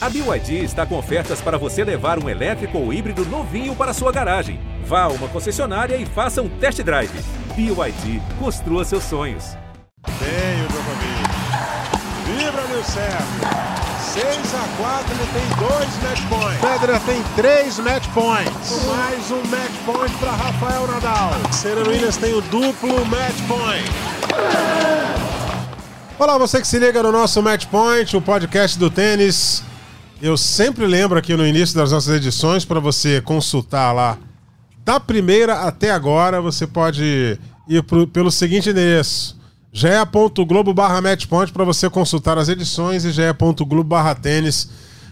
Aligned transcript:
A 0.00 0.08
BYD 0.08 0.62
está 0.62 0.86
com 0.86 0.96
ofertas 0.96 1.40
para 1.40 1.58
você 1.58 1.82
levar 1.82 2.22
um 2.22 2.28
elétrico 2.28 2.78
ou 2.78 2.92
híbrido 2.92 3.24
novinho 3.26 3.74
para 3.74 3.92
sua 3.92 4.12
garagem. 4.12 4.60
Vá 4.84 5.02
a 5.02 5.08
uma 5.08 5.26
concessionária 5.26 5.96
e 5.96 6.06
faça 6.06 6.40
um 6.40 6.48
test 6.48 6.80
drive. 6.82 7.10
BYD, 7.56 8.22
construa 8.38 8.84
seus 8.84 9.02
sonhos. 9.02 9.56
Bem 10.06 10.64
o 10.64 10.68
Djokovic. 10.68 11.18
Vibra, 12.26 12.64
meu 12.68 12.84
Sérgio. 12.84 13.68
6 14.12 14.54
a 14.54 14.68
4 14.76 15.14
ele 15.14 15.26
tem 15.32 15.48
dois 15.66 16.02
match 16.02 16.22
points. 16.28 16.60
Federer 16.60 17.00
tem 17.00 17.22
três 17.34 17.78
match 17.80 18.06
points. 18.14 18.86
Mais 18.86 19.30
um 19.32 19.42
match 19.48 19.72
point 19.84 20.14
para 20.18 20.30
Rafael 20.30 20.86
Nadal. 20.86 21.32
Serena 21.52 21.88
Williams 21.88 22.16
tem 22.16 22.34
o 22.34 22.40
duplo 22.42 23.04
match 23.06 23.36
point. 23.48 23.90
Olá, 26.20 26.38
você 26.38 26.60
que 26.60 26.68
se 26.68 26.78
liga 26.78 27.02
no 27.02 27.12
nosso 27.12 27.40
Match 27.42 27.66
Point, 27.66 28.16
o 28.16 28.20
podcast 28.20 28.76
do 28.76 28.90
tênis. 28.90 29.62
Eu 30.20 30.36
sempre 30.36 30.84
lembro 30.84 31.16
aqui 31.16 31.36
no 31.36 31.46
início 31.46 31.76
das 31.76 31.92
nossas 31.92 32.16
edições 32.16 32.64
para 32.64 32.80
você 32.80 33.20
consultar 33.20 33.92
lá 33.92 34.18
da 34.84 34.98
primeira 34.98 35.60
até 35.60 35.92
agora. 35.92 36.40
Você 36.40 36.66
pode 36.66 37.38
ir 37.68 37.82
pro, 37.84 38.04
pelo 38.04 38.28
seguinte 38.28 38.68
endereço: 38.68 39.38
ge.globo 39.72 40.74
barra 40.74 41.00
matchpoint 41.00 41.52
para 41.52 41.64
você 41.64 41.88
consultar 41.88 42.36
as 42.36 42.48
edições 42.48 43.04
e 43.04 43.12
ge.globo 43.12 43.84
barra 43.84 44.12
tênis 44.12 44.68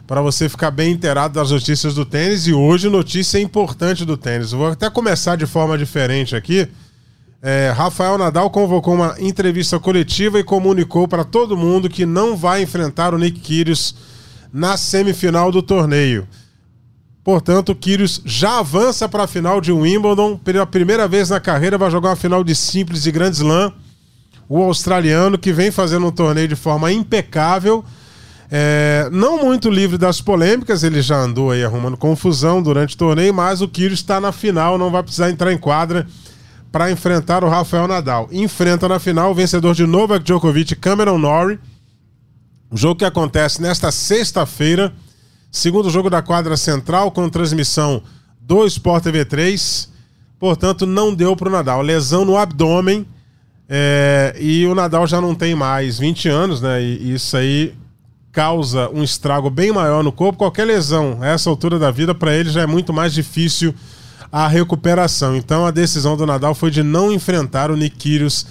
para 0.09 0.21
você 0.21 0.49
ficar 0.49 0.73
bem 0.73 0.93
inteirado 0.93 1.35
das 1.35 1.53
notícias 1.53 1.95
do 1.95 2.05
tênis. 2.05 2.49
E 2.49 2.53
hoje, 2.53 2.89
notícia 2.89 3.39
importante 3.39 4.05
do 4.05 4.17
tênis. 4.17 4.51
Vou 4.51 4.67
até 4.67 4.91
começar 4.91 5.37
de 5.37 5.47
forma 5.47 5.79
diferente 5.79 6.35
aqui. 6.35 6.67
É, 7.41 7.73
Rafael 7.77 8.19
Nadal 8.19 8.51
convocou 8.51 8.95
uma 8.95 9.15
entrevista 9.21 9.79
coletiva 9.79 10.41
e 10.41 10.43
comunicou 10.43 11.07
para 11.07 11.23
todo 11.23 11.57
mundo 11.57 11.89
que 11.89 12.05
não 12.05 12.37
vai 12.37 12.63
enfrentar 12.63 13.15
o 13.15 13.19
Nick 13.19 13.39
Kyrgios 13.39 13.95
na 14.53 14.77
semifinal 14.77 15.51
do 15.51 15.63
torneio. 15.63 16.27
Portanto, 17.23 17.71
o 17.71 17.75
Kyrgios 17.75 18.23
já 18.25 18.61
avança 18.61 19.09
para 19.09 19.25
a 19.25 19.27
final 19.27 19.61
de 19.61 19.73
Wimbledon. 19.73 20.37
Pela 20.37 20.65
primeira 20.65 21.09
vez 21.09 21.31
na 21.31 21.41
carreira, 21.41 21.77
vai 21.77 21.91
jogar 21.91 22.11
uma 22.11 22.17
final 22.17 22.45
de 22.45 22.55
simples 22.55 23.05
e 23.05 23.11
Grand 23.11 23.33
Slam. 23.33 23.73
O 24.49 24.63
australiano 24.63 25.37
que 25.37 25.53
vem 25.53 25.73
fazendo 25.73 26.07
um 26.07 26.13
torneio 26.13 26.47
de 26.47 26.55
forma 26.55 26.93
impecável. 26.93 27.85
É, 28.49 29.09
não 29.11 29.45
muito 29.45 29.69
livre 29.69 29.99
das 29.99 30.21
polêmicas, 30.21 30.85
ele 30.85 31.03
já 31.03 31.17
andou 31.17 31.51
aí 31.51 31.65
arrumando 31.65 31.97
confusão 31.97 32.63
durante 32.63 32.95
o 32.95 32.99
torneio, 32.99 33.35
mas 33.35 33.61
o 33.61 33.67
Kyrgios 33.67 33.99
está 33.99 34.21
na 34.21 34.31
final, 34.31 34.79
não 34.79 34.89
vai 34.89 35.03
precisar 35.03 35.29
entrar 35.29 35.53
em 35.53 35.59
quadra 35.59 36.07
para 36.71 36.91
enfrentar 36.93 37.43
o 37.43 37.49
Rafael 37.49 37.89
Nadal. 37.89 38.29
Enfrenta 38.31 38.87
na 38.87 38.99
final 38.99 39.33
o 39.33 39.35
vencedor 39.35 39.75
de 39.75 39.85
Novak 39.85 40.25
Djokovic, 40.25 40.77
Cameron 40.77 41.19
Norrie. 41.19 41.59
O 42.71 42.77
jogo 42.77 42.97
que 42.97 43.05
acontece 43.05 43.63
nesta 43.63 43.93
sexta-feira, 43.93 44.93
segundo 45.51 45.89
jogo 45.89 46.11
da 46.11 46.21
quadra 46.21 46.57
central, 46.57 47.11
com 47.13 47.29
transmissão 47.29 48.03
do 48.41 48.67
Sport 48.67 49.05
TV 49.05 49.25
3. 49.25 49.89
Portanto, 50.39 50.85
não 50.87 51.15
deu 51.15 51.37
para 51.37 51.49
o 51.49 51.53
Nadal. 51.53 51.81
Lesão 51.83 52.25
no 52.25 52.37
abdômen. 52.37 53.07
É, 53.69 54.37
e 54.39 54.67
o 54.67 54.75
Nadal 54.75 55.07
já 55.07 55.21
não 55.21 55.35
tem 55.35 55.55
mais 55.55 55.99
20 55.99 56.29
anos, 56.29 56.61
né? 56.61 56.83
E 56.83 57.15
isso 57.15 57.37
aí 57.37 57.75
causa 58.31 58.91
um 58.91 59.03
estrago 59.03 59.49
bem 59.49 59.73
maior 59.73 60.05
no 60.05 60.13
corpo. 60.13 60.39
Qualquer 60.39 60.65
lesão 60.65 61.19
a 61.21 61.29
essa 61.29 61.49
altura 61.49 61.79
da 61.79 61.91
vida, 61.91 62.15
para 62.15 62.35
ele 62.35 62.51
já 62.51 62.63
é 62.63 62.67
muito 62.67 62.93
mais 62.93 63.13
difícil 63.13 63.75
a 64.31 64.47
recuperação. 64.47 65.35
Então 65.35 65.65
a 65.65 65.71
decisão 65.71 66.17
do 66.17 66.27
Nadal 66.27 66.55
foi 66.55 66.71
de 66.71 66.83
não 66.83 67.11
enfrentar 67.11 67.71
o 67.71 67.77
Nick 67.77 67.97
Kyrgios 67.97 68.47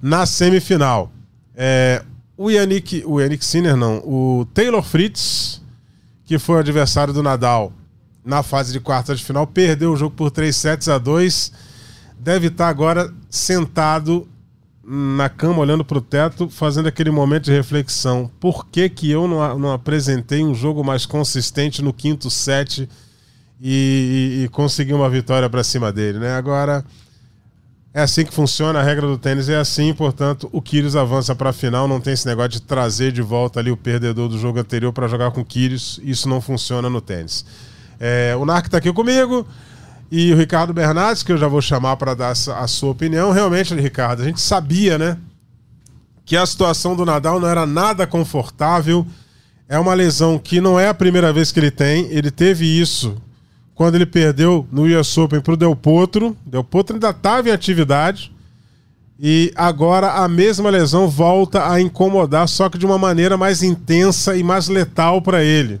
na 0.00 0.24
semifinal. 0.24 1.12
É, 1.54 2.02
o 2.36 2.50
Yannick, 2.50 3.02
o 3.06 3.20
Yannick 3.20 3.44
Sinner 3.44 3.76
não, 3.76 3.98
o 3.98 4.46
Taylor 4.52 4.82
Fritz, 4.82 5.62
que 6.24 6.38
foi 6.38 6.56
o 6.56 6.58
adversário 6.58 7.14
do 7.14 7.22
Nadal 7.22 7.72
na 8.24 8.42
fase 8.42 8.72
de 8.72 8.80
quartas 8.80 9.20
de 9.20 9.24
final, 9.24 9.46
perdeu 9.46 9.92
o 9.92 9.96
jogo 9.96 10.14
por 10.14 10.30
3 10.30 10.54
sets 10.54 10.88
a 10.88 10.98
2. 10.98 11.52
Deve 12.18 12.48
estar 12.48 12.68
agora 12.68 13.12
sentado 13.30 14.28
na 14.84 15.28
cama, 15.28 15.60
olhando 15.60 15.84
para 15.84 15.98
o 15.98 16.00
teto, 16.00 16.48
fazendo 16.48 16.88
aquele 16.88 17.10
momento 17.10 17.44
de 17.44 17.52
reflexão. 17.52 18.30
Por 18.40 18.66
que, 18.66 18.88
que 18.88 19.10
eu 19.10 19.28
não, 19.28 19.58
não 19.58 19.72
apresentei 19.72 20.44
um 20.44 20.54
jogo 20.54 20.82
mais 20.82 21.06
consistente 21.06 21.82
no 21.82 21.92
quinto 21.92 22.28
set 22.30 22.88
e, 23.60 24.40
e, 24.40 24.44
e 24.44 24.48
consegui 24.48 24.92
uma 24.92 25.08
vitória 25.08 25.48
para 25.48 25.62
cima 25.62 25.92
dele, 25.92 26.18
né? 26.18 26.34
Agora 26.34 26.84
é 27.96 28.02
assim 28.02 28.26
que 28.26 28.34
funciona, 28.34 28.78
a 28.78 28.82
regra 28.82 29.06
do 29.06 29.16
tênis 29.16 29.48
é 29.48 29.56
assim, 29.56 29.94
portanto, 29.94 30.50
o 30.52 30.60
Kyrgios 30.60 30.94
avança 30.94 31.34
para 31.34 31.48
a 31.48 31.52
final, 31.52 31.88
não 31.88 31.98
tem 31.98 32.12
esse 32.12 32.26
negócio 32.26 32.50
de 32.50 32.60
trazer 32.60 33.10
de 33.10 33.22
volta 33.22 33.58
ali 33.58 33.70
o 33.70 33.76
perdedor 33.76 34.28
do 34.28 34.38
jogo 34.38 34.58
anterior 34.58 34.92
para 34.92 35.08
jogar 35.08 35.30
com 35.30 35.40
o 35.40 35.44
Kyrgios, 35.46 35.98
isso 36.04 36.28
não 36.28 36.38
funciona 36.38 36.90
no 36.90 37.00
tênis. 37.00 37.46
É, 37.98 38.36
o 38.38 38.44
Narc 38.44 38.66
está 38.66 38.76
aqui 38.76 38.92
comigo 38.92 39.46
e 40.12 40.30
o 40.30 40.36
Ricardo 40.36 40.74
Bernardes, 40.74 41.22
que 41.22 41.32
eu 41.32 41.38
já 41.38 41.48
vou 41.48 41.62
chamar 41.62 41.96
para 41.96 42.12
dar 42.12 42.32
a 42.32 42.66
sua 42.66 42.90
opinião. 42.90 43.32
Realmente, 43.32 43.74
Ricardo, 43.74 44.20
a 44.20 44.26
gente 44.26 44.42
sabia, 44.42 44.98
né, 44.98 45.16
que 46.26 46.36
a 46.36 46.44
situação 46.44 46.94
do 46.94 47.06
Nadal 47.06 47.40
não 47.40 47.48
era 47.48 47.64
nada 47.64 48.06
confortável. 48.06 49.06
É 49.66 49.78
uma 49.78 49.94
lesão 49.94 50.38
que 50.38 50.60
não 50.60 50.78
é 50.78 50.88
a 50.88 50.94
primeira 50.94 51.32
vez 51.32 51.50
que 51.50 51.58
ele 51.58 51.70
tem. 51.70 52.08
Ele 52.10 52.30
teve 52.30 52.66
isso 52.78 53.16
quando 53.76 53.94
ele 53.94 54.06
perdeu 54.06 54.66
no 54.72 54.84
US 54.84 55.16
Open 55.18 55.40
para 55.40 55.52
o 55.52 55.56
Del 55.56 55.76
Potro. 55.76 56.34
Del 56.46 56.64
Potro 56.64 56.96
ainda 56.96 57.10
estava 57.10 57.50
em 57.50 57.52
atividade. 57.52 58.32
E 59.20 59.52
agora 59.54 60.12
a 60.12 60.26
mesma 60.26 60.70
lesão 60.70 61.08
volta 61.08 61.70
a 61.70 61.80
incomodar, 61.80 62.48
só 62.48 62.68
que 62.68 62.78
de 62.78 62.86
uma 62.86 62.98
maneira 62.98 63.36
mais 63.36 63.62
intensa 63.62 64.34
e 64.34 64.42
mais 64.42 64.68
letal 64.68 65.20
para 65.20 65.44
ele. 65.44 65.78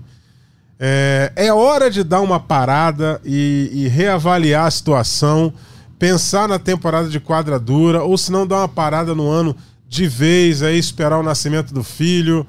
É, 0.78 1.32
é, 1.36 1.52
hora 1.52 1.90
de 1.90 2.04
dar 2.04 2.20
uma 2.20 2.38
parada 2.38 3.18
e, 3.24 3.70
e, 3.72 3.88
reavaliar 3.88 4.66
a 4.66 4.70
situação, 4.70 5.52
pensar 5.98 6.46
na 6.46 6.58
temporada 6.58 7.08
de 7.08 7.18
quadra 7.18 7.58
dura, 7.58 8.02
ou 8.02 8.18
se 8.18 8.30
não 8.30 8.46
dar 8.46 8.58
uma 8.58 8.68
parada 8.68 9.14
no 9.14 9.28
ano 9.28 9.56
de 9.88 10.06
vez, 10.06 10.62
aí 10.62 10.78
esperar 10.78 11.18
o 11.18 11.22
nascimento 11.22 11.72
do 11.72 11.82
filho. 11.82 12.46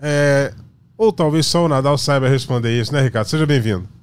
É, 0.00 0.52
ou 0.98 1.12
talvez 1.12 1.46
só 1.46 1.64
o 1.64 1.68
Nadal 1.68 1.96
saiba 1.96 2.28
responder 2.28 2.80
isso, 2.80 2.92
né, 2.92 3.00
Ricardo? 3.00 3.28
Seja 3.28 3.46
bem-vindo. 3.46 3.99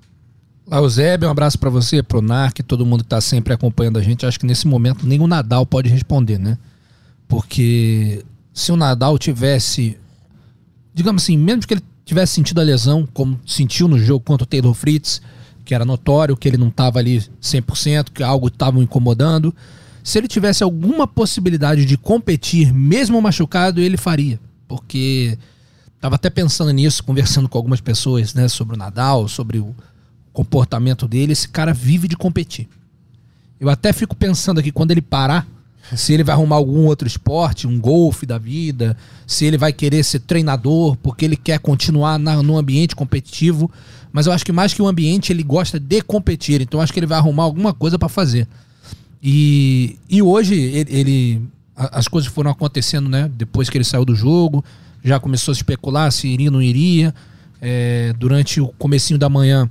Eusébio, 0.70 1.28
um 1.28 1.32
abraço 1.32 1.58
para 1.58 1.70
você, 1.70 2.04
pro 2.04 2.22
Narc, 2.22 2.60
todo 2.60 2.86
mundo 2.86 3.04
que 3.04 3.10
tá 3.10 3.22
sempre 3.22 3.54
acompanhando 3.54 3.98
a 3.98 4.02
gente. 4.02 4.26
Acho 4.26 4.40
que 4.40 4.46
nesse 4.46 4.68
momento 4.68 5.08
nem 5.08 5.20
o 5.22 5.28
Nadal 5.28 5.66
pode 5.66 5.90
responder, 5.90 6.38
né? 6.38 6.58
Porque 7.28 8.26
se 8.54 8.72
o 8.72 8.76
Nadal 8.76 9.18
tivesse, 9.18 9.98
digamos 10.94 11.24
assim, 11.24 11.38
mesmo 11.38 11.66
que 11.66 11.74
ele 11.74 11.84
tivesse 12.04 12.34
sentido 12.34 12.60
a 12.60 12.64
lesão, 12.64 13.08
como 13.14 13.40
sentiu 13.46 13.88
no 13.88 13.98
jogo 13.98 14.24
contra 14.26 14.44
o 14.44 14.48
Taylor 14.48 14.74
Fritz, 14.74 15.22
que 15.64 15.74
era 15.74 15.86
notório 15.86 16.36
que 16.36 16.48
ele 16.48 16.58
não 16.58 16.70
estava 16.70 17.00
ali 17.00 17.20
100%, 17.42 18.12
que 18.14 18.24
algo 18.24 18.48
estava 18.48 18.82
incomodando. 18.82 19.54
Se 20.04 20.18
ele 20.18 20.28
tivesse 20.28 20.64
alguma 20.64 21.06
possibilidade 21.06 21.86
de 21.86 21.98
competir, 21.98 22.74
mesmo 22.74 23.22
machucado, 23.22 23.80
ele 23.80 23.98
faria. 23.98 24.40
Porque 24.68 25.38
estava 25.96 26.16
até 26.16 26.30
pensando 26.30 26.72
nisso, 26.72 27.04
conversando 27.04 27.48
com 27.50 27.58
algumas 27.58 27.82
pessoas, 27.82 28.34
né, 28.34 28.48
sobre 28.48 28.76
o 28.76 28.80
Nadal, 28.80 29.28
sobre 29.28 29.60
o, 29.60 29.76
comportamento 30.38 31.08
dele, 31.08 31.34
esse 31.34 31.50
cara 31.50 31.74
vive 31.74 32.08
de 32.08 32.16
competir. 32.16 32.68
Eu 33.60 33.70
até 33.70 33.92
fico 33.92 34.16
pensando 34.16 34.60
aqui, 34.60 34.72
quando 34.72 34.92
ele 34.92 35.02
parar, 35.02 35.48
se 35.96 36.14
ele 36.14 36.24
vai 36.24 36.36
arrumar 36.36 36.58
algum 36.58 36.86
outro 36.86 37.08
esporte, 37.08 37.66
um 37.66 37.80
golfe 37.80 38.24
da 38.24 38.38
vida, 38.38 38.96
se 39.26 39.46
ele 39.46 39.58
vai 39.58 39.74
querer 39.74 40.04
ser 40.04 40.20
treinador, 40.20 40.96
porque 40.98 41.26
ele 41.26 41.36
quer 41.36 41.58
continuar 41.58 42.20
na, 42.20 42.44
no 42.44 42.56
ambiente 42.56 42.96
competitivo. 42.96 43.72
Mas 44.12 44.28
eu 44.28 44.32
acho 44.32 44.46
que 44.46 44.52
mais 44.52 44.76
que 44.76 44.82
o 44.82 44.88
ambiente, 44.88 45.34
ele 45.34 45.42
gosta 45.42 45.80
de 45.80 46.04
competir. 46.04 46.62
Então 46.62 46.80
acho 46.80 46.94
que 46.94 47.00
ele 47.00 47.08
vai 47.08 47.18
arrumar 47.18 47.44
alguma 47.44 47.74
coisa 47.74 47.98
para 47.98 48.08
fazer. 48.08 48.48
E, 49.24 49.98
e 50.08 50.22
hoje 50.22 50.54
ele, 50.54 50.96
ele, 50.96 51.42
as 51.76 52.08
coisas 52.08 52.32
foram 52.32 52.52
acontecendo, 52.52 53.10
né? 53.10 53.28
Depois 53.36 53.72
que 53.72 53.78
ele 53.78 53.84
saiu 53.84 54.06
do 54.06 54.14
jogo, 54.14 54.64
já 55.04 55.20
começou 55.20 55.52
a 55.52 55.56
especular 55.56 56.12
se 56.12 56.28
iria 56.28 56.50
ou 56.50 56.54
não 56.54 56.62
iria. 56.62 57.12
É, 57.60 58.14
durante 58.20 58.62
o 58.62 58.68
comecinho 58.68 59.18
da 59.18 59.30
manhã, 59.30 59.68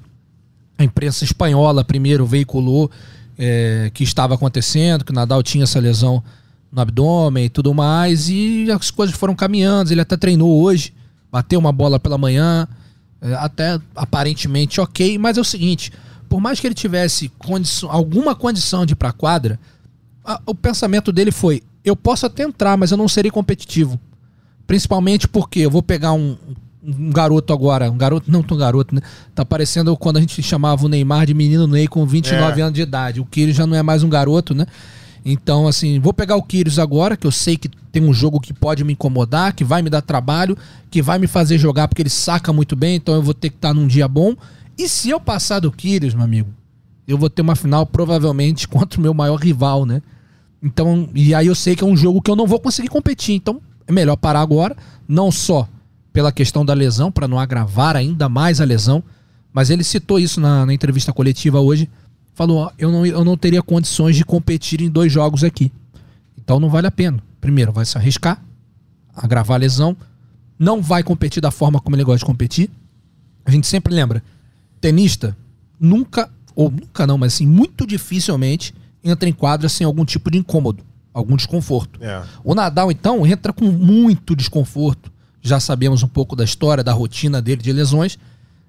a 0.78 0.84
imprensa 0.84 1.24
espanhola 1.24 1.84
primeiro 1.84 2.26
veiculou 2.26 2.90
é, 3.38 3.90
que 3.92 4.04
estava 4.04 4.34
acontecendo, 4.34 5.04
que 5.04 5.12
o 5.12 5.14
Nadal 5.14 5.42
tinha 5.42 5.64
essa 5.64 5.78
lesão 5.78 6.22
no 6.70 6.80
abdômen 6.80 7.44
e 7.44 7.48
tudo 7.48 7.72
mais, 7.72 8.28
e 8.28 8.66
as 8.70 8.90
coisas 8.90 9.16
foram 9.16 9.34
caminhando. 9.34 9.90
Ele 9.90 10.00
até 10.00 10.16
treinou 10.16 10.62
hoje, 10.62 10.92
bateu 11.30 11.58
uma 11.58 11.72
bola 11.72 11.98
pela 11.98 12.18
manhã, 12.18 12.66
é, 13.20 13.34
até 13.34 13.80
aparentemente 13.94 14.80
ok, 14.80 15.18
mas 15.18 15.38
é 15.38 15.40
o 15.40 15.44
seguinte: 15.44 15.92
por 16.28 16.40
mais 16.40 16.60
que 16.60 16.66
ele 16.66 16.74
tivesse 16.74 17.28
condição, 17.38 17.90
alguma 17.90 18.34
condição 18.34 18.84
de 18.84 18.92
ir 18.92 18.96
para 18.96 19.10
a 19.10 19.12
quadra, 19.12 19.58
o 20.44 20.54
pensamento 20.54 21.12
dele 21.12 21.30
foi: 21.30 21.62
eu 21.84 21.96
posso 21.96 22.26
até 22.26 22.42
entrar, 22.42 22.76
mas 22.76 22.90
eu 22.90 22.96
não 22.96 23.08
serei 23.08 23.30
competitivo. 23.30 23.98
Principalmente 24.66 25.28
porque 25.28 25.60
eu 25.60 25.70
vou 25.70 25.82
pegar 25.82 26.12
um 26.12 26.36
um 26.42 26.54
garoto 26.86 27.52
agora, 27.52 27.90
um 27.90 27.96
garoto, 27.96 28.30
não 28.30 28.42
tão 28.42 28.56
garoto, 28.56 28.94
né? 28.94 29.00
Tá 29.34 29.44
parecendo 29.44 29.96
quando 29.96 30.18
a 30.18 30.20
gente 30.20 30.40
chamava 30.42 30.86
o 30.86 30.88
Neymar 30.88 31.26
de 31.26 31.34
menino 31.34 31.66
Ney 31.66 31.88
com 31.88 32.06
29 32.06 32.60
é. 32.60 32.64
anos 32.64 32.74
de 32.74 32.82
idade. 32.82 33.20
O 33.20 33.26
ele 33.36 33.52
já 33.52 33.66
não 33.66 33.76
é 33.76 33.82
mais 33.82 34.02
um 34.02 34.08
garoto, 34.08 34.54
né? 34.54 34.66
Então, 35.24 35.66
assim, 35.66 35.98
vou 35.98 36.14
pegar 36.14 36.36
o 36.36 36.42
Kyrgios 36.42 36.78
agora, 36.78 37.16
que 37.16 37.26
eu 37.26 37.32
sei 37.32 37.56
que 37.56 37.68
tem 37.90 38.00
um 38.00 38.12
jogo 38.12 38.38
que 38.38 38.54
pode 38.54 38.84
me 38.84 38.92
incomodar, 38.92 39.52
que 39.52 39.64
vai 39.64 39.82
me 39.82 39.90
dar 39.90 40.00
trabalho, 40.00 40.56
que 40.88 41.02
vai 41.02 41.18
me 41.18 41.26
fazer 41.26 41.58
jogar 41.58 41.88
porque 41.88 42.00
ele 42.02 42.08
saca 42.08 42.52
muito 42.52 42.76
bem, 42.76 42.94
então 42.94 43.16
eu 43.16 43.22
vou 43.22 43.34
ter 43.34 43.50
que 43.50 43.56
estar 43.56 43.74
num 43.74 43.88
dia 43.88 44.06
bom. 44.06 44.36
E 44.78 44.88
se 44.88 45.10
eu 45.10 45.18
passar 45.18 45.58
do 45.58 45.72
Kyrgios, 45.72 46.14
meu 46.14 46.22
amigo, 46.22 46.50
eu 47.08 47.18
vou 47.18 47.28
ter 47.28 47.42
uma 47.42 47.56
final 47.56 47.84
provavelmente 47.84 48.68
contra 48.68 49.00
o 49.00 49.02
meu 49.02 49.12
maior 49.12 49.36
rival, 49.36 49.84
né? 49.84 50.00
Então, 50.62 51.08
e 51.12 51.34
aí 51.34 51.48
eu 51.48 51.54
sei 51.56 51.74
que 51.74 51.82
é 51.82 51.86
um 51.86 51.96
jogo 51.96 52.22
que 52.22 52.30
eu 52.30 52.36
não 52.36 52.46
vou 52.46 52.60
conseguir 52.60 52.88
competir, 52.88 53.34
então 53.34 53.60
é 53.84 53.92
melhor 53.92 54.16
parar 54.16 54.40
agora, 54.40 54.76
não 55.08 55.32
só 55.32 55.68
pela 56.16 56.32
questão 56.32 56.64
da 56.64 56.72
lesão, 56.72 57.12
para 57.12 57.28
não 57.28 57.38
agravar 57.38 57.94
ainda 57.94 58.26
mais 58.26 58.58
a 58.58 58.64
lesão, 58.64 59.04
mas 59.52 59.68
ele 59.68 59.84
citou 59.84 60.18
isso 60.18 60.40
na, 60.40 60.64
na 60.64 60.72
entrevista 60.72 61.12
coletiva 61.12 61.60
hoje 61.60 61.90
falou: 62.32 62.72
eu 62.78 62.90
não, 62.90 63.04
eu 63.04 63.22
não 63.22 63.36
teria 63.36 63.62
condições 63.62 64.16
de 64.16 64.24
competir 64.24 64.80
em 64.80 64.88
dois 64.88 65.12
jogos 65.12 65.44
aqui. 65.44 65.70
Então 66.38 66.58
não 66.58 66.70
vale 66.70 66.86
a 66.86 66.90
pena. 66.90 67.22
Primeiro, 67.38 67.70
vai 67.70 67.84
se 67.84 67.98
arriscar, 67.98 68.42
agravar 69.14 69.56
a 69.56 69.58
lesão, 69.58 69.94
não 70.58 70.80
vai 70.80 71.02
competir 71.02 71.42
da 71.42 71.50
forma 71.50 71.78
como 71.82 71.94
ele 71.94 72.02
gosta 72.02 72.20
de 72.20 72.24
competir. 72.24 72.70
A 73.44 73.50
gente 73.50 73.66
sempre 73.66 73.92
lembra: 73.92 74.22
tenista 74.80 75.36
nunca, 75.78 76.30
ou 76.54 76.70
nunca 76.70 77.06
não, 77.06 77.18
mas 77.18 77.34
assim, 77.34 77.46
muito 77.46 77.86
dificilmente 77.86 78.74
entra 79.04 79.28
em 79.28 79.34
quadra 79.34 79.68
sem 79.68 79.84
algum 79.84 80.06
tipo 80.06 80.30
de 80.30 80.38
incômodo, 80.38 80.82
algum 81.12 81.36
desconforto. 81.36 82.02
É. 82.02 82.22
O 82.42 82.54
Nadal, 82.54 82.90
então, 82.90 83.26
entra 83.26 83.52
com 83.52 83.66
muito 83.66 84.34
desconforto. 84.34 85.14
Já 85.46 85.60
sabemos 85.60 86.02
um 86.02 86.08
pouco 86.08 86.34
da 86.34 86.44
história, 86.44 86.82
da 86.82 86.92
rotina 86.92 87.40
dele 87.40 87.62
de 87.62 87.72
lesões. 87.72 88.18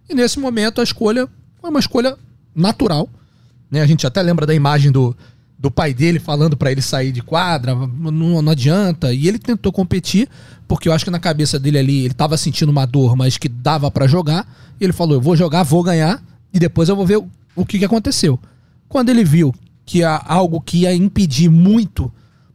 E 0.09 0.13
nesse 0.13 0.39
momento 0.39 0.79
a 0.79 0.83
escolha 0.83 1.27
foi 1.59 1.69
uma 1.69 1.79
escolha 1.79 2.17
natural 2.55 3.09
né? 3.69 3.81
A 3.81 3.85
gente 3.85 4.07
até 4.07 4.21
lembra 4.21 4.45
da 4.45 4.53
imagem 4.53 4.91
do, 4.91 5.15
do 5.59 5.69
pai 5.69 5.93
dele 5.93 6.19
falando 6.19 6.55
para 6.55 6.71
ele 6.71 6.81
sair 6.81 7.11
de 7.11 7.21
quadra, 7.21 7.75
não, 7.75 8.41
não, 8.41 8.51
adianta. 8.51 9.13
E 9.13 9.27
ele 9.27 9.37
tentou 9.37 9.71
competir, 9.71 10.27
porque 10.67 10.87
eu 10.87 10.93
acho 10.93 11.05
que 11.05 11.11
na 11.11 11.19
cabeça 11.19 11.59
dele 11.59 11.77
ali, 11.77 12.05
ele 12.05 12.13
tava 12.13 12.37
sentindo 12.37 12.69
uma 12.69 12.85
dor, 12.85 13.15
mas 13.15 13.37
que 13.37 13.49
dava 13.49 13.91
para 13.91 14.07
jogar. 14.07 14.47
E 14.79 14.83
ele 14.83 14.93
falou: 14.93 15.15
Eu 15.15 15.21
vou 15.21 15.35
jogar, 15.35 15.63
vou 15.63 15.83
ganhar, 15.83 16.23
e 16.53 16.59
depois 16.59 16.89
eu 16.89 16.95
vou 16.95 17.05
ver 17.05 17.17
o, 17.17 17.29
o 17.55 17.65
que, 17.65 17.79
que 17.79 17.85
aconteceu. 17.85 18.39
Quando 18.87 19.09
ele 19.09 19.23
viu 19.23 19.53
que 19.85 20.03
há 20.03 20.21
algo 20.25 20.61
que 20.61 20.79
ia 20.79 20.93
impedir 20.93 21.49
muito 21.49 22.11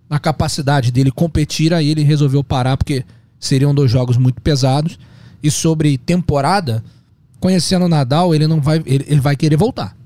a 0.08 0.18
capacidade 0.18 0.90
dele 0.92 1.10
competir, 1.10 1.72
aí 1.72 1.88
ele 1.88 2.02
resolveu 2.02 2.44
parar, 2.44 2.76
porque 2.76 3.04
seriam 3.46 3.74
dois 3.74 3.90
jogos 3.90 4.16
muito 4.16 4.40
pesados. 4.40 4.98
E 5.42 5.50
sobre 5.50 5.98
temporada, 5.98 6.82
conhecendo 7.40 7.84
o 7.84 7.88
Nadal, 7.88 8.34
ele 8.34 8.46
não 8.46 8.60
vai, 8.60 8.82
ele, 8.86 9.04
ele 9.08 9.20
vai 9.20 9.36
querer 9.36 9.56
voltar 9.56 9.96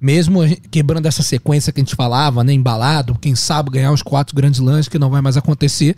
mesmo 0.00 0.40
quebrando 0.70 1.06
essa 1.06 1.22
sequência 1.22 1.70
que 1.72 1.80
a 1.80 1.84
gente 1.84 1.94
falava, 1.94 2.42
né, 2.42 2.54
embalado, 2.54 3.18
quem 3.20 3.34
sabe 3.34 3.70
ganhar 3.70 3.92
os 3.92 4.02
quatro 4.02 4.34
grandes 4.34 4.58
lances 4.58 4.88
que 4.88 4.98
não 4.98 5.10
vai 5.10 5.20
mais 5.20 5.36
acontecer, 5.36 5.94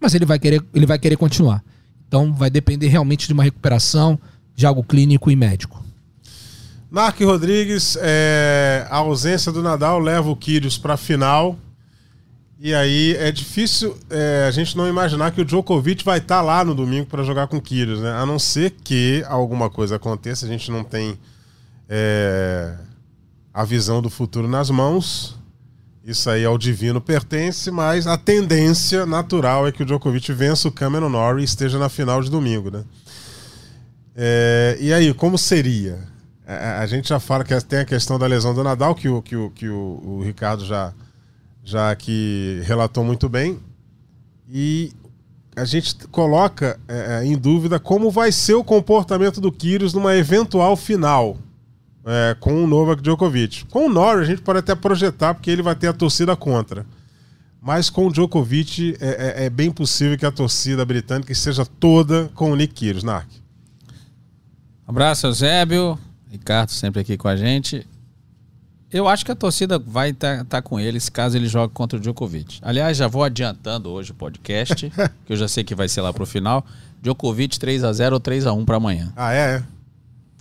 mas 0.00 0.14
ele 0.14 0.26
vai 0.26 0.38
querer, 0.38 0.60
ele 0.74 0.84
vai 0.84 0.98
querer 0.98 1.16
continuar. 1.16 1.62
Então 2.08 2.34
vai 2.34 2.50
depender 2.50 2.88
realmente 2.88 3.26
de 3.26 3.32
uma 3.32 3.44
recuperação, 3.44 4.18
de 4.54 4.66
algo 4.66 4.82
clínico 4.82 5.30
e 5.30 5.36
médico. 5.36 5.84
Mark 6.90 7.20
Rodrigues, 7.20 7.96
é, 8.00 8.86
a 8.90 8.96
ausência 8.96 9.52
do 9.52 9.62
Nadal 9.62 9.98
leva 10.00 10.28
o 10.28 10.36
Kyrgios 10.36 10.78
para 10.78 10.94
a 10.94 10.96
final. 10.96 11.56
E 12.58 12.74
aí 12.74 13.14
é 13.16 13.30
difícil 13.30 13.96
é, 14.08 14.46
a 14.48 14.50
gente 14.50 14.76
não 14.76 14.88
imaginar 14.88 15.30
que 15.30 15.40
o 15.40 15.44
Djokovic 15.44 16.02
vai 16.04 16.18
estar 16.18 16.36
tá 16.36 16.42
lá 16.42 16.64
no 16.64 16.74
domingo 16.74 17.06
para 17.06 17.22
jogar 17.22 17.46
com 17.48 17.58
o 17.58 17.60
Kyrgios, 17.60 18.00
né? 18.00 18.12
A 18.12 18.24
não 18.24 18.38
ser 18.38 18.70
que 18.70 19.22
alguma 19.28 19.68
coisa 19.68 19.96
aconteça, 19.96 20.46
a 20.46 20.48
gente 20.48 20.70
não 20.70 20.82
tem 20.82 21.18
é, 21.88 22.74
a 23.52 23.64
visão 23.64 24.00
do 24.00 24.08
futuro 24.08 24.48
nas 24.48 24.70
mãos. 24.70 25.36
Isso 26.04 26.30
aí 26.30 26.44
ao 26.44 26.56
divino 26.56 27.00
pertence, 27.00 27.68
mas 27.70 28.06
a 28.06 28.16
tendência 28.16 29.04
natural 29.04 29.66
é 29.66 29.72
que 29.72 29.82
o 29.82 29.86
Djokovic 29.86 30.32
vença 30.32 30.68
o 30.68 30.72
Cameron 30.72 31.08
Norrie 31.08 31.42
e 31.42 31.44
esteja 31.44 31.78
na 31.78 31.88
final 31.88 32.22
de 32.22 32.30
domingo, 32.30 32.70
né? 32.70 32.84
É, 34.14 34.78
e 34.80 34.92
aí, 34.94 35.12
como 35.12 35.36
seria? 35.36 35.98
A, 36.46 36.80
a, 36.80 36.86
gente 36.86 37.08
já 37.08 37.20
fala 37.20 37.44
que 37.44 37.60
tem 37.64 37.80
a 37.80 37.84
questão 37.84 38.18
da 38.18 38.26
lesão 38.26 38.54
do 38.54 38.62
Nadal, 38.64 38.94
que 38.94 39.08
o, 39.08 39.20
que 39.20 39.36
o, 39.36 39.50
que 39.50 39.68
o, 39.68 40.00
o 40.02 40.22
Ricardo 40.24 40.64
já, 40.64 40.94
já 41.66 41.90
aqui 41.90 42.62
relatou 42.64 43.04
muito 43.04 43.28
bem. 43.28 43.58
E 44.48 44.92
a 45.56 45.64
gente 45.64 45.96
coloca 46.08 46.78
é, 46.86 47.18
é 47.18 47.26
em 47.26 47.36
dúvida 47.36 47.80
como 47.80 48.10
vai 48.10 48.30
ser 48.30 48.54
o 48.54 48.62
comportamento 48.62 49.40
do 49.40 49.50
Kyrgios 49.50 49.92
numa 49.92 50.14
eventual 50.14 50.76
final 50.76 51.36
é, 52.04 52.36
com 52.38 52.62
o 52.62 52.66
Novak 52.68 53.02
Djokovic. 53.02 53.64
Com 53.66 53.86
o 53.86 53.88
Norrie 53.88 54.22
a 54.22 54.24
gente 54.24 54.42
pode 54.42 54.60
até 54.60 54.76
projetar, 54.76 55.34
porque 55.34 55.50
ele 55.50 55.62
vai 55.62 55.74
ter 55.74 55.88
a 55.88 55.92
torcida 55.92 56.36
contra. 56.36 56.86
Mas 57.60 57.90
com 57.90 58.06
o 58.06 58.12
Djokovic 58.12 58.96
é, 59.00 59.42
é, 59.42 59.46
é 59.46 59.50
bem 59.50 59.72
possível 59.72 60.16
que 60.16 60.24
a 60.24 60.30
torcida 60.30 60.84
britânica 60.84 61.32
esteja 61.32 61.66
toda 61.66 62.30
com 62.32 62.52
o 62.52 62.56
Nick 62.56 62.74
Kyrgios, 62.74 63.02
Narc. 63.02 63.28
Abraço, 64.86 65.26
Eusébio. 65.26 65.98
Ricardo 66.30 66.70
sempre 66.70 67.00
aqui 67.00 67.16
com 67.16 67.26
a 67.26 67.34
gente. 67.34 67.84
Eu 68.92 69.08
acho 69.08 69.24
que 69.24 69.32
a 69.32 69.34
torcida 69.34 69.78
vai 69.78 70.10
estar 70.10 70.38
tá, 70.38 70.44
tá 70.44 70.62
com 70.62 70.78
eles 70.78 71.08
caso 71.08 71.36
ele 71.36 71.48
jogue 71.48 71.74
contra 71.74 71.98
o 71.98 72.00
Djokovic. 72.00 72.58
Aliás, 72.62 72.96
já 72.96 73.08
vou 73.08 73.24
adiantando 73.24 73.90
hoje 73.90 74.12
o 74.12 74.14
podcast, 74.14 74.90
que 75.26 75.32
eu 75.32 75.36
já 75.36 75.48
sei 75.48 75.64
que 75.64 75.74
vai 75.74 75.88
ser 75.88 76.00
lá 76.00 76.12
pro 76.12 76.24
final. 76.24 76.64
Djokovic 77.02 77.58
3 77.58 77.84
a 77.84 77.92
0 77.92 78.14
ou 78.14 78.20
3 78.20 78.46
a 78.46 78.52
1 78.52 78.64
para 78.64 78.76
amanhã. 78.76 79.12
Ah, 79.16 79.32
é? 79.32 79.62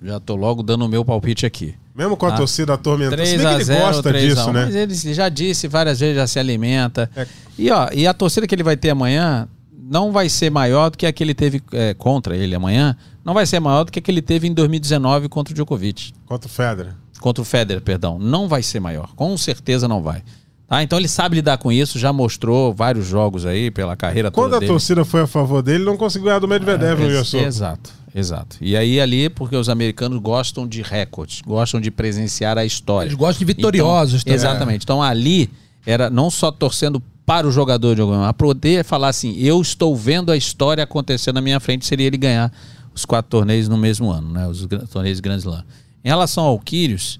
Já 0.04 0.20
tô 0.20 0.36
logo 0.36 0.62
dando 0.62 0.86
o 0.86 0.90
meu 0.90 1.04
palpite 1.04 1.46
aqui. 1.46 1.76
Mesmo 1.96 2.18
com 2.18 2.26
a 2.26 2.32
tá? 2.32 2.38
torcida 2.38 2.74
atormentada, 2.74 3.18
3 3.18 3.46
a 3.46 3.60
0, 3.60 3.80
gosta 3.80 4.10
3 4.10 4.36
disso, 4.36 4.50
1, 4.50 4.54
né? 4.54 4.66
Mas 4.66 4.76
ele 4.76 5.14
já 5.14 5.30
disse 5.30 5.68
várias 5.68 6.00
vezes, 6.00 6.16
já 6.16 6.28
se 6.28 6.38
alimenta. 6.38 7.10
É. 7.16 7.26
E, 7.58 7.72
ó, 7.72 7.90
e 7.94 8.06
a 8.06 8.14
torcida 8.14 8.46
que 8.46 8.54
ele 8.54 8.64
vai 8.64 8.76
ter 8.76 8.90
amanhã 8.90 9.48
não 9.72 10.12
vai 10.12 10.28
ser 10.28 10.50
maior 10.50 10.90
do 10.90 10.98
que 10.98 11.06
a 11.06 11.14
que 11.14 11.24
ele 11.24 11.34
teve 11.34 11.64
é, 11.72 11.94
contra 11.94 12.36
ele 12.36 12.54
amanhã. 12.54 12.96
Não 13.24 13.34
vai 13.34 13.46
ser 13.46 13.60
maior 13.60 13.86
do 13.86 13.92
que 13.92 14.00
a 14.00 14.02
que 14.02 14.12
ele 14.12 14.22
teve 14.22 14.48
em 14.48 14.54
2019 14.54 15.30
contra 15.30 15.52
o 15.52 15.56
Djokovic. 15.56 16.14
Contra 16.26 16.48
o 16.48 16.52
Federer. 16.52 16.94
Contra 17.20 17.42
o 17.42 17.46
Federer, 17.46 17.82
perdão. 17.82 18.20
Não 18.20 18.48
vai 18.48 18.62
ser 18.62 18.80
maior. 18.80 19.10
Com 19.16 19.38
certeza 19.38 19.88
não 19.88 20.02
vai. 20.02 20.24
Tá? 20.68 20.82
Então 20.82 20.98
ele 20.98 21.08
sabe 21.08 21.36
lidar 21.36 21.58
com 21.58 21.72
isso, 21.72 22.00
já 22.00 22.12
mostrou 22.12 22.74
vários 22.74 23.06
jogos 23.06 23.46
aí 23.46 23.70
pela 23.70 23.96
carreira 23.96 24.32
Quando 24.32 24.52
toda. 24.52 24.58
Quando 24.58 24.70
a 24.70 24.74
torcida 24.74 25.06
foi 25.06 25.22
a 25.22 25.28
favor 25.28 25.62
dele, 25.62 25.84
não 25.84 25.96
conseguiu 25.96 26.26
ganhar 26.26 26.40
do 26.40 26.48
Medvedev 26.48 27.02
é, 27.02 27.18
ex 27.18 27.34
Exato. 27.34 27.92
Exato. 28.14 28.58
E 28.62 28.78
aí 28.78 29.00
ali, 29.00 29.30
porque 29.30 29.56
os 29.56 29.68
americanos 29.68 30.20
gostam 30.20 30.66
de 30.66 30.82
recordes, 30.82 31.42
gostam 31.42 31.82
de 31.82 31.92
presenciar 31.92 32.58
a 32.58 32.64
história. 32.64 33.08
Eles 33.08 33.18
gostam 33.18 33.40
de 33.40 33.46
vitoriosos 33.46 34.22
então, 34.22 34.34
Exatamente. 34.34 34.84
Então 34.84 35.04
ali 35.04 35.50
era 35.86 36.10
não 36.10 36.32
só 36.32 36.50
torcendo 36.50 37.04
para 37.26 37.46
o 37.46 37.52
jogador 37.52 37.96
de 37.96 38.02
alguma 38.02 38.20
mas 38.20 38.32
poder 38.34 38.86
falar 38.86 39.10
assim, 39.10 39.36
eu 39.38 39.60
estou 39.62 39.96
vendo 39.96 40.32
a 40.32 40.38
história 40.38 40.84
acontecer 40.84 41.34
na 41.34 41.42
minha 41.42 41.60
frente, 41.60 41.86
seria 41.86 42.08
ele 42.08 42.18
ganhar 42.18 42.52
os 42.94 43.04
quatro 43.04 43.30
torneios 43.30 43.68
no 43.68 43.78
mesmo 43.78 44.10
ano, 44.10 44.32
né? 44.32 44.48
Os 44.48 44.66
torneios 44.90 45.20
Grand 45.20 45.38
Slam. 45.38 45.64
Em 46.06 46.08
relação 46.08 46.44
ao 46.44 46.60
Quírios, 46.60 47.20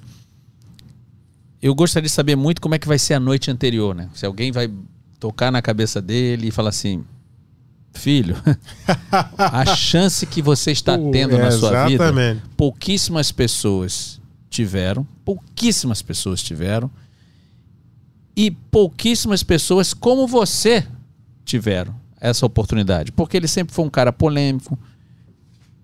eu 1.60 1.74
gostaria 1.74 2.08
de 2.08 2.14
saber 2.14 2.36
muito 2.36 2.62
como 2.62 2.76
é 2.76 2.80
que 2.80 2.88
vai 2.88 3.00
ser 3.00 3.16
a 3.16 3.20
noite 3.20 3.50
anterior, 3.50 3.96
né? 3.96 4.08
Se 4.14 4.28
alguém 4.28 4.52
vai 4.52 4.72
tocar 5.20 5.52
na 5.52 5.60
cabeça 5.60 6.00
dele 6.00 6.50
e 6.50 6.52
falar 6.52 6.70
assim, 6.70 7.04
filho, 7.92 8.36
a 9.40 9.66
chance 9.76 10.28
que 10.28 10.40
você 10.40 10.72
está 10.72 10.96
tendo 11.12 11.36
na 11.36 11.50
sua 11.50 11.88
vida, 11.88 12.14
pouquíssimas 12.56 13.32
pessoas 13.32 14.22
tiveram, 14.52 15.04
pouquíssimas 15.26 16.04
pessoas 16.04 16.44
tiveram, 16.44 16.92
e 18.36 18.52
pouquíssimas 18.52 19.42
pessoas 19.42 19.96
como 19.96 20.28
você 20.28 20.86
tiveram 21.44 21.96
essa 22.22 22.46
oportunidade. 22.46 23.12
Porque 23.12 23.36
ele 23.36 23.48
sempre 23.48 23.74
foi 23.74 23.84
um 23.84 23.90
cara 23.90 24.14
polêmico, 24.14 24.78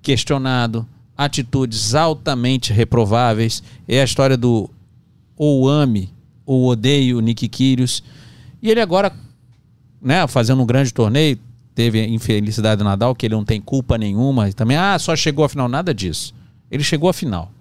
questionado, 0.03 0.87
atitudes 1.23 1.93
altamente 1.93 2.73
reprováveis. 2.73 3.61
É 3.87 4.01
a 4.01 4.03
história 4.03 4.35
do 4.35 4.69
ou 5.37 5.67
ame 5.69 6.09
ou 6.45 6.67
odeio 6.67 7.19
Nick 7.19 7.47
Kyrgios. 7.47 8.03
E 8.61 8.69
ele 8.69 8.81
agora, 8.81 9.11
né, 10.01 10.25
fazendo 10.27 10.61
um 10.61 10.65
grande 10.65 10.93
torneio, 10.93 11.37
teve 11.73 12.03
infelicidade 12.05 12.79
do 12.79 12.83
Nadal, 12.83 13.15
que 13.15 13.25
ele 13.25 13.35
não 13.35 13.45
tem 13.45 13.61
culpa 13.61 13.97
nenhuma. 13.97 14.49
E 14.49 14.53
também, 14.53 14.77
ah, 14.77 14.97
só 14.99 15.15
chegou 15.15 15.45
à 15.45 15.49
final. 15.49 15.67
Nada 15.67 15.93
disso. 15.93 16.33
Ele 16.69 16.83
chegou 16.83 17.09
à 17.09 17.13
final. 17.13 17.51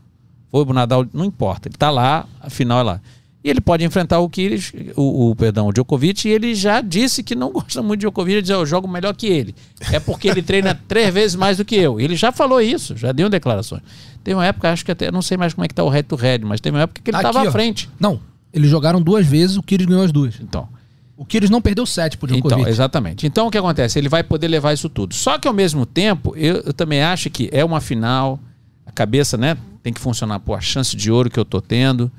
Foi 0.51 0.65
pro 0.65 0.75
Nadal, 0.75 1.07
não 1.13 1.25
importa. 1.25 1.69
Ele 1.69 1.77
tá 1.77 1.91
lá, 1.91 2.27
a 2.41 2.51
final 2.51 2.81
é 2.81 2.83
lá. 2.83 3.01
E 3.43 3.49
ele 3.49 3.61
pode 3.61 3.83
enfrentar 3.85 4.19
o 4.19 4.29
Kyrgios, 4.29 4.73
o, 4.95 5.31
o, 5.31 5.37
perdão, 5.37 5.69
o 5.69 5.73
Djokovic, 5.73 6.29
e 6.29 6.31
ele 6.31 6.55
já 6.55 6.83
disse 6.83 7.23
que 7.23 7.35
não 7.35 7.51
gosta 7.53 7.83
muito 7.83 8.01
de 8.01 8.07
Djokovic, 8.07 8.35
ele 8.35 8.43
diz, 8.43 8.51
eu 8.51 8.67
jogo 8.67 8.87
melhor 8.87 9.15
que 9.15 9.27
ele. 9.27 9.55
É 9.91 9.99
porque 9.99 10.29
ele 10.29 10.43
treina 10.43 10.75
três 10.87 11.13
vezes 11.13 11.37
mais 11.37 11.57
do 11.57 11.65
que 11.65 11.75
eu. 11.75 11.99
Ele 11.99 12.15
já 12.17 12.31
falou 12.31 12.61
isso, 12.61 12.97
já 12.97 13.13
deu 13.13 13.31
declarações. 13.31 13.83
Teve 14.23 14.35
uma 14.35 14.45
época, 14.45 14.71
acho 14.71 14.85
que 14.85 14.93
até, 14.93 15.11
não 15.11 15.23
sei 15.23 15.39
mais 15.39 15.55
como 15.55 15.65
é 15.65 15.69
que 15.69 15.75
tá 15.75 15.83
o 15.83 15.89
head 15.89 16.07
to 16.07 16.17
head, 16.17 16.45
mas 16.45 16.61
teve 16.61 16.77
uma 16.77 16.83
época 16.83 17.01
que 17.03 17.11
ele 17.11 17.17
estava 17.17 17.49
à 17.49 17.51
frente. 17.51 17.89
Não, 17.99 18.21
eles 18.53 18.71
jogaram 18.71 19.01
duas 19.01 19.27
vezes, 19.27 19.57
o 19.57 19.63
Kyrgios 19.63 19.89
ganhou 19.89 20.05
as 20.05 20.13
duas. 20.13 20.35
Então, 20.41 20.69
o 21.17 21.25
Kyrgios 21.25 21.51
não 21.51 21.63
perdeu 21.63 21.87
sete 21.87 22.19
pro 22.19 22.27
Djokovic. 22.27 22.61
Então, 22.61 22.69
exatamente. 22.71 23.27
Então 23.27 23.47
o 23.47 23.51
que 23.51 23.57
acontece? 23.57 23.99
Ele 23.99 24.09
vai 24.09 24.23
poder 24.23 24.49
levar 24.49 24.75
isso 24.75 24.89
tudo. 24.89 25.15
Só 25.15 25.39
que 25.39 25.49
ao 25.49 25.55
mesmo 25.55 25.87
tempo, 25.87 26.35
eu, 26.37 26.57
eu 26.57 26.73
também 26.75 27.03
acho 27.03 27.31
que 27.31 27.49
é 27.53 27.65
uma 27.65 27.81
final, 27.81 28.39
a 28.85 28.93
cabeça, 28.93 29.39
né, 29.39 29.57
tem 29.83 29.93
que 29.93 30.01
funcionar, 30.01 30.41
pô, 30.41 30.55
a 30.55 30.61
chance 30.61 30.97
de 30.97 31.11
ouro 31.11 31.31
que 31.31 31.39
eu 31.39 31.45
tô 31.45 31.61
tendo. 31.61 32.11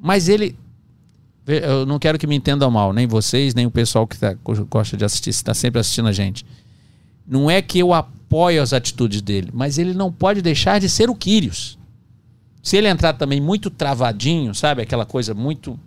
Mas 0.00 0.28
ele 0.28 0.56
Eu 1.46 1.84
não 1.84 1.98
quero 1.98 2.16
que 2.18 2.26
me 2.28 2.36
entendam 2.36 2.70
mal, 2.70 2.92
nem 2.92 3.06
vocês, 3.08 3.54
nem 3.54 3.66
o 3.66 3.70
pessoal 3.70 4.06
que 4.06 4.16
tá, 4.16 4.36
gosta 4.68 4.96
de 4.96 5.04
assistir, 5.04 5.30
está 5.30 5.52
sempre 5.52 5.80
assistindo 5.80 6.06
a 6.06 6.12
gente. 6.12 6.46
Não 7.26 7.50
é 7.50 7.60
que 7.60 7.78
eu 7.78 7.92
apoio 7.92 8.62
as 8.62 8.72
atitudes 8.72 9.20
dele, 9.20 9.50
mas 9.52 9.76
ele 9.78 9.92
não 9.94 10.12
pode 10.12 10.42
deixar 10.42 10.78
de 10.78 10.88
ser 10.88 11.10
o 11.10 11.14
Quírios. 11.14 11.76
Se 12.62 12.76
ele 12.76 12.86
entrar 12.88 13.14
também 13.14 13.40
muito 13.40 13.68
travadinho, 13.70 14.54
sabe? 14.54 14.82
Aquela 14.82 15.04
coisa 15.06 15.34
muito. 15.34 15.78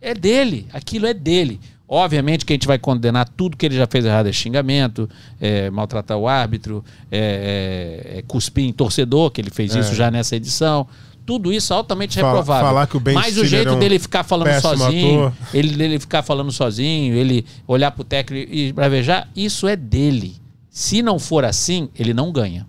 É 0.00 0.14
dele, 0.14 0.66
aquilo 0.72 1.06
é 1.06 1.14
dele. 1.14 1.60
Obviamente 1.86 2.44
que 2.46 2.52
a 2.52 2.56
gente 2.56 2.66
vai 2.66 2.78
condenar 2.78 3.28
tudo 3.28 3.56
que 3.56 3.66
ele 3.66 3.76
já 3.76 3.86
fez 3.86 4.04
errado, 4.04 4.26
é 4.26 4.32
xingamento, 4.32 5.08
é 5.38 5.70
maltratar 5.70 6.16
o 6.16 6.26
árbitro, 6.26 6.82
é, 7.10 8.02
é- 8.14 8.18
é 8.18 8.22
cuspir 8.22 8.64
em 8.64 8.72
torcedor, 8.72 9.30
que 9.30 9.40
ele 9.40 9.50
fez 9.50 9.74
isso 9.74 9.94
já 9.94 10.10
nessa 10.10 10.34
edição. 10.34 10.88
Tudo 11.24 11.52
isso 11.52 11.72
altamente 11.72 12.18
Fala- 12.18 12.28
reprovável. 12.32 12.66
falar 12.66 12.86
que 12.86 12.96
o 12.96 13.00
Ben 13.00 13.14
Mas 13.14 13.26
o 13.28 13.30
Stiller 13.44 13.48
jeito 13.48 13.68
é 13.68 13.72
um 13.72 13.78
dele 13.78 13.98
ficar 13.98 14.24
falando 14.24 14.60
sozinho, 14.60 15.26
ator. 15.26 15.32
ele, 15.54 15.82
ele 15.84 15.98
ficar 16.00 16.22
falando 16.22 16.50
sozinho, 16.50 17.14
ele 17.14 17.46
olhar 17.66 17.90
pro 17.92 18.02
técnico 18.02 18.52
e 18.52 18.72
bravejar, 18.72 19.28
isso 19.36 19.68
é 19.68 19.76
dele. 19.76 20.36
Se 20.68 21.00
não 21.02 21.18
for 21.18 21.44
assim, 21.44 21.88
ele 21.96 22.12
não 22.12 22.32
ganha. 22.32 22.66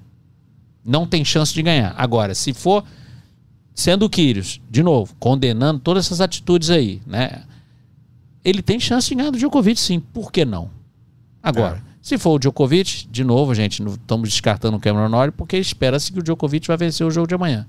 Não 0.86 1.07
tem 1.07 1.24
chance 1.25 1.53
de 1.53 1.62
ganhar. 1.63 1.95
Agora, 1.98 2.36
se 2.36 2.53
for 2.53 2.83
sendo 3.74 4.05
o 4.05 4.10
Kyrgios, 4.10 4.62
de 4.69 4.83
novo, 4.83 5.15
condenando 5.19 5.79
todas 5.79 6.05
essas 6.05 6.22
atitudes 6.22 6.69
aí, 6.69 7.01
né? 7.07 7.43
Ele 8.45 8.62
tem 8.62 8.79
chance 8.79 9.07
de 9.10 9.15
ganhar 9.15 9.31
do 9.31 9.38
Djokovic, 9.38 9.79
sim. 9.79 10.00
Por 10.00 10.31
que 10.31 10.43
não? 10.45 10.69
Agora, 11.41 11.81
se 12.01 12.17
for 12.17 12.31
o 12.36 12.39
Djokovic, 12.39 13.07
de 13.10 13.24
novo, 13.24 13.55
gente, 13.55 13.81
não 13.81 13.93
estamos 13.93 14.29
descartando 14.29 14.75
o 14.77 14.79
Cameron 14.79 15.07
Norrie, 15.10 15.31
porque 15.31 15.57
espera-se 15.57 16.12
que 16.12 16.19
o 16.19 16.24
Djokovic 16.24 16.67
vai 16.67 16.75
vencer 16.77 17.07
o 17.07 17.10
jogo 17.12 17.25
de 17.27 17.33
amanhã. 17.36 17.65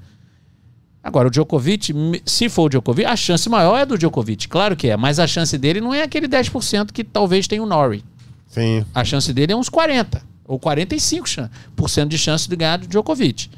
Agora, 1.07 1.29
o 1.29 1.31
Djokovic, 1.31 1.93
se 2.25 2.49
for 2.49 2.63
o 2.65 2.69
Djokovic, 2.71 3.07
a 3.07 3.15
chance 3.15 3.47
maior 3.51 3.77
é 3.77 3.85
do 3.85 3.99
Djokovic, 3.99 4.49
claro 4.49 4.75
que 4.75 4.89
é, 4.89 4.97
mas 4.97 5.19
a 5.19 5.27
chance 5.27 5.57
dele 5.59 5.79
não 5.79 5.93
é 5.93 6.03
aquele 6.03 6.27
10% 6.27 6.93
que 6.93 7.05
talvez 7.05 7.47
tenha 7.47 7.63
o 7.63 7.67
Norrie. 7.67 8.03
Sim. 8.49 8.85
A 8.95 9.05
chance 9.05 9.31
dele 9.33 9.53
é 9.53 9.57
uns 9.57 9.69
40 9.69 10.23
ou 10.47 10.59
45% 10.59 11.27
chan- 11.27 11.51
por 11.77 11.91
cento 11.91 12.09
de 12.11 12.17
chance 12.17 12.49
de 12.49 12.57
ganhar 12.57 12.79
do 12.79 12.87
Djokovic. 12.87 13.51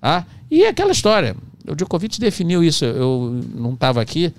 Tá? 0.00 0.26
E 0.50 0.62
é 0.64 0.68
aquela 0.68 0.92
história. 0.92 1.34
O 1.66 1.74
Djokovic 1.74 2.20
definiu 2.20 2.62
isso. 2.62 2.84
Eu 2.84 3.40
não 3.54 3.72
estava 3.74 4.02
aqui 4.02 4.32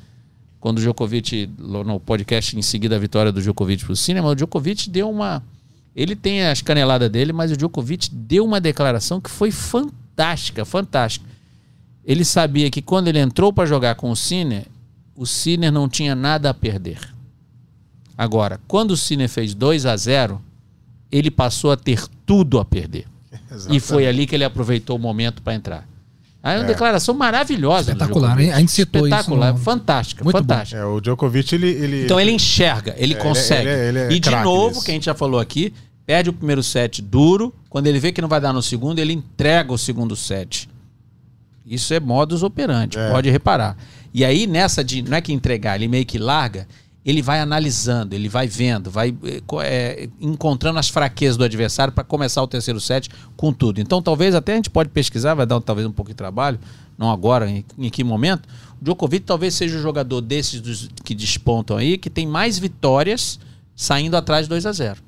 quando 0.59 0.77
o 0.77 0.81
Djokovic, 0.81 1.49
no 1.57 1.99
podcast 1.99 2.55
em 2.55 2.61
seguida 2.61 2.95
a 2.95 2.99
vitória 2.99 3.31
do 3.31 3.41
Djokovic 3.41 3.83
para 3.85 3.93
o 3.93 3.95
cinema, 3.95 4.27
o 4.29 4.35
Djokovic 4.35 4.87
deu 4.89 5.09
uma. 5.09 5.41
Ele 5.95 6.15
tem 6.15 6.45
as 6.45 6.61
caneladas 6.61 7.09
dele, 7.09 7.33
mas 7.33 7.51
o 7.51 7.57
Djokovic 7.57 8.09
deu 8.11 8.45
uma 8.45 8.61
declaração 8.61 9.19
que 9.19 9.29
foi 9.31 9.49
fantástica, 9.51 10.63
fantástica. 10.63 11.25
Ele 12.05 12.25
sabia 12.25 12.69
que 12.69 12.81
quando 12.81 13.07
ele 13.07 13.19
entrou 13.19 13.53
para 13.53 13.65
jogar 13.67 13.95
com 13.95 14.09
o 14.11 14.15
Sinner, 14.15 14.65
o 15.15 15.25
Sinner 15.25 15.71
não 15.71 15.87
tinha 15.87 16.15
nada 16.15 16.49
a 16.49 16.53
perder. 16.53 16.99
Agora, 18.17 18.59
quando 18.67 18.91
o 18.91 18.97
Sinner 18.97 19.29
fez 19.29 19.53
2 19.53 19.85
a 19.85 19.95
0 19.95 20.41
ele 21.11 21.29
passou 21.29 21.71
a 21.71 21.77
ter 21.77 22.03
tudo 22.25 22.59
a 22.59 22.65
perder. 22.65 23.05
E 23.69 23.79
foi 23.81 24.07
ali 24.07 24.25
que 24.25 24.33
ele 24.33 24.45
aproveitou 24.45 24.95
o 24.95 24.99
momento 24.99 25.41
para 25.41 25.53
entrar. 25.53 25.87
Aí 26.41 26.55
é 26.55 26.59
uma 26.59 26.65
declaração 26.67 27.13
maravilhosa. 27.13 27.93
do 27.93 27.97
Espetacular? 27.97 28.37
A 28.37 28.59
gente 28.59 28.71
citou 28.71 29.05
isso 29.05 29.13
Espetacular, 29.15 29.51
no- 29.53 29.59
fantástica, 29.59 30.23
Muito 30.23 30.37
fantástica. 30.37 30.79
É, 30.81 30.85
o 30.85 30.99
Djokovic, 31.01 31.53
ele. 31.53 31.67
ele 31.67 32.03
Então 32.05 32.19
ele 32.19 32.31
enxerga, 32.31 32.95
ele 32.97 33.13
É, 33.13 33.15
ele- 33.15 33.15
consegue. 33.15 33.61
ele 33.61 33.69
é- 33.69 33.87
ele 33.89 33.99
é 33.99 34.11
e 34.13 34.19
de 34.19 34.31
novo, 34.31 34.69
nisso. 34.69 34.85
que 34.85 34.91
a 34.91 34.93
gente 34.93 35.05
já 35.05 35.13
falou 35.13 35.39
aqui, 35.39 35.71
perde 36.05 36.29
o 36.29 36.33
primeiro 36.33 36.63
set 36.63 37.01
duro. 37.01 37.53
Quando 37.69 37.85
ele 37.87 37.99
vê 37.99 38.11
que 38.11 38.21
não 38.21 38.29
vai 38.29 38.39
dar 38.41 38.53
no 38.53 38.61
segundo, 38.61 38.97
ele 38.99 39.13
entrega 39.13 39.71
o 39.71 39.77
segundo 39.77 40.15
set. 40.15 40.67
Isso 41.65 41.93
é 41.93 41.99
modus 41.99 42.43
operandi, 42.43 42.97
É. 42.97 43.11
pode 43.11 43.29
reparar. 43.29 43.77
E 44.13 44.25
aí, 44.25 44.47
nessa 44.47 44.83
de. 44.83 45.01
Não 45.01 45.15
é 45.17 45.21
que 45.21 45.31
entregar, 45.31 45.75
ele 45.75 45.87
meio 45.87 46.05
que 46.05 46.17
larga, 46.17 46.67
ele 47.05 47.21
vai 47.21 47.39
analisando, 47.39 48.13
ele 48.15 48.27
vai 48.27 48.47
vendo, 48.47 48.89
vai 48.91 49.15
eh, 49.63 50.09
encontrando 50.19 50.77
as 50.79 50.89
fraquezas 50.89 51.37
do 51.37 51.43
adversário 51.43 51.93
para 51.93 52.03
começar 52.03 52.41
o 52.43 52.47
terceiro 52.47 52.79
set 52.79 53.09
com 53.37 53.53
tudo. 53.53 53.79
Então, 53.79 54.01
talvez 54.01 54.35
até 54.35 54.53
a 54.53 54.55
gente 54.55 54.69
pode 54.69 54.89
pesquisar, 54.89 55.33
vai 55.33 55.45
dar 55.45 55.59
talvez 55.61 55.87
um 55.87 55.91
pouco 55.91 56.09
de 56.11 56.15
trabalho, 56.15 56.59
não 56.97 57.09
agora, 57.11 57.49
em, 57.49 57.63
em 57.77 57.89
que 57.89 58.03
momento. 58.03 58.47
O 58.81 58.83
Djokovic 58.83 59.25
talvez 59.25 59.53
seja 59.53 59.77
o 59.77 59.81
jogador 59.81 60.19
desses 60.21 60.59
dos- 60.61 60.89
que 61.03 61.13
despontam 61.15 61.77
aí, 61.77 61.97
que 61.97 62.09
tem 62.09 62.25
mais 62.27 62.57
vitórias 62.59 63.39
saindo 63.75 64.17
atrás 64.17 64.45
de 64.45 64.49
2 64.49 64.65
a 64.65 64.71
0 64.71 64.99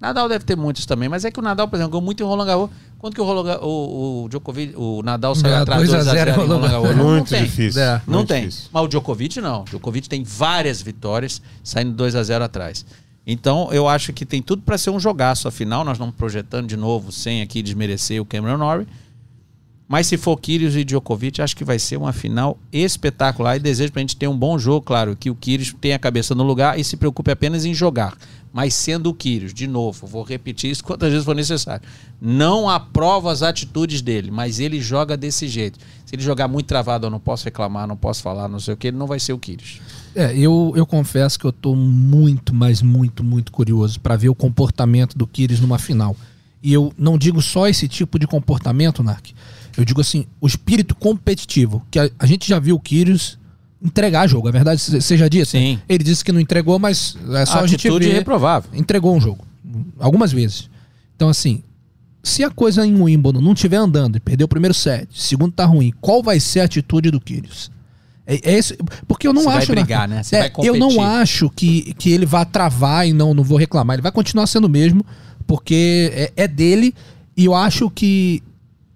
Nadal 0.00 0.28
deve 0.28 0.44
ter 0.44 0.56
muitos 0.56 0.86
também, 0.86 1.08
mas 1.08 1.24
é 1.24 1.30
que 1.30 1.40
o 1.40 1.42
Nadal, 1.42 1.66
por 1.68 1.74
exemplo, 1.76 1.92
ganhou 1.92 2.04
muito 2.04 2.22
em 2.22 2.26
Roland 2.26 2.46
Garros. 2.46 2.70
Quanto 2.98 3.14
que 3.14 3.20
o, 3.20 3.42
Garros- 3.44 3.62
o, 3.62 4.24
o 4.24 4.28
Djokovic, 4.28 4.74
o 4.76 5.02
Nadal 5.04 5.34
saiu 5.34 5.54
É, 5.54 5.58
atrás 5.58 5.82
de 5.82 5.86
2 5.88 5.94
a 5.94 6.04
2 6.04 6.08
a 6.08 6.24
0 6.24 6.30
0 6.30 6.30
em 6.30 6.46
Roland 6.48 6.68
Garros? 6.68 6.90
É 6.90 6.94
Não, 6.94 7.04
não 7.04 7.10
muito 7.14 7.28
tem. 7.30 7.44
difícil. 7.44 7.80
É. 7.82 8.02
Não 8.06 8.14
muito 8.18 8.28
tem. 8.28 8.40
difícil. 8.48 8.68
Mas 8.72 8.84
o 8.84 8.88
Djokovic 8.88 9.40
não. 9.40 9.60
O 9.62 9.64
Djokovic 9.64 10.08
tem 10.08 10.24
várias 10.24 10.82
vitórias 10.82 11.40
saindo 11.62 11.92
2 11.92 12.16
a 12.16 12.22
0 12.22 12.44
atrás. 12.44 12.84
Então, 13.24 13.68
eu 13.72 13.86
acho 13.86 14.12
que 14.12 14.24
tem 14.26 14.42
tudo 14.42 14.62
para 14.62 14.76
ser 14.78 14.90
um 14.90 14.98
jogaço. 14.98 15.46
Afinal, 15.46 15.84
nós 15.84 15.96
estamos 15.96 16.14
projetando 16.16 16.66
de 16.66 16.76
novo, 16.76 17.12
sem 17.12 17.40
aqui 17.42 17.62
desmerecer 17.62 18.20
o 18.20 18.24
Cameron 18.24 18.56
Norrie. 18.58 18.86
Mas 19.86 20.06
se 20.06 20.18
for 20.18 20.36
Kyrgios 20.38 20.76
e 20.76 20.84
Djokovic, 20.84 21.40
acho 21.40 21.56
que 21.56 21.64
vai 21.64 21.78
ser 21.78 21.96
uma 21.96 22.12
final 22.12 22.58
espetacular 22.70 23.56
e 23.56 23.60
desejo 23.60 23.90
pra 23.92 24.00
gente 24.00 24.16
ter 24.16 24.28
um 24.28 24.36
bom 24.36 24.58
jogo, 24.58 24.82
claro, 24.84 25.16
que 25.16 25.30
o 25.30 25.34
Kyrgios 25.34 25.74
tenha 25.80 25.96
a 25.96 25.98
cabeça 25.98 26.34
no 26.34 26.42
lugar 26.42 26.78
e 26.78 26.84
se 26.84 26.94
preocupe 26.96 27.30
apenas 27.30 27.64
em 27.64 27.72
jogar. 27.72 28.14
Mas 28.52 28.74
sendo 28.74 29.10
o 29.10 29.14
Kyrgios, 29.14 29.52
de 29.52 29.66
novo, 29.66 30.06
vou 30.06 30.22
repetir 30.22 30.70
isso 30.70 30.82
quantas 30.82 31.10
vezes 31.10 31.24
for 31.24 31.34
necessário. 31.34 31.86
Não 32.20 32.68
aprovo 32.68 33.28
as 33.28 33.42
atitudes 33.42 34.00
dele, 34.00 34.30
mas 34.30 34.58
ele 34.58 34.80
joga 34.80 35.16
desse 35.16 35.46
jeito. 35.46 35.78
Se 36.06 36.14
ele 36.14 36.22
jogar 36.22 36.48
muito 36.48 36.66
travado, 36.66 37.06
eu 37.06 37.10
não 37.10 37.20
posso 37.20 37.44
reclamar, 37.44 37.86
não 37.86 37.96
posso 37.96 38.22
falar, 38.22 38.48
não 38.48 38.58
sei 38.58 38.74
o 38.74 38.76
que, 38.76 38.88
ele 38.88 38.96
não 38.96 39.06
vai 39.06 39.20
ser 39.20 39.32
o 39.32 39.38
Kyrgios. 39.38 39.80
É, 40.14 40.36
eu, 40.36 40.72
eu 40.74 40.86
confesso 40.86 41.38
que 41.38 41.44
eu 41.44 41.52
tô 41.52 41.74
muito, 41.76 42.54
mas 42.54 42.80
muito, 42.82 43.22
muito 43.22 43.52
curioso 43.52 44.00
para 44.00 44.16
ver 44.16 44.28
o 44.28 44.34
comportamento 44.34 45.16
do 45.16 45.26
Kyrgios 45.26 45.60
numa 45.60 45.78
final. 45.78 46.16
E 46.62 46.72
eu 46.72 46.92
não 46.98 47.16
digo 47.16 47.40
só 47.40 47.68
esse 47.68 47.86
tipo 47.86 48.18
de 48.18 48.26
comportamento, 48.26 49.02
Nark. 49.02 49.32
Eu 49.76 49.84
digo 49.84 50.00
assim, 50.00 50.26
o 50.40 50.46
espírito 50.46 50.94
competitivo. 50.94 51.86
Que 51.90 52.00
a, 52.00 52.10
a 52.18 52.26
gente 52.26 52.48
já 52.48 52.58
viu 52.58 52.74
o 52.74 52.80
Kyrgios 52.80 53.38
entregar 53.82 54.26
jogo, 54.26 54.48
a 54.48 54.50
verdade 54.50 54.80
se- 54.80 55.00
seja 55.00 55.28
dita. 55.30 55.44
Sim. 55.46 55.78
Ele 55.88 56.02
disse 56.04 56.24
que 56.24 56.32
não 56.32 56.40
entregou, 56.40 56.78
mas 56.78 57.16
é 57.34 57.46
só 57.46 57.60
a, 57.60 57.66
gente 57.66 57.86
atitude 57.86 58.06
ver. 58.08 58.14
reprovável. 58.14 58.70
Entregou 58.74 59.14
um 59.16 59.20
jogo. 59.20 59.44
Algumas 59.98 60.32
vezes. 60.32 60.68
Então, 61.14 61.28
assim, 61.28 61.62
se 62.22 62.42
a 62.42 62.50
coisa 62.50 62.84
em 62.86 63.00
Wimbledon 63.00 63.40
não 63.40 63.52
estiver 63.52 63.76
andando 63.76 64.16
e 64.16 64.20
perder 64.20 64.44
o 64.44 64.48
primeiro 64.48 64.74
set, 64.74 65.08
o 65.12 65.18
segundo 65.18 65.52
tá 65.52 65.64
ruim, 65.64 65.92
qual 66.00 66.22
vai 66.22 66.40
ser 66.40 66.60
a 66.60 66.64
atitude 66.64 67.10
do 67.10 67.20
Kyrgios? 67.20 67.70
É, 68.26 68.34
é 68.52 68.58
esse, 68.58 68.76
porque 69.06 69.26
eu 69.26 69.32
não 69.32 69.42
Você 69.42 69.48
vai 69.48 69.58
acho. 69.58 69.72
brigar, 69.72 70.08
né? 70.08 70.22
Você 70.22 70.36
É, 70.36 70.40
vai 70.50 70.52
eu 70.68 70.76
não 70.76 71.00
acho 71.00 71.48
que, 71.50 71.94
que 71.94 72.10
ele 72.10 72.26
vá 72.26 72.44
travar 72.44 73.06
e 73.08 73.12
não, 73.12 73.32
não 73.32 73.42
vou 73.42 73.56
reclamar. 73.58 73.94
Ele 73.94 74.02
vai 74.02 74.12
continuar 74.12 74.46
sendo 74.46 74.66
o 74.66 74.68
mesmo, 74.70 75.04
porque 75.46 76.10
é, 76.36 76.44
é 76.44 76.48
dele. 76.48 76.94
E 77.36 77.44
eu 77.46 77.54
acho 77.54 77.88
que 77.88 78.42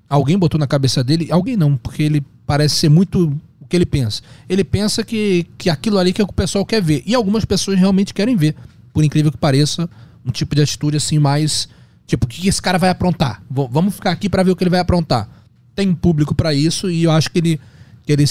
alguém 0.08 0.36
botou 0.38 0.58
na 0.60 0.66
cabeça 0.66 1.02
dele. 1.02 1.28
Alguém 1.30 1.56
não, 1.56 1.76
porque 1.76 2.02
ele 2.02 2.22
parece 2.46 2.74
ser 2.76 2.88
muito 2.90 3.32
que 3.72 3.76
ele 3.76 3.86
pensa. 3.86 4.20
Ele 4.46 4.62
pensa 4.62 5.02
que, 5.02 5.46
que 5.56 5.70
aquilo 5.70 5.96
ali 5.96 6.12
que 6.12 6.22
o 6.22 6.26
pessoal 6.30 6.66
quer 6.66 6.82
ver. 6.82 7.02
E 7.06 7.14
algumas 7.14 7.46
pessoas 7.46 7.78
realmente 7.78 8.12
querem 8.12 8.36
ver. 8.36 8.54
Por 8.92 9.02
incrível 9.02 9.32
que 9.32 9.38
pareça, 9.38 9.88
um 10.26 10.30
tipo 10.30 10.54
de 10.54 10.60
atitude 10.60 10.98
assim 10.98 11.18
mais. 11.18 11.66
Tipo, 12.06 12.26
o 12.26 12.28
que 12.28 12.46
esse 12.46 12.60
cara 12.60 12.76
vai 12.78 12.90
aprontar? 12.90 13.42
V- 13.50 13.68
vamos 13.70 13.94
ficar 13.94 14.10
aqui 14.10 14.28
pra 14.28 14.42
ver 14.42 14.50
o 14.50 14.56
que 14.56 14.62
ele 14.62 14.70
vai 14.70 14.80
aprontar. 14.80 15.26
Tem 15.74 15.88
um 15.88 15.94
público 15.94 16.34
pra 16.34 16.52
isso 16.52 16.90
e 16.90 17.04
eu 17.04 17.10
acho 17.10 17.30
que 17.30 17.38
ele, 17.38 17.60
que 18.04 18.12
ele 18.12 18.24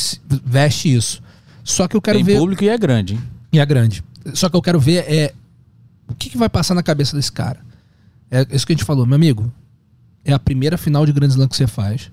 veste 0.46 0.94
isso. 0.94 1.24
Só 1.64 1.88
que 1.88 1.98
eu 1.98 2.02
quero 2.02 2.18
Tem 2.20 2.26
ver. 2.26 2.38
público 2.38 2.64
e 2.64 2.70
é 2.70 2.78
grande, 2.78 3.16
hein? 3.16 3.24
E 3.52 3.60
é 3.60 3.66
grande. 3.66 4.04
Só 4.36 4.48
que 4.48 4.56
eu 4.56 4.62
quero 4.62 4.80
ver 4.80 5.06
é 5.12 5.34
o 6.08 6.14
que, 6.14 6.30
que 6.30 6.38
vai 6.38 6.50
passar 6.50 6.76
na 6.76 6.84
cabeça 6.84 7.16
desse 7.16 7.32
cara. 7.32 7.60
É 8.30 8.46
isso 8.52 8.66
que 8.68 8.74
a 8.74 8.76
gente 8.76 8.86
falou, 8.86 9.08
meu 9.08 9.16
amigo. 9.16 9.52
É 10.24 10.34
a 10.34 10.38
primeira 10.40 10.78
final 10.78 11.04
de 11.04 11.12
Grand 11.12 11.30
Slam 11.30 11.48
que 11.48 11.56
você 11.56 11.66
faz. 11.66 12.12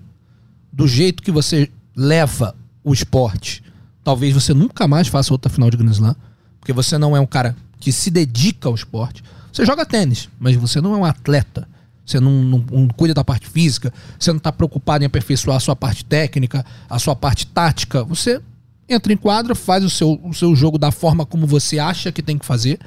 Do 0.73 0.87
jeito 0.87 1.21
que 1.21 1.31
você 1.31 1.69
leva 1.95 2.55
o 2.89 2.93
esporte, 2.93 3.63
talvez 4.03 4.33
você 4.33 4.53
nunca 4.53 4.87
mais 4.87 5.07
faça 5.07 5.33
outra 5.33 5.49
final 5.51 5.69
de 5.69 5.77
Grand 5.77 5.91
Slam, 5.91 6.15
porque 6.59 6.73
você 6.73 6.97
não 6.97 7.15
é 7.15 7.19
um 7.19 7.25
cara 7.25 7.55
que 7.79 7.91
se 7.91 8.09
dedica 8.09 8.67
ao 8.67 8.75
esporte. 8.75 9.23
Você 9.51 9.65
joga 9.65 9.85
tênis, 9.85 10.27
mas 10.39 10.55
você 10.55 10.81
não 10.81 10.93
é 10.93 10.97
um 10.97 11.05
atleta. 11.05 11.67
Você 12.05 12.19
não, 12.19 12.31
não- 12.43 12.65
não 12.71 12.87
cuida 12.87 13.13
da 13.13 13.23
parte 13.23 13.47
física, 13.47 13.93
você 14.17 14.31
não 14.31 14.37
está 14.37 14.51
preocupado 14.51 15.03
em 15.03 15.07
aperfeiçoar 15.07 15.57
a 15.57 15.59
sua 15.59 15.75
parte 15.75 16.03
técnica, 16.03 16.65
a 16.89 16.97
sua 16.97 17.15
parte 17.15 17.45
tática. 17.45 18.03
Você 18.05 18.41
entra 18.87 19.13
em 19.13 19.17
quadra, 19.17 19.53
faz 19.53 19.83
o 19.83 19.89
seu, 19.89 20.19
o 20.23 20.33
seu 20.33 20.55
jogo 20.55 20.79
da 20.79 20.91
forma 20.91 21.25
como 21.25 21.45
você 21.45 21.77
acha 21.77 22.11
que 22.11 22.23
tem 22.23 22.37
que 22.37 22.45
fazer, 22.45 22.79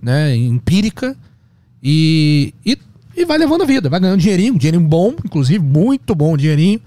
né? 0.00 0.34
Empírica, 0.34 1.14
e, 1.82 2.54
e, 2.64 2.78
e 3.16 3.24
vai 3.24 3.38
levando 3.38 3.62
a 3.62 3.66
vida, 3.66 3.88
vai 3.88 4.00
ganhando 4.00 4.20
dinheirinho, 4.20 4.58
dinheirinho 4.58 4.86
bom, 4.88 5.14
inclusive, 5.24 5.58
muito 5.62 6.14
bom 6.14 6.36
dinheirinho. 6.36 6.80